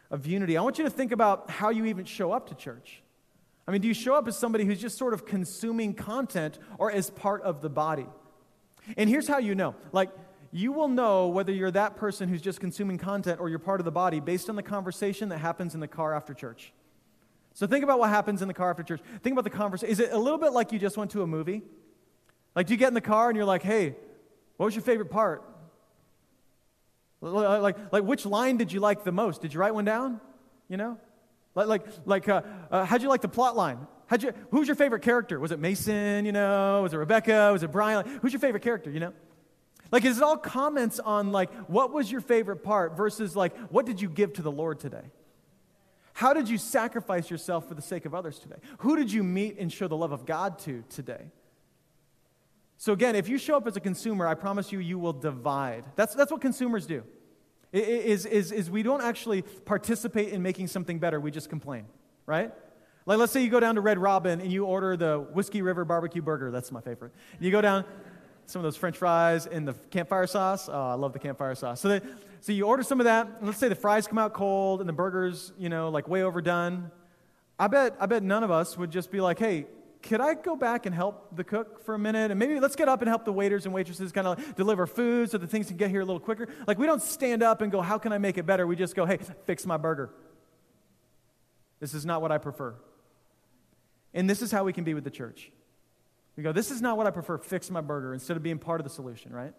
of 0.10 0.25
unity. 0.25 0.58
I 0.58 0.62
want 0.62 0.79
you 0.79 0.84
to 0.84 0.89
think 0.89 1.12
about 1.12 1.51
how 1.51 1.69
you 1.69 1.86
even 1.86 2.05
show 2.05 2.31
up 2.31 2.49
to 2.49 2.55
church. 2.55 3.03
I 3.67 3.71
mean, 3.71 3.82
do 3.82 3.88
you 3.88 3.93
show 3.93 4.13
up 4.13 4.28
as 4.28 4.38
somebody 4.38 4.65
who's 4.65 4.80
just 4.80 4.97
sort 4.97 5.13
of 5.13 5.25
consuming 5.25 5.93
content 5.93 6.60
or 6.78 6.91
as 6.91 7.10
part 7.10 7.41
of 7.41 7.62
the 7.62 7.69
body? 7.69 8.08
And 8.95 9.10
here's 9.10 9.28
how 9.28 9.39
you 9.39 9.56
know. 9.56 9.75
Like, 9.91 10.12
you 10.51 10.71
will 10.71 10.88
know 10.88 11.28
whether 11.28 11.51
you're 11.51 11.71
that 11.71 11.95
person 11.95 12.30
who's 12.30 12.41
just 12.41 12.60
consuming 12.60 12.97
content 12.97 13.39
or 13.39 13.49
you're 13.49 13.60
part 13.60 13.82
of 13.82 13.86
the 13.86 13.91
body 13.91 14.19
based 14.19 14.49
on 14.49 14.56
the 14.56 14.63
conversation 14.63 15.30
that 15.30 15.39
happens 15.39 15.73
in 15.73 15.80
the 15.80 15.88
car 15.88 16.13
after 16.13 16.34
church. 16.34 16.71
So 17.54 17.65
think 17.67 17.84
about 17.84 17.99
what 17.99 18.10
happens 18.10 18.41
in 18.41 18.47
the 18.47 18.54
car 18.54 18.69
after 18.69 18.84
church. 18.84 19.01
Think 19.23 19.34
about 19.34 19.43
the 19.45 19.49
conversation. 19.49 19.91
Is 19.91 19.99
it 19.99 20.12
a 20.12 20.17
little 20.17 20.38
bit 20.38 20.51
like 20.51 20.71
you 20.71 20.80
just 20.80 20.97
went 20.97 21.12
to 21.12 21.23
a 21.23 21.28
movie? 21.28 21.63
Like, 22.56 22.67
do 22.67 22.73
you 22.73 22.78
get 22.78 22.89
in 22.89 22.93
the 22.93 23.01
car 23.01 23.30
and 23.30 23.36
you're 23.36 23.45
like, 23.45 23.63
hey, 23.63 23.95
what 24.58 24.67
was 24.67 24.75
your 24.75 24.84
favorite 24.84 25.10
part? 25.10 25.43
Like, 27.21 27.78
like, 27.91 28.04
which 28.04 28.25
line 28.25 28.58
did 28.58 28.71
you 28.71 28.80
like 28.80 29.04
the 29.04 29.12
most? 29.12 29.41
Did 29.41 29.54
you 29.54 29.60
write 29.60 29.73
one 29.73 29.86
down? 29.86 30.21
You 30.69 30.78
know? 30.78 30.99
Like, 31.56 31.68
like, 31.68 31.86
like 32.06 32.30
uh, 32.30 32.41
uh, 32.70 32.86
how'd 32.86 33.02
you 33.02 33.10
like 33.10 33.22
the 33.22 33.30
plot 33.30 33.56
line? 33.56 33.88
How'd 34.08 34.22
you, 34.22 34.34
who's 34.52 34.68
your 34.68 34.76
favorite 34.76 35.02
character? 35.02 35.39
Was 35.39 35.52
it 35.52 35.60
Mason, 35.60 36.26
you 36.26 36.32
know? 36.32 36.82
Was 36.84 36.94
it 36.94 36.98
Rebecca? 36.98 37.50
Was 37.52 37.63
it 37.63 37.72
Brian? 37.72 37.98
Like, 38.06 38.22
who's 38.22 38.34
your 38.34 38.39
favorite 38.39 38.62
character, 38.62 38.91
you 38.91 39.00
know? 39.00 39.13
Like, 39.91 40.04
is 40.06 40.18
it 40.18 40.24
all 40.24 40.38
comments 40.38 41.00
on, 41.00 41.32
like, 41.32 41.52
what 41.70 41.94
was 41.94 42.12
your 42.12 42.22
favorite 42.22 42.58
part 42.58 42.98
versus, 42.98 43.36
like, 43.36 43.56
what 43.72 43.86
did 43.86 44.02
you 44.02 44.10
give 44.10 44.34
to 44.34 44.41
the 44.41 44.52
Lord 44.52 44.80
today? 44.80 45.12
How 46.13 46.34
did 46.34 46.50
you 46.50 46.58
sacrifice 46.58 47.30
yourself 47.30 47.68
for 47.68 47.74
the 47.74 47.82
sake 47.82 48.06
of 48.06 48.13
others 48.13 48.39
today? 48.39 48.56
Who 48.80 48.96
did 48.96 49.12
you 49.12 49.24
meet 49.24 49.58
and 49.58 49.72
show 49.72 49.88
the 49.88 49.98
love 49.98 50.12
of 50.12 50.26
God 50.26 50.60
to 50.60 50.84
today? 50.89 51.32
So, 52.78 52.94
again, 52.94 53.15
if 53.15 53.30
you 53.30 53.38
show 53.38 53.58
up 53.58 53.68
as 53.68 53.78
a 53.78 53.80
consumer, 53.80 54.28
I 54.28 54.34
promise 54.34 54.72
you, 54.72 54.80
you 54.80 55.00
will 55.00 55.13
divide. 55.13 55.86
That's, 55.96 56.13
that's 56.13 56.32
what 56.32 56.41
consumers 56.41 56.86
do 56.86 57.04
is, 57.80 58.26
is, 58.26 58.52
is 58.52 58.69
we 58.69 58.84
don't 58.84 59.02
actually 59.02 59.42
participate 59.42 60.30
in 60.30 60.42
making 60.42 60.67
something 60.67 61.00
better, 61.00 61.19
we 61.19 61.32
just 61.32 61.50
complain, 61.50 61.86
right? 62.26 62.52
Like, 63.06 63.19
let's 63.19 63.32
say 63.32 63.44
you 63.44 63.50
go 63.50 63.60
down 63.60 63.76
to 63.76 63.82
Red 63.82 64.00
Robin 64.00 64.42
and 64.42 64.52
you 64.52 64.65
order 64.65 64.98
the 64.98 65.19
Whiskey 65.19 65.62
River 65.62 65.86
barbecue 65.86 66.21
burger. 66.21 66.50
That's 66.50 66.71
my 66.71 66.82
favorite. 66.82 67.12
You 67.40 67.52
go 67.52 67.62
down 67.62 67.86
some 68.48 68.60
of 68.60 68.63
those 68.63 68.76
french 68.76 68.98
fries 68.98 69.46
and 69.46 69.67
the 69.67 69.73
campfire 69.92 70.28
sauce. 70.28 70.69
Oh, 70.69 70.73
I 70.73 70.94
love 70.94 71.13
the 71.13 71.19
campfire 71.19 71.54
sauce. 71.56 71.82
So, 71.82 72.00
so 72.42 72.52
you 72.52 72.65
order 72.65 72.84
some 72.84 73.00
of 73.00 73.06
that. 73.06 73.44
let's 73.44 73.58
say 73.58 73.67
the 73.67 73.76
fries 73.76 74.08
come 74.08 74.17
out 74.17 74.34
cold 74.34 74.80
and 74.80 74.90
the 74.90 74.94
burger's, 74.94 75.52
you 75.58 75.69
know, 75.69 75.90
like 75.90 76.08
way 76.08 76.23
overdone. 76.23 76.92
I 77.60 77.67
bet, 77.67 77.96
I 78.00 78.06
bet 78.06 78.23
none 78.23 78.44
of 78.44 78.52
us 78.52 78.78
would 78.78 78.92
just 78.92 79.12
be 79.12 79.21
like, 79.21 79.40
hey, 79.40 79.67
could 80.08 80.21
I 80.21 80.35
go 80.35 80.56
back 80.56 80.85
and 80.85 80.93
help 80.93 81.35
the 81.35 81.43
cook 81.43 81.83
for 81.83 81.95
a 81.95 81.99
minute? 81.99 82.31
And 82.31 82.39
maybe 82.39 82.60
let's 82.60 82.75
get 82.75 82.87
up 82.87 83.01
and 83.01 83.10
help 83.10 83.25
the 83.25 83.33
waiters 83.33 83.65
and 83.65 83.73
waitresses 83.73 84.12
kind 84.12 84.27
of 84.27 84.56
deliver 84.56 84.85
food 84.85 85.31
so 85.31 85.37
the 85.37 85.47
things 85.47 85.67
can 85.67 85.77
get 85.77 85.89
here 85.89 86.01
a 86.01 86.06
little 86.06 86.19
quicker. 86.19 86.47
Like, 86.67 86.77
we 86.77 86.85
don't 86.85 87.01
stand 87.01 87.41
up 87.41 87.62
and 87.62 87.71
go, 87.71 87.81
How 87.81 87.97
can 87.97 88.13
I 88.13 88.17
make 88.17 88.37
it 88.37 88.45
better? 88.45 88.67
We 88.67 88.75
just 88.75 88.95
go, 88.95 89.06
Hey, 89.06 89.19
fix 89.45 89.65
my 89.65 89.77
burger. 89.77 90.12
This 91.79 91.93
is 91.93 92.06
not 92.06 92.21
what 92.21 92.31
I 92.31 92.37
prefer. 92.37 92.75
And 94.13 94.29
this 94.29 94.41
is 94.41 94.51
how 94.51 94.63
we 94.63 94.73
can 94.73 94.83
be 94.83 94.93
with 94.93 95.03
the 95.03 95.12
church. 95.12 95.51
We 96.35 96.43
go, 96.43 96.51
this 96.51 96.71
is 96.71 96.81
not 96.81 96.97
what 96.97 97.08
I 97.08 97.12
prefer, 97.12 97.37
fix 97.37 97.69
my 97.69 97.81
burger 97.81 98.13
instead 98.13 98.37
of 98.37 98.43
being 98.43 98.60
part 98.60 98.79
of 98.79 98.83
the 98.83 98.89
solution, 98.89 99.33
right? 99.33 99.53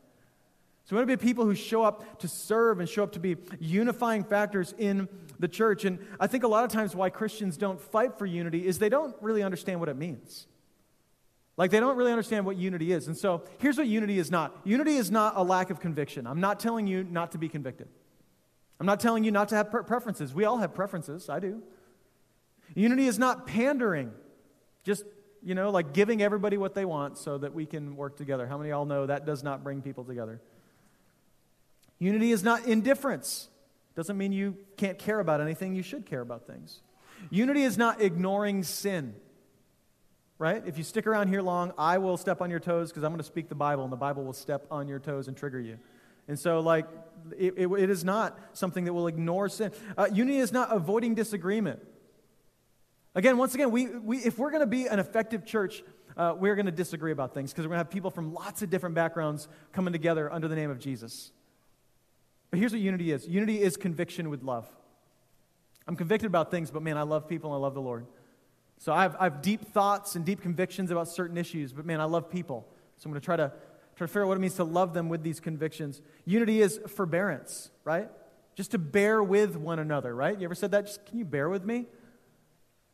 So 0.86 0.94
we 0.94 1.00
want 1.00 1.10
to 1.10 1.16
be 1.16 1.26
people 1.26 1.44
who 1.44 1.56
show 1.56 1.82
up 1.82 2.20
to 2.20 2.28
serve 2.28 2.78
and 2.78 2.88
show 2.88 3.02
up 3.02 3.12
to 3.12 3.18
be 3.18 3.36
unifying 3.58 4.22
factors 4.22 4.72
in 4.78 5.08
the 5.40 5.48
church. 5.48 5.84
And 5.84 5.98
I 6.20 6.28
think 6.28 6.44
a 6.44 6.48
lot 6.48 6.64
of 6.64 6.70
times 6.70 6.94
why 6.94 7.10
Christians 7.10 7.56
don't 7.56 7.80
fight 7.80 8.16
for 8.16 8.24
unity 8.24 8.64
is 8.64 8.78
they 8.78 8.88
don't 8.88 9.14
really 9.20 9.42
understand 9.42 9.80
what 9.80 9.88
it 9.88 9.96
means. 9.96 10.46
Like 11.56 11.72
they 11.72 11.80
don't 11.80 11.96
really 11.96 12.12
understand 12.12 12.46
what 12.46 12.56
unity 12.56 12.92
is. 12.92 13.08
And 13.08 13.16
so 13.16 13.42
here's 13.58 13.76
what 13.78 13.88
unity 13.88 14.20
is 14.20 14.30
not 14.30 14.56
unity 14.62 14.94
is 14.94 15.10
not 15.10 15.32
a 15.36 15.42
lack 15.42 15.70
of 15.70 15.80
conviction. 15.80 16.24
I'm 16.24 16.40
not 16.40 16.60
telling 16.60 16.86
you 16.86 17.02
not 17.02 17.32
to 17.32 17.38
be 17.38 17.48
convicted. 17.48 17.88
I'm 18.78 18.86
not 18.86 19.00
telling 19.00 19.24
you 19.24 19.32
not 19.32 19.48
to 19.48 19.56
have 19.56 19.70
preferences. 19.70 20.34
We 20.34 20.44
all 20.44 20.58
have 20.58 20.72
preferences. 20.72 21.28
I 21.28 21.40
do. 21.40 21.64
Unity 22.76 23.06
is 23.06 23.18
not 23.18 23.48
pandering, 23.48 24.12
just, 24.84 25.04
you 25.42 25.56
know, 25.56 25.70
like 25.70 25.92
giving 25.92 26.22
everybody 26.22 26.56
what 26.56 26.74
they 26.74 26.84
want 26.84 27.18
so 27.18 27.38
that 27.38 27.54
we 27.54 27.66
can 27.66 27.96
work 27.96 28.16
together. 28.16 28.46
How 28.46 28.56
many 28.56 28.70
of 28.70 28.76
y'all 28.76 28.84
know 28.84 29.06
that 29.06 29.26
does 29.26 29.42
not 29.42 29.64
bring 29.64 29.82
people 29.82 30.04
together? 30.04 30.40
Unity 31.98 32.32
is 32.32 32.42
not 32.42 32.66
indifference. 32.66 33.48
Doesn't 33.94 34.18
mean 34.18 34.32
you 34.32 34.56
can't 34.76 34.98
care 34.98 35.20
about 35.20 35.40
anything, 35.40 35.74
you 35.74 35.82
should 35.82 36.06
care 36.06 36.20
about 36.20 36.46
things. 36.46 36.80
Unity 37.30 37.62
is 37.62 37.78
not 37.78 38.00
ignoring 38.00 38.62
sin. 38.62 39.14
Right? 40.38 40.62
If 40.66 40.76
you 40.76 40.84
stick 40.84 41.06
around 41.06 41.28
here 41.28 41.40
long, 41.40 41.72
I 41.78 41.96
will 41.96 42.18
step 42.18 42.42
on 42.42 42.50
your 42.50 42.60
toes 42.60 42.90
because 42.90 43.04
I'm 43.04 43.10
going 43.10 43.20
to 43.20 43.24
speak 43.24 43.48
the 43.48 43.54
Bible, 43.54 43.84
and 43.84 43.92
the 43.92 43.96
Bible 43.96 44.22
will 44.22 44.34
step 44.34 44.66
on 44.70 44.86
your 44.86 44.98
toes 44.98 45.28
and 45.28 45.36
trigger 45.36 45.58
you. 45.58 45.78
And 46.28 46.38
so, 46.38 46.60
like, 46.60 46.86
it, 47.38 47.54
it, 47.56 47.66
it 47.68 47.88
is 47.88 48.04
not 48.04 48.38
something 48.52 48.84
that 48.84 48.92
will 48.92 49.06
ignore 49.06 49.48
sin. 49.48 49.72
Uh, 49.96 50.08
unity 50.12 50.38
is 50.38 50.52
not 50.52 50.74
avoiding 50.74 51.14
disagreement. 51.14 51.80
Again, 53.14 53.38
once 53.38 53.54
again, 53.54 53.70
we, 53.70 53.86
we, 53.86 54.18
if 54.18 54.38
we're 54.38 54.50
going 54.50 54.60
to 54.60 54.66
be 54.66 54.88
an 54.88 54.98
effective 54.98 55.46
church, 55.46 55.82
uh, 56.18 56.34
we're 56.36 56.54
going 56.54 56.66
to 56.66 56.72
disagree 56.72 57.12
about 57.12 57.32
things 57.32 57.50
because 57.50 57.64
we're 57.64 57.70
going 57.70 57.78
to 57.78 57.84
have 57.84 57.90
people 57.90 58.10
from 58.10 58.34
lots 58.34 58.60
of 58.60 58.68
different 58.68 58.94
backgrounds 58.94 59.48
coming 59.72 59.92
together 59.92 60.30
under 60.30 60.48
the 60.48 60.56
name 60.56 60.70
of 60.70 60.78
Jesus. 60.78 61.32
But 62.50 62.60
here's 62.60 62.72
what 62.72 62.80
unity 62.80 63.12
is 63.12 63.26
unity 63.26 63.60
is 63.60 63.76
conviction 63.76 64.30
with 64.30 64.42
love. 64.42 64.66
I'm 65.86 65.96
convicted 65.96 66.26
about 66.26 66.50
things, 66.50 66.70
but 66.70 66.82
man, 66.82 66.96
I 66.96 67.02
love 67.02 67.28
people 67.28 67.54
and 67.54 67.60
I 67.60 67.62
love 67.62 67.74
the 67.74 67.80
Lord. 67.80 68.06
So 68.78 68.92
I 68.92 69.02
have, 69.02 69.16
I 69.18 69.24
have 69.24 69.40
deep 69.40 69.72
thoughts 69.72 70.16
and 70.16 70.24
deep 70.24 70.42
convictions 70.42 70.90
about 70.90 71.08
certain 71.08 71.38
issues, 71.38 71.72
but 71.72 71.86
man, 71.86 72.00
I 72.00 72.04
love 72.04 72.30
people. 72.30 72.66
So 72.98 73.06
I'm 73.06 73.12
going 73.12 73.20
to 73.20 73.24
try 73.24 73.36
to 73.36 73.52
try 73.96 74.06
to 74.06 74.08
figure 74.08 74.24
out 74.24 74.28
what 74.28 74.36
it 74.36 74.40
means 74.40 74.54
to 74.54 74.64
love 74.64 74.92
them 74.92 75.08
with 75.08 75.22
these 75.22 75.40
convictions. 75.40 76.02
Unity 76.26 76.60
is 76.60 76.78
forbearance, 76.86 77.70
right? 77.84 78.10
Just 78.54 78.72
to 78.72 78.78
bear 78.78 79.22
with 79.22 79.56
one 79.56 79.78
another, 79.78 80.14
right? 80.14 80.38
You 80.38 80.44
ever 80.44 80.54
said 80.54 80.70
that? 80.72 80.86
Just 80.86 81.06
can 81.06 81.18
you 81.18 81.24
bear 81.24 81.48
with 81.48 81.64
me? 81.64 81.86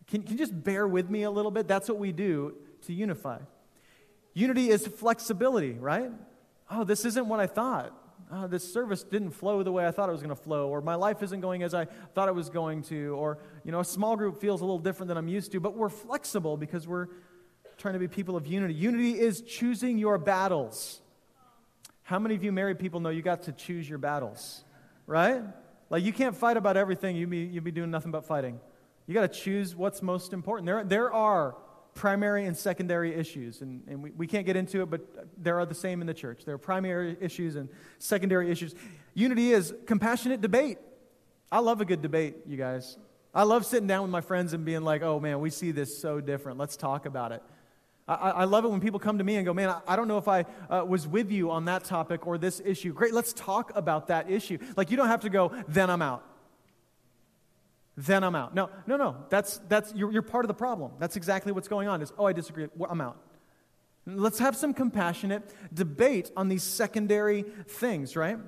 Can, 0.07 0.22
can 0.22 0.32
you 0.32 0.38
just 0.38 0.62
bear 0.62 0.86
with 0.86 1.11
me 1.11 1.24
a 1.24 1.30
little 1.30 1.50
bit? 1.50 1.66
That's 1.66 1.88
what 1.88 1.98
we 1.98 2.12
do 2.12 2.55
to 2.86 2.92
unify. 2.92 3.38
Unity 4.34 4.70
is 4.70 4.86
flexibility, 4.86 5.72
right? 5.72 6.11
Oh, 6.70 6.84
this 6.84 7.05
isn't 7.05 7.26
what 7.26 7.40
I 7.40 7.46
thought. 7.46 7.92
Oh, 8.31 8.47
this 8.47 8.73
service 8.73 9.03
didn't 9.03 9.33
flow 9.33 9.62
the 9.62 9.73
way 9.73 9.87
I 9.87 9.91
thought 9.91 10.09
it 10.09 10.12
was 10.12 10.23
going 10.23 10.35
to 10.35 10.43
flow, 10.43 10.68
or 10.68 10.81
my 10.81 10.95
life 10.95 11.23
isn't 11.23 11.41
going 11.41 11.62
as 11.62 11.75
I 11.75 11.87
thought 12.14 12.29
it 12.29 12.35
was 12.35 12.49
going 12.49 12.83
to, 12.85 13.14
or, 13.14 13.39
you 13.64 13.73
know, 13.73 13.81
a 13.81 13.85
small 13.85 14.16
group 14.16 14.41
feels 14.41 14.61
a 14.61 14.64
little 14.64 14.79
different 14.79 15.09
than 15.09 15.18
I'm 15.18 15.29
used 15.29 15.53
to, 15.53 15.61
but 15.61 15.77
we're 15.77 15.91
flexible 15.91 16.57
because 16.57 16.89
we're 16.89 17.09
trying 17.77 17.95
to 17.95 18.01
be 18.01 18.09
people 18.09 18.37
of 18.37 18.47
unity. 18.47 18.75
Unity 18.75 19.18
is 19.18 19.43
choosing 19.43 19.99
your 19.99 20.16
battles. 20.16 21.01
How 22.05 22.18
many 22.18 22.35
of 22.35 22.43
you 22.43 22.53
married 22.53 22.79
people 22.79 23.01
know 23.01 23.11
you 23.11 23.23
got 23.23 23.43
to 23.45 23.53
choose 23.53 23.89
your 23.89 23.99
battles, 23.99 24.64
right? 25.07 25.43
Like, 25.91 26.05
you 26.05 26.12
can't 26.12 26.37
fight 26.37 26.57
about 26.57 26.77
everything, 26.77 27.16
you'd 27.16 27.31
be, 27.31 27.41
you'd 27.41 27.64
be 27.64 27.70
doing 27.70 27.91
nothing 27.91 28.12
but 28.12 28.25
fighting. 28.25 28.61
You 29.07 29.14
got 29.14 29.31
to 29.31 29.41
choose 29.41 29.77
what's 29.77 30.01
most 30.01 30.33
important. 30.33 30.66
There, 30.66 30.85
there 30.85 31.12
are 31.12 31.57
primary 31.95 32.47
and 32.47 32.57
secondary 32.57 33.14
issues, 33.14 33.61
and, 33.61 33.82
and 33.86 34.03
we, 34.03 34.11
we 34.12 34.26
can't 34.26 34.47
get 34.47 34.57
into 34.57 34.82
it, 34.82 34.90
but 34.90 35.01
there 35.36 35.59
are 35.59 35.66
the 35.66 35.74
same 35.74 36.01
in 36.01 36.07
the 36.07 36.14
church. 36.14 36.45
There 36.45 36.55
are 36.55 36.59
primary 36.59 37.16
issues 37.20 37.57
and 37.57 37.68
secondary 37.99 38.51
issues. 38.51 38.74
Unity 39.14 39.53
is 39.53 39.74
compassionate 39.86 40.40
debate. 40.40 40.78
I 41.51 41.59
love 41.59 41.80
a 41.80 41.84
good 41.84 42.01
debate, 42.01 42.36
you 42.47 42.57
guys. 42.57 42.97
I 43.34 43.43
love 43.45 43.66
sitting 43.66 43.86
down 43.86 44.03
with 44.03 44.11
my 44.11 44.20
friends 44.20 44.53
and 44.53 44.64
being 44.64 44.82
like, 44.82 45.03
oh 45.03 45.20
man, 45.20 45.40
we 45.40 45.51
see 45.51 45.70
this 45.70 45.97
so 45.97 46.20
different. 46.20 46.59
Let's 46.59 46.76
talk 46.76 47.07
about 47.07 47.32
it. 47.32 47.43
I, 48.09 48.14
I 48.14 48.45
love 48.45 48.64
it 48.64 48.68
when 48.68 48.80
people 48.80 48.99
come 48.99 49.18
to 49.18 49.24
me 49.24 49.36
and 49.36 49.47
go, 49.47 49.55
man, 49.55 49.68
I, 49.68 49.80
I 49.86 49.97
don't 49.97 50.09
know 50.09 50.18
if 50.18 50.28
I 50.28 50.45
uh, 50.68 50.84
was 50.86 51.07
with 51.07 51.30
you 51.30 51.51
on 51.51 51.66
that 51.66 51.84
topic 51.84 52.26
or 52.26 52.36
this 52.36 52.61
issue. 52.64 52.93
Great, 52.93 53.14
let's 53.14 53.32
talk 53.32 53.70
about 53.76 54.09
that 54.09 54.30
issue. 54.30 54.59
Like, 54.76 54.90
you 54.90 54.97
don't 54.97 55.09
have 55.09 55.20
to 55.20 55.30
go, 55.30 55.53
then 55.68 55.88
I'm 55.88 56.03
out 56.03 56.24
then 58.07 58.24
I'm 58.24 58.34
out. 58.34 58.55
No, 58.55 58.70
no, 58.86 58.96
no. 58.96 59.16
That's, 59.28 59.59
that's, 59.68 59.92
you're, 59.94 60.12
you're 60.12 60.22
part 60.22 60.44
of 60.44 60.48
the 60.48 60.55
problem. 60.55 60.92
That's 60.98 61.16
exactly 61.16 61.53
what's 61.53 61.68
going 61.68 61.88
on 61.88 62.03
is, 62.03 62.12
oh, 62.18 62.26
I 62.26 62.32
disagree. 62.32 62.68
I'm 62.88 63.00
out. 63.00 63.18
Let's 64.07 64.38
have 64.40 64.57
some 64.57 64.74
compassionate 64.74 65.42
debate 65.72 66.30
on 66.36 66.48
these 66.48 66.62
secondary 66.62 67.42
things, 67.42 68.16
right? 68.16 68.38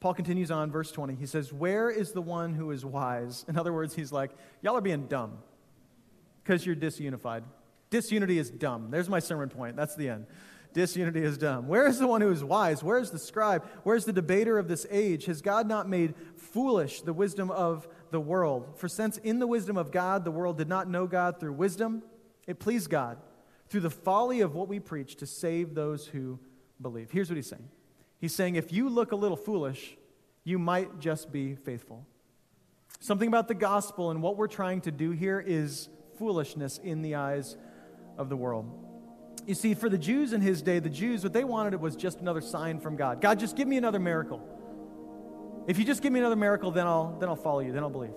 Paul 0.00 0.14
continues 0.14 0.50
on, 0.50 0.70
verse 0.70 0.90
20. 0.90 1.14
He 1.14 1.26
says, 1.26 1.52
Where 1.52 1.90
is 1.90 2.12
the 2.12 2.22
one 2.22 2.54
who 2.54 2.70
is 2.70 2.84
wise? 2.84 3.44
In 3.48 3.58
other 3.58 3.72
words, 3.72 3.94
he's 3.94 4.12
like, 4.12 4.30
Y'all 4.62 4.76
are 4.76 4.82
being 4.82 5.06
dumb 5.06 5.38
because 6.42 6.64
you're 6.64 6.76
disunified. 6.76 7.42
Disunity 7.90 8.38
is 8.38 8.50
dumb. 8.50 8.90
There's 8.90 9.08
my 9.08 9.18
sermon 9.18 9.48
point. 9.48 9.76
That's 9.76 9.96
the 9.96 10.08
end. 10.08 10.26
Disunity 10.72 11.22
is 11.22 11.36
dumb. 11.36 11.66
Where 11.66 11.86
is 11.86 11.98
the 11.98 12.06
one 12.06 12.20
who 12.20 12.30
is 12.30 12.44
wise? 12.44 12.82
Where 12.82 12.98
is 12.98 13.10
the 13.10 13.18
scribe? 13.18 13.64
Where 13.82 13.96
is 13.96 14.04
the 14.04 14.12
debater 14.12 14.58
of 14.58 14.68
this 14.68 14.86
age? 14.90 15.24
Has 15.24 15.42
God 15.42 15.66
not 15.66 15.88
made 15.88 16.14
foolish 16.36 17.02
the 17.02 17.12
wisdom 17.12 17.50
of 17.50 17.88
the 18.10 18.20
world. 18.20 18.76
For 18.76 18.88
since 18.88 19.18
in 19.18 19.38
the 19.38 19.46
wisdom 19.46 19.76
of 19.76 19.90
God, 19.90 20.24
the 20.24 20.30
world 20.30 20.58
did 20.58 20.68
not 20.68 20.88
know 20.88 21.06
God 21.06 21.40
through 21.40 21.52
wisdom, 21.52 22.02
it 22.46 22.58
pleased 22.58 22.90
God 22.90 23.18
through 23.68 23.80
the 23.80 23.90
folly 23.90 24.40
of 24.40 24.54
what 24.54 24.68
we 24.68 24.80
preach 24.80 25.16
to 25.16 25.26
save 25.26 25.74
those 25.74 26.06
who 26.06 26.38
believe. 26.80 27.10
Here's 27.10 27.28
what 27.28 27.36
he's 27.36 27.48
saying 27.48 27.68
He's 28.20 28.34
saying, 28.34 28.56
if 28.56 28.72
you 28.72 28.88
look 28.88 29.12
a 29.12 29.16
little 29.16 29.36
foolish, 29.36 29.96
you 30.44 30.58
might 30.58 31.00
just 31.00 31.32
be 31.32 31.54
faithful. 31.54 32.04
Something 32.98 33.28
about 33.28 33.48
the 33.48 33.54
gospel 33.54 34.10
and 34.10 34.22
what 34.22 34.36
we're 34.36 34.46
trying 34.46 34.82
to 34.82 34.90
do 34.90 35.12
here 35.12 35.42
is 35.44 35.88
foolishness 36.18 36.76
in 36.76 37.00
the 37.00 37.14
eyes 37.14 37.56
of 38.18 38.28
the 38.28 38.36
world. 38.36 38.68
You 39.46 39.54
see, 39.54 39.72
for 39.72 39.88
the 39.88 39.96
Jews 39.96 40.34
in 40.34 40.42
his 40.42 40.60
day, 40.60 40.80
the 40.80 40.90
Jews, 40.90 41.24
what 41.24 41.32
they 41.32 41.44
wanted 41.44 41.80
was 41.80 41.96
just 41.96 42.20
another 42.20 42.42
sign 42.42 42.78
from 42.78 42.96
God. 42.96 43.22
God, 43.22 43.40
just 43.40 43.56
give 43.56 43.66
me 43.66 43.78
another 43.78 43.98
miracle. 43.98 44.46
If 45.70 45.78
you 45.78 45.84
just 45.84 46.02
give 46.02 46.12
me 46.12 46.18
another 46.18 46.34
miracle, 46.34 46.72
then 46.72 46.88
I'll, 46.88 47.16
then 47.20 47.28
I'll 47.28 47.36
follow 47.36 47.60
you, 47.60 47.70
then 47.70 47.84
I'll 47.84 47.90
believe. 47.90 48.10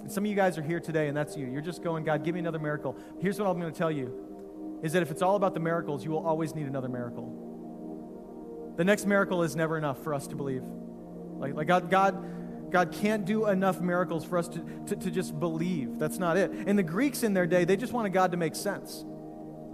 And 0.00 0.10
some 0.10 0.24
of 0.24 0.28
you 0.28 0.34
guys 0.34 0.58
are 0.58 0.62
here 0.62 0.80
today, 0.80 1.06
and 1.06 1.16
that's 1.16 1.36
you. 1.36 1.46
You're 1.46 1.62
just 1.62 1.84
going, 1.84 2.02
God, 2.02 2.24
give 2.24 2.34
me 2.34 2.40
another 2.40 2.58
miracle. 2.58 2.96
Here's 3.20 3.38
what 3.38 3.46
I'm 3.46 3.60
going 3.60 3.72
to 3.72 3.78
tell 3.78 3.92
you 3.92 4.80
is 4.82 4.92
that 4.94 5.02
if 5.02 5.12
it's 5.12 5.22
all 5.22 5.36
about 5.36 5.54
the 5.54 5.60
miracles, 5.60 6.04
you 6.04 6.10
will 6.10 6.26
always 6.26 6.56
need 6.56 6.66
another 6.66 6.88
miracle. 6.88 8.74
The 8.76 8.82
next 8.82 9.06
miracle 9.06 9.44
is 9.44 9.54
never 9.54 9.78
enough 9.78 10.02
for 10.02 10.12
us 10.12 10.26
to 10.26 10.34
believe. 10.34 10.64
Like, 10.64 11.54
like 11.54 11.68
God, 11.68 11.90
God, 11.90 12.72
God 12.72 12.90
can't 12.90 13.24
do 13.24 13.46
enough 13.46 13.80
miracles 13.80 14.24
for 14.24 14.36
us 14.36 14.48
to, 14.48 14.58
to, 14.88 14.96
to 14.96 15.10
just 15.12 15.38
believe. 15.38 15.96
That's 16.00 16.18
not 16.18 16.36
it. 16.36 16.50
And 16.50 16.76
the 16.76 16.82
Greeks 16.82 17.22
in 17.22 17.34
their 17.34 17.46
day, 17.46 17.66
they 17.66 17.76
just 17.76 17.92
wanted 17.92 18.12
God 18.12 18.32
to 18.32 18.36
make 18.36 18.56
sense. 18.56 19.04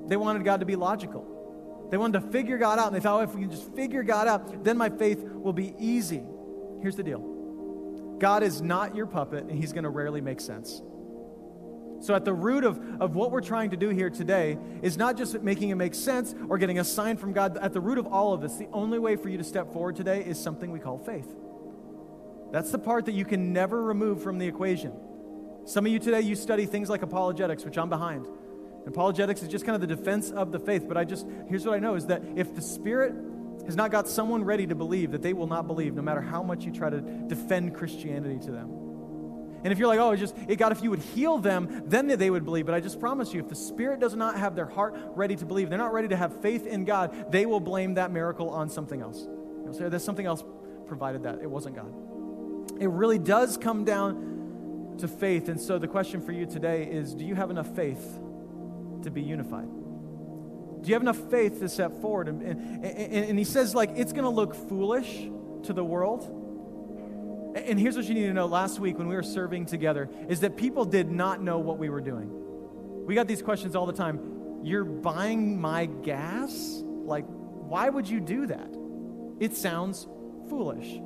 They 0.07 0.18
wanted 0.18 0.45
God 0.45 0.61
to 0.61 0.66
be 0.66 0.76
logical. 0.76 1.89
They 1.91 1.97
wanted 1.97 2.20
to 2.20 2.30
figure 2.30 2.59
God 2.59 2.78
out, 2.78 2.89
and 2.89 2.97
they 2.97 3.01
thought, 3.01 3.20
oh, 3.20 3.22
if 3.22 3.35
we 3.35 3.41
can 3.41 3.51
just 3.51 3.74
figure 3.74 4.03
God 4.03 4.28
out, 4.28 4.64
then 4.64 4.76
my 4.76 4.91
faith 4.91 5.22
will 5.22 5.55
be 5.55 5.74
easy. 5.78 6.24
Here's 6.85 6.97
the 6.97 7.03
deal 7.03 8.16
God 8.18 8.43
is 8.43 8.61
not 8.61 8.95
your 8.95 9.07
puppet, 9.07 9.45
and 9.45 9.59
He's 9.59 9.72
going 9.72 9.85
to 9.85 9.91
rarely 9.91 10.20
make 10.20 10.39
sense. 10.39 10.82
So, 12.01 12.14
at 12.14 12.26
the 12.26 12.35
root 12.35 12.62
of, 12.62 12.78
of 13.01 13.14
what 13.14 13.30
we're 13.30 13.41
trying 13.41 13.70
to 13.70 13.76
do 13.78 13.89
here 13.89 14.11
today 14.11 14.59
is 14.82 14.99
not 14.99 15.16
just 15.16 15.41
making 15.41 15.70
it 15.70 15.76
make 15.76 15.95
sense 15.95 16.35
or 16.47 16.59
getting 16.59 16.78
a 16.78 16.85
sign 16.85 17.16
from 17.16 17.32
God. 17.32 17.57
At 17.57 17.72
the 17.72 17.80
root 17.80 17.97
of 17.97 18.07
all 18.07 18.35
of 18.35 18.43
this, 18.43 18.57
the 18.57 18.68
only 18.70 18.99
way 18.99 19.16
for 19.16 19.30
you 19.30 19.39
to 19.39 19.45
step 19.45 19.72
forward 19.72 19.97
today 19.97 20.22
is 20.26 20.39
something 20.39 20.70
we 20.70 20.78
call 20.78 20.99
faith. 20.99 21.35
That's 22.53 22.70
the 22.70 22.78
part 22.78 23.07
that 23.07 23.14
you 23.14 23.24
can 23.24 23.55
never 23.55 23.82
remove 23.82 24.22
from 24.22 24.37
the 24.37 24.47
equation. 24.47 24.93
Some 25.64 25.87
of 25.87 25.93
you 25.93 25.99
today, 25.99 26.20
you 26.20 26.37
study 26.37 26.66
things 26.66 26.91
like 26.91 27.01
apologetics, 27.01 27.64
which 27.64 27.78
I'm 27.78 27.89
behind. 27.89 28.26
Apologetics 28.87 29.43
is 29.43 29.49
just 29.49 29.64
kind 29.64 29.74
of 29.74 29.80
the 29.80 29.97
defense 29.97 30.30
of 30.30 30.53
the 30.53 30.59
faith. 30.59 30.87
But 30.87 30.99
I 30.99 31.05
just, 31.05 31.26
here's 31.49 31.64
what 31.64 31.76
I 31.76 31.78
know 31.78 31.95
is 31.95 32.09
that 32.09 32.20
if 32.37 32.55
the 32.55 32.61
Spirit 32.61 33.14
has 33.67 33.77
not 33.77 33.91
got 33.91 34.09
someone 34.09 34.45
ready 34.45 34.67
to 34.67 34.75
believe, 34.75 35.13
that 35.13 35.23
they 35.23 35.33
will 35.33 35.47
not 35.47 35.67
believe 35.67 35.95
no 35.95 36.03
matter 36.03 36.21
how 36.21 36.43
much 36.43 36.65
you 36.65 36.73
try 36.73 36.91
to 36.91 37.01
defend 37.01 37.75
Christianity 37.75 38.39
to 38.47 38.51
them. 38.51 38.85
And 39.65 39.73
if 39.73 39.79
you're 39.79 39.89
like, 39.89 39.99
oh, 39.99 40.11
it 40.11 40.19
just, 40.19 40.37
it 40.47 40.57
God, 40.57 40.73
if 40.73 40.83
you 40.83 40.91
would 40.91 41.01
heal 41.01 41.39
them, 41.39 41.85
then 41.87 42.07
they 42.07 42.29
would 42.29 42.45
believe. 42.45 42.67
But 42.67 42.75
I 42.75 42.81
just 42.81 43.01
promise 43.01 43.33
you, 43.33 43.41
if 43.41 43.49
the 43.49 43.55
Spirit 43.55 43.99
does 43.99 44.15
not 44.15 44.37
have 44.39 44.55
their 44.55 44.67
heart 44.67 44.95
ready 45.15 45.37
to 45.37 45.47
believe, 45.47 45.71
they're 45.71 45.79
not 45.79 45.95
ready 45.95 46.09
to 46.09 46.17
have 46.17 46.43
faith 46.43 46.67
in 46.67 46.85
God, 46.85 47.33
they 47.33 47.47
will 47.47 47.61
blame 47.61 47.95
that 47.95 48.13
miracle 48.13 48.51
on 48.51 48.69
something 48.69 49.01
else. 49.01 49.27
They'll 49.65 49.73
say, 49.73 49.89
there's 49.89 50.05
something 50.05 50.27
else 50.27 50.45
provided 50.87 51.23
that. 51.23 51.41
It 51.41 51.51
wasn't 51.51 51.77
God. 51.77 51.93
It 52.79 52.91
really 52.91 53.19
does 53.19 53.57
come 53.57 53.85
down 53.85 54.97
to 54.99 55.09
faith. 55.09 55.49
And 55.49 55.59
so 55.59 55.79
the 55.79 55.89
question 55.89 56.21
for 56.21 56.33
you 56.33 56.45
today 56.45 56.85
is 56.85 57.15
do 57.15 57.25
you 57.25 57.35
have 57.35 57.51
enough 57.51 57.75
faith 57.75 58.19
to 59.03 59.11
be 59.11 59.23
unified? 59.23 59.69
Do 60.85 60.91
you 60.91 60.95
have 60.95 61.03
enough 61.03 61.30
faith 61.30 61.61
to 61.61 61.68
step 61.68 61.99
forward? 62.03 62.28
And, 62.28 62.43
and, 62.43 62.85
and 62.85 63.39
he 63.39 63.45
says, 63.45 63.74
like, 63.74 63.91
it's 63.97 64.12
going 64.12 64.24
to 64.24 64.30
look 64.30 64.55
foolish 64.55 65.28
to 65.62 65.72
the 65.72 65.82
world. 65.82 66.43
And 67.57 67.80
here's 67.80 67.97
what 67.97 68.05
you 68.05 68.12
need 68.14 68.26
to 68.26 68.35
know 68.35 68.45
last 68.45 68.78
week 68.78 68.99
when 68.99 69.09
we 69.09 69.14
were 69.14 69.22
serving 69.22 69.64
together 69.64 70.11
is 70.28 70.41
that 70.41 70.59
people 70.59 70.85
did 70.85 71.11
not 71.11 71.41
know 71.41 71.59
what 71.59 71.78
we 71.78 71.89
were 71.89 72.03
doing. 72.03 72.28
We 73.07 73.14
got 73.14 73.26
these 73.26 73.41
questions 73.41 73.74
all 73.74 73.87
the 73.87 73.95
time. 73.95 74.61
You're 74.62 74.85
buying 74.85 75.59
my 75.59 75.87
gas? 75.87 76.82
Like, 76.85 77.24
why 77.26 77.89
would 77.89 78.07
you 78.07 78.20
do 78.20 78.47
that? 78.49 78.76
It 79.41 79.57
sounds 79.57 80.07
foolish. 80.51 81.01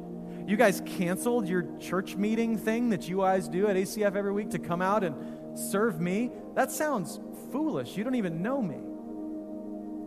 You 0.47 0.57
guys 0.57 0.83
canceled 0.87 1.47
your 1.47 1.67
church 1.79 2.17
meeting 2.17 2.59
thing 2.59 2.91
that 2.91 3.09
you 3.09 3.19
guys 3.19 3.49
do 3.49 3.69
at 3.69 3.77
ACF 3.77 4.17
every 4.17 4.33
week 4.33 4.51
to 4.51 4.59
come 4.59 4.83
out 4.83 5.05
and 5.05 5.59
serve 5.59 6.01
me? 6.01 6.33
That 6.55 6.73
sounds 6.73 7.21
foolish. 7.53 7.97
You 7.97 8.03
don't 8.03 8.17
even 8.17 8.43
know 8.43 8.61
me. 8.61 8.88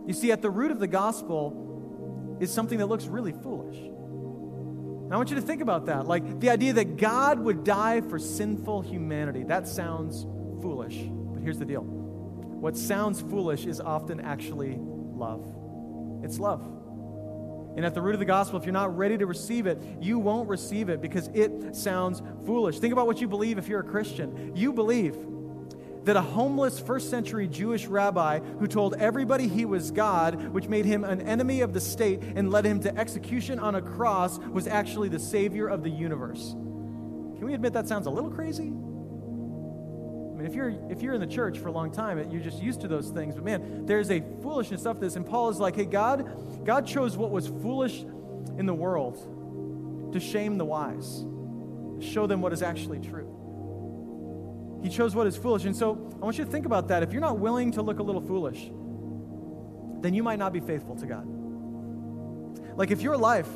You 0.06 0.12
see, 0.12 0.32
at 0.32 0.42
the 0.42 0.50
root 0.50 0.70
of 0.70 0.78
the 0.78 0.86
gospel 0.86 2.38
is 2.40 2.52
something 2.52 2.78
that 2.78 2.86
looks 2.86 3.06
really 3.06 3.32
foolish. 3.32 3.76
And 3.76 5.12
I 5.12 5.16
want 5.16 5.30
you 5.30 5.36
to 5.36 5.42
think 5.42 5.60
about 5.60 5.86
that. 5.86 6.06
Like 6.06 6.40
the 6.40 6.50
idea 6.50 6.72
that 6.72 6.96
God 6.96 7.38
would 7.38 7.64
die 7.64 8.00
for 8.00 8.18
sinful 8.18 8.82
humanity. 8.82 9.44
That 9.44 9.68
sounds 9.68 10.22
foolish. 10.62 10.96
But 11.06 11.42
here's 11.42 11.58
the 11.58 11.64
deal 11.64 11.82
what 11.82 12.76
sounds 12.76 13.20
foolish 13.20 13.66
is 13.66 13.80
often 13.80 14.20
actually 14.20 14.76
love. 14.78 15.44
It's 16.22 16.38
love. 16.38 16.62
And 17.76 17.86
at 17.86 17.94
the 17.94 18.02
root 18.02 18.14
of 18.14 18.20
the 18.20 18.26
gospel, 18.26 18.58
if 18.58 18.64
you're 18.64 18.72
not 18.72 18.96
ready 18.96 19.16
to 19.18 19.26
receive 19.26 19.66
it, 19.66 19.80
you 20.00 20.18
won't 20.18 20.48
receive 20.48 20.88
it 20.88 21.00
because 21.00 21.28
it 21.28 21.74
sounds 21.74 22.22
foolish. 22.44 22.78
Think 22.78 22.92
about 22.92 23.06
what 23.06 23.20
you 23.20 23.28
believe 23.28 23.58
if 23.58 23.66
you're 23.66 23.80
a 23.80 23.84
Christian. 23.84 24.54
You 24.54 24.72
believe 24.72 25.16
that 26.04 26.16
a 26.16 26.20
homeless 26.20 26.80
first 26.80 27.10
century 27.10 27.46
Jewish 27.46 27.86
rabbi 27.86 28.40
who 28.40 28.66
told 28.66 28.94
everybody 28.94 29.48
he 29.48 29.64
was 29.64 29.90
God, 29.90 30.48
which 30.48 30.68
made 30.68 30.84
him 30.84 31.04
an 31.04 31.20
enemy 31.20 31.60
of 31.60 31.72
the 31.72 31.80
state 31.80 32.22
and 32.22 32.50
led 32.50 32.64
him 32.64 32.80
to 32.80 32.96
execution 32.98 33.58
on 33.58 33.74
a 33.74 33.82
cross, 33.82 34.38
was 34.38 34.66
actually 34.66 35.08
the 35.08 35.18
savior 35.18 35.68
of 35.68 35.82
the 35.82 35.90
universe. 35.90 36.50
Can 36.52 37.46
we 37.46 37.54
admit 37.54 37.72
that 37.74 37.88
sounds 37.88 38.06
a 38.06 38.10
little 38.10 38.30
crazy? 38.30 38.68
I 38.68 40.34
mean, 40.34 40.46
if 40.46 40.54
you're 40.54 40.74
if 40.90 41.02
you're 41.02 41.14
in 41.14 41.20
the 41.20 41.26
church 41.26 41.58
for 41.58 41.68
a 41.68 41.72
long 41.72 41.90
time, 41.90 42.18
you're 42.30 42.42
just 42.42 42.62
used 42.62 42.80
to 42.82 42.88
those 42.88 43.10
things. 43.10 43.34
But 43.34 43.44
man, 43.44 43.86
there's 43.86 44.10
a 44.10 44.22
foolishness 44.42 44.86
of 44.86 45.00
this, 45.00 45.16
and 45.16 45.26
Paul 45.26 45.50
is 45.50 45.58
like, 45.58 45.76
"Hey, 45.76 45.84
God, 45.84 46.64
God 46.64 46.86
chose 46.86 47.16
what 47.16 47.30
was 47.30 47.46
foolish 47.46 48.04
in 48.58 48.66
the 48.66 48.74
world 48.74 49.18
to 50.12 50.20
shame 50.20 50.58
the 50.58 50.64
wise, 50.64 51.24
show 52.00 52.26
them 52.26 52.40
what 52.40 52.52
is 52.52 52.62
actually 52.62 53.00
true." 53.00 53.41
He 54.82 54.88
chose 54.88 55.14
what 55.14 55.26
is 55.26 55.36
foolish. 55.36 55.64
And 55.64 55.76
so 55.76 55.92
I 56.20 56.24
want 56.24 56.38
you 56.38 56.44
to 56.44 56.50
think 56.50 56.66
about 56.66 56.88
that. 56.88 57.02
If 57.02 57.12
you're 57.12 57.20
not 57.20 57.38
willing 57.38 57.72
to 57.72 57.82
look 57.82 57.98
a 57.98 58.02
little 58.02 58.20
foolish, 58.20 58.70
then 60.02 60.14
you 60.14 60.22
might 60.22 60.38
not 60.38 60.52
be 60.52 60.60
faithful 60.60 60.96
to 60.96 61.06
God. 61.06 61.26
Like 62.76 62.90
if 62.90 63.00
your 63.02 63.16
life, 63.16 63.48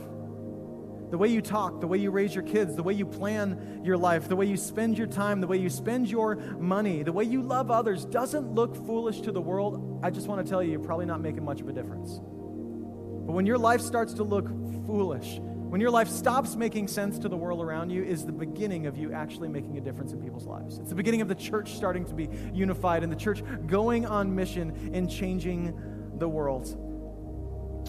the 1.10 1.18
way 1.18 1.28
you 1.28 1.40
talk, 1.40 1.80
the 1.80 1.86
way 1.86 1.98
you 1.98 2.10
raise 2.10 2.34
your 2.34 2.44
kids, 2.44 2.74
the 2.74 2.82
way 2.82 2.92
you 2.92 3.06
plan 3.06 3.80
your 3.84 3.96
life, 3.96 4.28
the 4.28 4.36
way 4.36 4.46
you 4.46 4.56
spend 4.56 4.98
your 4.98 5.06
time, 5.06 5.40
the 5.40 5.46
way 5.46 5.56
you 5.56 5.70
spend 5.70 6.08
your 6.08 6.36
money, 6.58 7.02
the 7.02 7.12
way 7.12 7.24
you 7.24 7.42
love 7.42 7.70
others 7.70 8.04
doesn't 8.04 8.54
look 8.54 8.76
foolish 8.86 9.20
to 9.22 9.32
the 9.32 9.40
world, 9.40 10.00
I 10.02 10.10
just 10.10 10.26
want 10.26 10.44
to 10.44 10.50
tell 10.50 10.62
you, 10.62 10.72
you're 10.72 10.80
probably 10.80 11.06
not 11.06 11.20
making 11.20 11.44
much 11.44 11.60
of 11.60 11.68
a 11.68 11.72
difference. 11.72 12.18
But 12.18 13.32
when 13.32 13.46
your 13.46 13.58
life 13.58 13.80
starts 13.80 14.14
to 14.14 14.24
look 14.24 14.48
foolish, 14.86 15.40
when 15.76 15.82
your 15.82 15.90
life 15.90 16.08
stops 16.08 16.56
making 16.56 16.88
sense 16.88 17.18
to 17.18 17.28
the 17.28 17.36
world 17.36 17.60
around 17.60 17.90
you, 17.90 18.02
is 18.02 18.24
the 18.24 18.32
beginning 18.32 18.86
of 18.86 18.96
you 18.96 19.12
actually 19.12 19.46
making 19.46 19.76
a 19.76 19.80
difference 19.82 20.12
in 20.12 20.22
people's 20.22 20.46
lives. 20.46 20.78
It's 20.78 20.88
the 20.88 20.94
beginning 20.94 21.20
of 21.20 21.28
the 21.28 21.34
church 21.34 21.74
starting 21.74 22.06
to 22.06 22.14
be 22.14 22.30
unified 22.54 23.02
and 23.02 23.12
the 23.12 23.16
church 23.16 23.42
going 23.66 24.06
on 24.06 24.34
mission 24.34 24.90
and 24.94 25.10
changing 25.10 25.78
the 26.16 26.26
world. 26.26 26.66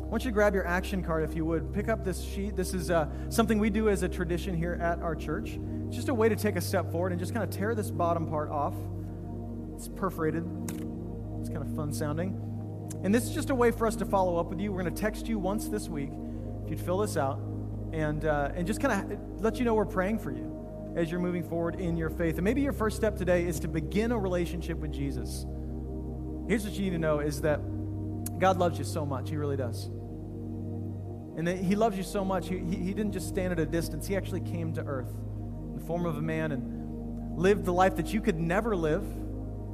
I 0.01 0.05
want 0.05 0.25
you 0.25 0.31
to 0.31 0.33
grab 0.33 0.53
your 0.53 0.67
action 0.67 1.01
card 1.01 1.23
if 1.23 1.33
you 1.33 1.45
would. 1.45 1.73
Pick 1.73 1.87
up 1.87 2.03
this 2.03 2.21
sheet. 2.21 2.57
This 2.57 2.73
is 2.73 2.91
uh, 2.91 3.07
something 3.29 3.57
we 3.57 3.69
do 3.69 3.87
as 3.87 4.03
a 4.03 4.09
tradition 4.09 4.53
here 4.53 4.77
at 4.81 4.99
our 4.99 5.15
church. 5.15 5.57
It's 5.87 5.95
just 5.95 6.09
a 6.09 6.13
way 6.13 6.27
to 6.27 6.35
take 6.35 6.57
a 6.57 6.61
step 6.61 6.91
forward 6.91 7.13
and 7.13 7.19
just 7.21 7.33
kind 7.33 7.45
of 7.45 7.49
tear 7.49 7.73
this 7.73 7.89
bottom 7.89 8.27
part 8.27 8.49
off. 8.49 8.75
It's 9.77 9.87
perforated, 9.87 10.43
it's 11.39 11.47
kind 11.47 11.61
of 11.61 11.73
fun 11.73 11.93
sounding. 11.93 12.37
And 13.05 13.15
this 13.15 13.23
is 13.23 13.33
just 13.33 13.49
a 13.49 13.55
way 13.55 13.71
for 13.71 13.87
us 13.87 13.95
to 13.95 14.05
follow 14.05 14.35
up 14.35 14.49
with 14.49 14.59
you. 14.59 14.73
We're 14.73 14.81
going 14.81 14.93
to 14.93 15.01
text 15.01 15.29
you 15.29 15.39
once 15.39 15.69
this 15.69 15.87
week. 15.87 16.09
If 16.65 16.69
you'd 16.69 16.81
fill 16.81 16.97
this 16.97 17.15
out 17.15 17.39
and, 17.93 18.25
uh, 18.25 18.51
and 18.55 18.67
just 18.67 18.81
kind 18.81 19.11
of 19.11 19.41
let 19.41 19.59
you 19.59 19.65
know 19.65 19.73
we're 19.73 19.85
praying 19.85 20.19
for 20.19 20.31
you 20.31 20.93
as 20.95 21.11
you're 21.11 21.19
moving 21.19 21.43
forward 21.43 21.75
in 21.75 21.95
your 21.95 22.09
faith. 22.09 22.35
And 22.35 22.43
maybe 22.43 22.61
your 22.61 22.73
first 22.73 22.97
step 22.97 23.17
today 23.17 23.45
is 23.45 23.59
to 23.61 23.67
begin 23.67 24.11
a 24.11 24.17
relationship 24.17 24.77
with 24.77 24.91
Jesus. 24.91 25.45
Here's 26.47 26.63
what 26.63 26.73
you 26.73 26.85
need 26.85 26.91
to 26.91 26.97
know 26.97 27.19
is 27.19 27.41
that 27.41 27.59
God 28.39 28.57
loves 28.57 28.77
you 28.79 28.85
so 28.85 29.05
much. 29.05 29.29
He 29.29 29.37
really 29.37 29.57
does. 29.57 29.85
And 31.37 31.47
that 31.47 31.57
He 31.57 31.75
loves 31.75 31.97
you 31.97 32.03
so 32.03 32.25
much, 32.25 32.49
he, 32.49 32.57
he, 32.57 32.75
he 32.77 32.93
didn't 32.93 33.11
just 33.11 33.27
stand 33.27 33.51
at 33.51 33.59
a 33.59 33.65
distance, 33.65 34.07
He 34.07 34.15
actually 34.15 34.41
came 34.41 34.73
to 34.73 34.81
earth 34.81 35.13
in 35.67 35.75
the 35.75 35.85
form 35.85 36.05
of 36.05 36.17
a 36.17 36.21
man 36.21 36.51
and 36.51 37.37
lived 37.37 37.65
the 37.65 37.73
life 37.73 37.95
that 37.97 38.11
you 38.11 38.21
could 38.21 38.39
never 38.39 38.75
live 38.75 39.03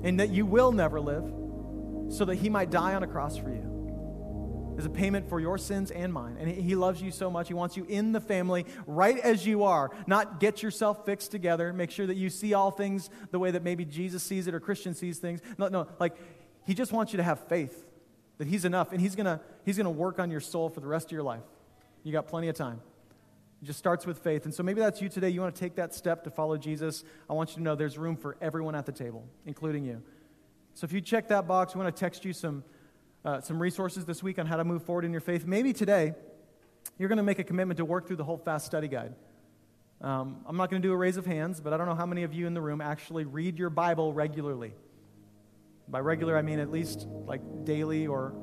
and 0.04 0.20
that 0.20 0.30
you 0.30 0.46
will 0.46 0.74
never 0.74 1.00
live 1.00 1.24
so 2.14 2.26
that 2.26 2.36
He 2.36 2.50
might 2.50 2.70
die 2.70 2.96
on 2.96 3.04
a 3.04 3.08
cross 3.08 3.38
for 3.38 3.50
you 3.50 3.73
as 4.78 4.86
a 4.86 4.90
payment 4.90 5.30
for 5.30 5.40
your 5.40 5.58
sins 5.58 5.92
and 5.92 6.12
mine. 6.12 6.38
And 6.40 6.50
He 6.50 6.76
loves 6.76 7.02
you 7.02 7.12
so 7.12 7.30
much. 7.30 7.48
He 7.48 7.54
wants 7.54 7.78
you 7.78 7.86
in 7.86 8.12
the 8.12 8.22
family 8.22 8.66
right 8.88 9.18
as 9.20 9.46
you 9.46 9.64
are. 9.64 9.92
Not 10.08 10.40
get 10.40 10.64
yourself 10.64 11.06
fixed 11.06 11.32
together. 11.32 11.72
Make 11.74 11.92
sure 11.92 12.08
that 12.08 12.18
you 12.18 12.30
see 12.30 12.54
all 12.54 12.72
things 12.72 13.10
the 13.32 13.40
way 13.40 13.52
that 13.52 13.64
maybe 13.64 13.86
Jesus 13.86 14.24
sees 14.24 14.48
it 14.48 14.54
or 14.54 14.60
Christian 14.60 14.94
sees 14.94 15.20
things. 15.20 15.42
No, 15.58 15.68
no. 15.68 15.88
Like, 16.00 16.16
He 16.66 16.74
just 16.74 16.92
wants 16.92 17.14
you 17.14 17.18
to 17.18 17.24
have 17.24 17.40
faith 17.48 17.86
that 18.38 18.48
He's 18.48 18.66
enough 18.66 18.92
and 18.92 19.02
He's 19.02 19.16
going 19.16 19.40
he's 19.66 19.78
going 19.78 19.86
to 19.86 19.92
work 19.92 20.20
on 20.20 20.32
your 20.32 20.42
soul 20.42 20.70
for 20.70 20.80
the 20.80 20.88
rest 20.88 21.08
of 21.08 21.12
your 21.12 21.24
life. 21.24 21.44
You 22.04 22.12
got 22.12 22.28
plenty 22.28 22.50
of 22.50 22.56
time. 22.56 22.82
It 23.62 23.66
just 23.66 23.80
starts 23.80 24.06
with 24.06 24.20
faith. 24.20 24.44
And 24.44 24.54
so 24.54 24.62
maybe 24.62 24.82
that's 24.82 25.02
you 25.02 25.08
today. 25.08 25.30
You 25.30 25.40
want 25.40 25.56
to 25.56 25.60
take 25.60 25.76
that 25.76 25.94
step 25.94 26.26
to 26.26 26.30
follow 26.30 26.58
Jesus. 26.58 27.06
I 27.30 27.34
want 27.34 27.52
you 27.52 27.56
to 27.56 27.62
know 27.62 27.76
there's 27.76 27.98
room 27.98 28.18
for 28.18 28.36
everyone 28.42 28.76
at 28.76 28.86
the 28.86 28.92
table, 28.92 29.26
including 29.46 29.86
you. 29.86 30.02
So 30.74 30.86
if 30.86 30.92
you 30.92 31.00
check 31.00 31.30
that 31.30 31.48
box, 31.48 31.74
we 31.74 31.82
want 31.82 31.96
to 31.96 32.00
text 32.00 32.26
you 32.26 32.34
some 32.34 32.64
uh, 33.26 33.42
some 33.42 33.62
resources 33.62 34.06
this 34.06 34.22
week 34.22 34.40
on 34.40 34.46
how 34.46 34.58
to 34.58 34.64
move 34.64 34.84
forward 34.84 35.06
in 35.06 35.12
your 35.12 35.22
faith. 35.22 35.46
Maybe 35.46 35.74
today 35.74 36.14
you're 36.98 37.10
going 37.10 37.18
to 37.18 37.24
make 37.24 37.40
a 37.40 37.44
commitment 37.44 37.78
to 37.78 37.86
work 37.86 38.08
through 38.08 38.18
the 38.18 38.24
whole 38.24 38.38
fast 38.38 38.66
study 38.66 38.88
guide. 38.88 39.14
Um, 40.02 40.42
I'm 40.46 40.58
not 40.58 40.70
going 40.70 40.82
to 40.82 40.88
do 40.88 40.94
a 40.94 40.98
raise 40.98 41.16
of 41.16 41.26
hands, 41.26 41.62
but 41.62 41.72
I 41.72 41.78
don't 41.78 41.88
know 41.88 41.96
how 41.96 42.06
many 42.06 42.24
of 42.24 42.34
you 42.34 42.46
in 42.46 42.54
the 42.54 42.62
room 42.62 42.82
actually 42.82 43.24
read 43.24 43.58
your 43.58 43.70
Bible 43.70 44.14
regularly. 44.14 44.74
By 45.88 46.00
regular, 46.00 46.38
I 46.38 46.42
mean 46.42 46.60
at 46.60 46.72
least 46.72 47.08
like 47.26 47.42
daily 47.64 48.08
or, 48.08 48.34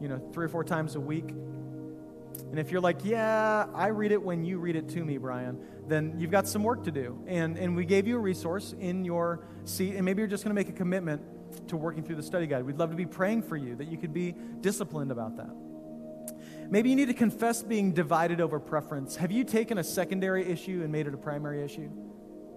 you 0.00 0.08
know, 0.08 0.18
three 0.32 0.46
or 0.46 0.48
four 0.48 0.62
times 0.62 0.94
a 0.94 1.00
week. 1.00 1.30
And 1.30 2.58
if 2.58 2.70
you're 2.70 2.80
like, 2.80 3.04
yeah, 3.04 3.66
I 3.74 3.88
read 3.88 4.12
it 4.12 4.22
when 4.22 4.44
you 4.44 4.58
read 4.58 4.76
it 4.76 4.88
to 4.90 5.04
me, 5.04 5.18
Brian, 5.18 5.58
then 5.88 6.14
you've 6.18 6.30
got 6.30 6.46
some 6.46 6.62
work 6.62 6.84
to 6.84 6.92
do. 6.92 7.20
And, 7.26 7.58
and 7.58 7.74
we 7.74 7.84
gave 7.84 8.06
you 8.06 8.16
a 8.16 8.20
resource 8.20 8.74
in 8.78 9.04
your 9.04 9.40
seat, 9.64 9.96
and 9.96 10.04
maybe 10.04 10.20
you're 10.20 10.28
just 10.28 10.44
going 10.44 10.54
to 10.54 10.60
make 10.60 10.68
a 10.68 10.76
commitment 10.76 11.22
to 11.68 11.76
working 11.76 12.02
through 12.02 12.16
the 12.16 12.22
study 12.22 12.46
guide. 12.46 12.64
We'd 12.64 12.78
love 12.78 12.90
to 12.90 12.96
be 12.96 13.06
praying 13.06 13.42
for 13.42 13.56
you 13.56 13.76
that 13.76 13.88
you 13.88 13.96
could 13.98 14.12
be 14.12 14.34
disciplined 14.60 15.10
about 15.10 15.36
that. 15.36 15.50
Maybe 16.70 16.90
you 16.90 16.96
need 16.96 17.08
to 17.08 17.14
confess 17.14 17.62
being 17.62 17.92
divided 17.92 18.40
over 18.40 18.60
preference. 18.60 19.16
Have 19.16 19.32
you 19.32 19.44
taken 19.44 19.78
a 19.78 19.84
secondary 19.84 20.44
issue 20.46 20.80
and 20.82 20.92
made 20.92 21.06
it 21.06 21.14
a 21.14 21.18
primary 21.18 21.64
issue? 21.64 21.90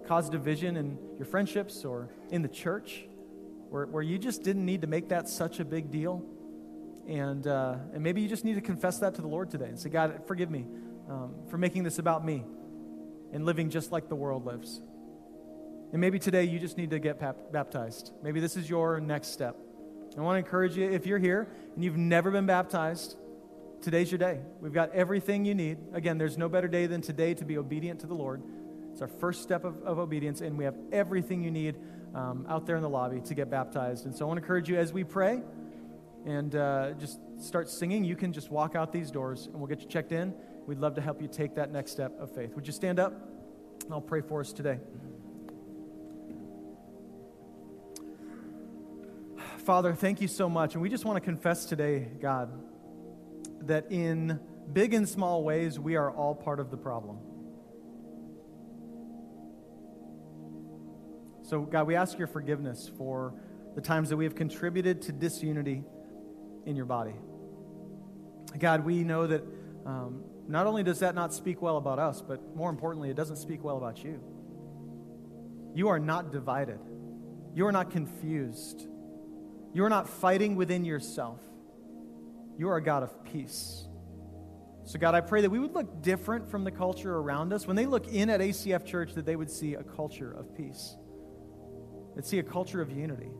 Caused 0.06 0.32
division 0.32 0.76
in 0.76 0.98
your 1.16 1.24
friendships 1.24 1.84
or 1.84 2.10
in 2.30 2.42
the 2.42 2.48
church 2.48 3.06
where, 3.70 3.86
where 3.86 4.02
you 4.02 4.18
just 4.18 4.42
didn't 4.42 4.66
need 4.66 4.82
to 4.82 4.86
make 4.86 5.08
that 5.08 5.28
such 5.28 5.60
a 5.60 5.64
big 5.64 5.90
deal? 5.90 6.22
And, 7.08 7.46
uh, 7.46 7.76
and 7.94 8.02
maybe 8.02 8.20
you 8.20 8.28
just 8.28 8.44
need 8.44 8.54
to 8.54 8.60
confess 8.60 8.98
that 8.98 9.14
to 9.14 9.22
the 9.22 9.28
Lord 9.28 9.50
today 9.50 9.66
and 9.66 9.78
say, 9.78 9.88
God, 9.88 10.26
forgive 10.26 10.50
me 10.50 10.66
um, 11.08 11.34
for 11.48 11.56
making 11.56 11.82
this 11.82 11.98
about 11.98 12.24
me 12.24 12.44
and 13.32 13.46
living 13.46 13.70
just 13.70 13.92
like 13.92 14.08
the 14.08 14.14
world 14.14 14.44
lives. 14.44 14.82
And 15.92 16.00
maybe 16.00 16.18
today 16.18 16.44
you 16.44 16.58
just 16.58 16.78
need 16.78 16.90
to 16.90 16.98
get 16.98 17.20
baptized. 17.52 18.12
Maybe 18.22 18.40
this 18.40 18.56
is 18.56 18.68
your 18.68 18.98
next 18.98 19.28
step. 19.28 19.56
I 20.16 20.20
want 20.20 20.34
to 20.34 20.38
encourage 20.38 20.76
you 20.76 20.90
if 20.90 21.06
you're 21.06 21.18
here 21.18 21.48
and 21.74 21.84
you've 21.84 21.96
never 21.98 22.30
been 22.30 22.46
baptized, 22.46 23.16
today's 23.82 24.10
your 24.10 24.18
day. 24.18 24.40
We've 24.60 24.72
got 24.72 24.92
everything 24.92 25.44
you 25.44 25.54
need. 25.54 25.78
Again, 25.92 26.16
there's 26.16 26.38
no 26.38 26.48
better 26.48 26.68
day 26.68 26.86
than 26.86 27.02
today 27.02 27.34
to 27.34 27.44
be 27.44 27.58
obedient 27.58 28.00
to 28.00 28.06
the 28.06 28.14
Lord. 28.14 28.42
It's 28.90 29.02
our 29.02 29.08
first 29.08 29.42
step 29.42 29.64
of, 29.64 29.82
of 29.84 29.98
obedience, 29.98 30.40
and 30.40 30.56
we 30.56 30.64
have 30.64 30.76
everything 30.92 31.42
you 31.42 31.50
need 31.50 31.76
um, 32.14 32.46
out 32.48 32.66
there 32.66 32.76
in 32.76 32.82
the 32.82 32.88
lobby 32.88 33.20
to 33.22 33.34
get 33.34 33.50
baptized. 33.50 34.04
And 34.06 34.14
so 34.14 34.24
I 34.24 34.28
want 34.28 34.38
to 34.38 34.42
encourage 34.42 34.68
you 34.68 34.78
as 34.78 34.92
we 34.92 35.04
pray 35.04 35.42
and 36.26 36.54
uh, 36.54 36.92
just 36.92 37.18
start 37.40 37.68
singing, 37.68 38.04
you 38.04 38.16
can 38.16 38.32
just 38.32 38.50
walk 38.50 38.76
out 38.76 38.92
these 38.92 39.10
doors 39.10 39.46
and 39.46 39.56
we'll 39.56 39.66
get 39.66 39.80
you 39.80 39.88
checked 39.88 40.12
in. 40.12 40.34
We'd 40.66 40.78
love 40.78 40.94
to 40.94 41.00
help 41.00 41.20
you 41.20 41.28
take 41.28 41.54
that 41.56 41.72
next 41.72 41.90
step 41.90 42.12
of 42.20 42.34
faith. 42.34 42.54
Would 42.54 42.66
you 42.66 42.72
stand 42.72 43.00
up? 43.00 43.14
I'll 43.90 44.00
pray 44.00 44.20
for 44.20 44.40
us 44.40 44.52
today. 44.52 44.78
Father, 49.64 49.94
thank 49.94 50.20
you 50.20 50.26
so 50.26 50.48
much. 50.48 50.74
And 50.74 50.82
we 50.82 50.88
just 50.88 51.04
want 51.04 51.16
to 51.16 51.20
confess 51.20 51.66
today, 51.66 52.08
God, 52.20 52.50
that 53.62 53.92
in 53.92 54.40
big 54.72 54.92
and 54.92 55.08
small 55.08 55.44
ways, 55.44 55.78
we 55.78 55.94
are 55.94 56.10
all 56.10 56.34
part 56.34 56.58
of 56.58 56.72
the 56.72 56.76
problem. 56.76 57.18
So, 61.44 61.60
God, 61.60 61.86
we 61.86 61.94
ask 61.94 62.18
your 62.18 62.26
forgiveness 62.26 62.90
for 62.98 63.34
the 63.76 63.80
times 63.80 64.08
that 64.08 64.16
we 64.16 64.24
have 64.24 64.34
contributed 64.34 65.02
to 65.02 65.12
disunity 65.12 65.84
in 66.66 66.74
your 66.74 66.86
body. 66.86 67.14
God, 68.58 68.84
we 68.84 69.04
know 69.04 69.28
that 69.28 69.44
um, 69.86 70.24
not 70.48 70.66
only 70.66 70.82
does 70.82 70.98
that 71.00 71.14
not 71.14 71.32
speak 71.32 71.62
well 71.62 71.76
about 71.76 72.00
us, 72.00 72.20
but 72.20 72.56
more 72.56 72.68
importantly, 72.68 73.10
it 73.10 73.16
doesn't 73.16 73.36
speak 73.36 73.62
well 73.62 73.76
about 73.76 74.02
you. 74.02 74.20
You 75.72 75.88
are 75.88 76.00
not 76.00 76.32
divided, 76.32 76.80
you 77.54 77.64
are 77.66 77.72
not 77.72 77.92
confused. 77.92 78.88
You 79.72 79.84
are 79.84 79.88
not 79.90 80.08
fighting 80.08 80.56
within 80.56 80.84
yourself. 80.84 81.40
You 82.58 82.68
are 82.68 82.76
a 82.76 82.82
God 82.82 83.02
of 83.02 83.24
peace. 83.24 83.86
So, 84.84 84.98
God, 84.98 85.14
I 85.14 85.20
pray 85.20 85.42
that 85.42 85.50
we 85.50 85.58
would 85.58 85.74
look 85.74 86.02
different 86.02 86.50
from 86.50 86.64
the 86.64 86.70
culture 86.70 87.16
around 87.16 87.52
us. 87.52 87.66
When 87.66 87.76
they 87.76 87.86
look 87.86 88.08
in 88.08 88.28
at 88.28 88.40
ACF 88.40 88.84
Church, 88.84 89.14
that 89.14 89.24
they 89.24 89.36
would 89.36 89.50
see 89.50 89.74
a 89.74 89.82
culture 89.82 90.32
of 90.32 90.54
peace, 90.56 90.96
they'd 92.14 92.24
see 92.24 92.38
a 92.38 92.42
culture 92.42 92.82
of 92.82 92.90
unity. 92.90 93.30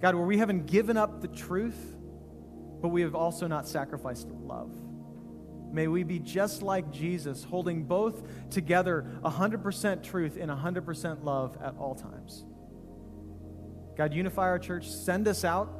God, 0.00 0.14
where 0.14 0.26
we 0.26 0.38
haven't 0.38 0.66
given 0.66 0.96
up 0.96 1.20
the 1.20 1.28
truth, 1.28 1.96
but 2.80 2.88
we 2.88 3.02
have 3.02 3.14
also 3.14 3.46
not 3.46 3.66
sacrificed 3.66 4.28
love. 4.28 4.70
May 5.72 5.88
we 5.88 6.02
be 6.02 6.18
just 6.18 6.60
like 6.62 6.90
Jesus, 6.90 7.44
holding 7.44 7.84
both 7.84 8.22
together 8.50 9.06
100% 9.22 10.02
truth 10.02 10.36
and 10.38 10.50
100% 10.50 11.24
love 11.24 11.56
at 11.62 11.74
all 11.78 11.94
times. 11.94 12.44
God, 13.96 14.12
unify 14.12 14.42
our 14.42 14.58
church. 14.58 14.88
Send 14.88 15.28
us 15.28 15.44
out 15.44 15.72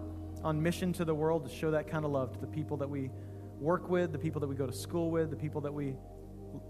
on 0.45 0.63
mission 0.63 0.93
to 0.95 1.05
the 1.05 1.15
world 1.15 1.49
to 1.49 1.55
show 1.55 1.71
that 1.71 1.89
kind 1.89 2.05
of 2.05 2.11
love 2.11 2.33
to 2.33 2.41
the 2.41 2.47
people 2.47 2.77
that 2.79 2.89
we 2.89 3.11
work 3.59 3.89
with, 3.89 4.13
the 4.13 4.19
people 4.19 4.41
that 4.41 4.49
we 4.49 4.57
go 4.57 4.67
to 4.67 4.73
school 4.73 5.11
with, 5.11 5.31
the 5.31 5.37
people 5.37 5.61
that 5.63 5.73
we 5.73 5.95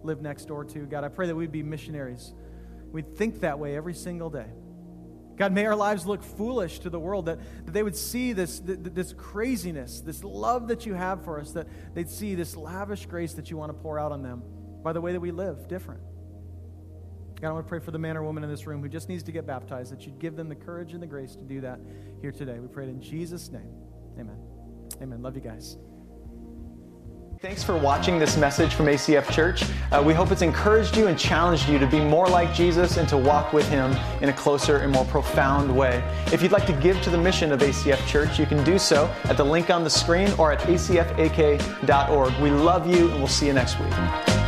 live 0.02 0.20
next 0.20 0.46
door 0.46 0.64
to. 0.64 0.80
God, 0.80 1.04
I 1.04 1.08
pray 1.08 1.26
that 1.26 1.34
we'd 1.34 1.52
be 1.52 1.62
missionaries. 1.62 2.34
We'd 2.92 3.16
think 3.16 3.40
that 3.40 3.58
way 3.58 3.76
every 3.76 3.94
single 3.94 4.30
day. 4.30 4.46
God, 5.36 5.52
may 5.52 5.64
our 5.64 5.74
lives 5.74 6.06
look 6.06 6.22
foolish 6.22 6.80
to 6.80 6.90
the 6.90 7.00
world, 7.00 7.26
that, 7.26 7.38
that 7.64 7.72
they 7.72 7.82
would 7.82 7.96
see 7.96 8.34
this, 8.34 8.60
this 8.62 9.14
craziness, 9.14 10.00
this 10.00 10.22
love 10.22 10.68
that 10.68 10.84
you 10.84 10.92
have 10.92 11.24
for 11.24 11.40
us, 11.40 11.52
that 11.52 11.66
they'd 11.94 12.10
see 12.10 12.34
this 12.34 12.54
lavish 12.54 13.06
grace 13.06 13.32
that 13.34 13.50
you 13.50 13.56
want 13.56 13.70
to 13.70 13.74
pour 13.74 13.98
out 13.98 14.12
on 14.12 14.22
them 14.22 14.42
by 14.82 14.92
the 14.92 15.00
way 15.00 15.12
that 15.12 15.20
we 15.20 15.30
live 15.30 15.66
different. 15.68 16.02
God, 17.42 17.48
I 17.48 17.52
want 17.54 17.66
to 17.66 17.68
pray 17.68 17.80
for 17.80 17.90
the 17.90 17.98
man 17.98 18.16
or 18.16 18.22
woman 18.22 18.44
in 18.44 18.50
this 18.50 18.68
room 18.68 18.80
who 18.80 18.88
just 18.88 19.08
needs 19.08 19.24
to 19.24 19.32
get 19.32 19.44
baptized, 19.44 19.90
that 19.90 20.06
you'd 20.06 20.20
give 20.20 20.36
them 20.36 20.48
the 20.48 20.54
courage 20.54 20.92
and 20.92 21.02
the 21.02 21.08
grace 21.08 21.34
to 21.34 21.42
do 21.42 21.60
that 21.60 21.80
here 22.20 22.30
today. 22.30 22.60
We 22.60 22.68
pray 22.68 22.84
it 22.84 22.90
in 22.90 23.02
Jesus' 23.02 23.50
name. 23.50 23.68
Amen. 24.16 24.38
Amen. 25.02 25.22
Love 25.22 25.34
you 25.34 25.42
guys. 25.42 25.76
Thanks 27.40 27.64
for 27.64 27.76
watching 27.76 28.20
this 28.20 28.36
message 28.36 28.74
from 28.74 28.86
ACF 28.86 29.28
Church. 29.32 29.64
Uh, 29.90 30.00
we 30.06 30.14
hope 30.14 30.30
it's 30.30 30.42
encouraged 30.42 30.96
you 30.96 31.08
and 31.08 31.18
challenged 31.18 31.68
you 31.68 31.80
to 31.80 31.86
be 31.88 31.98
more 31.98 32.28
like 32.28 32.54
Jesus 32.54 32.96
and 32.96 33.08
to 33.08 33.18
walk 33.18 33.52
with 33.52 33.68
Him 33.68 33.90
in 34.20 34.28
a 34.28 34.32
closer 34.32 34.76
and 34.76 34.92
more 34.92 35.04
profound 35.06 35.76
way. 35.76 36.00
If 36.26 36.42
you'd 36.42 36.52
like 36.52 36.66
to 36.66 36.72
give 36.74 37.02
to 37.02 37.10
the 37.10 37.18
mission 37.18 37.50
of 37.50 37.58
ACF 37.58 38.06
Church, 38.06 38.38
you 38.38 38.46
can 38.46 38.62
do 38.62 38.78
so 38.78 39.12
at 39.24 39.36
the 39.36 39.44
link 39.44 39.68
on 39.68 39.82
the 39.82 39.90
screen 39.90 40.30
or 40.38 40.52
at 40.52 40.60
acfak.org. 40.60 42.32
We 42.40 42.50
love 42.50 42.86
you 42.86 43.10
and 43.10 43.18
we'll 43.18 43.26
see 43.26 43.46
you 43.46 43.52
next 43.52 43.80
week. 43.80 44.41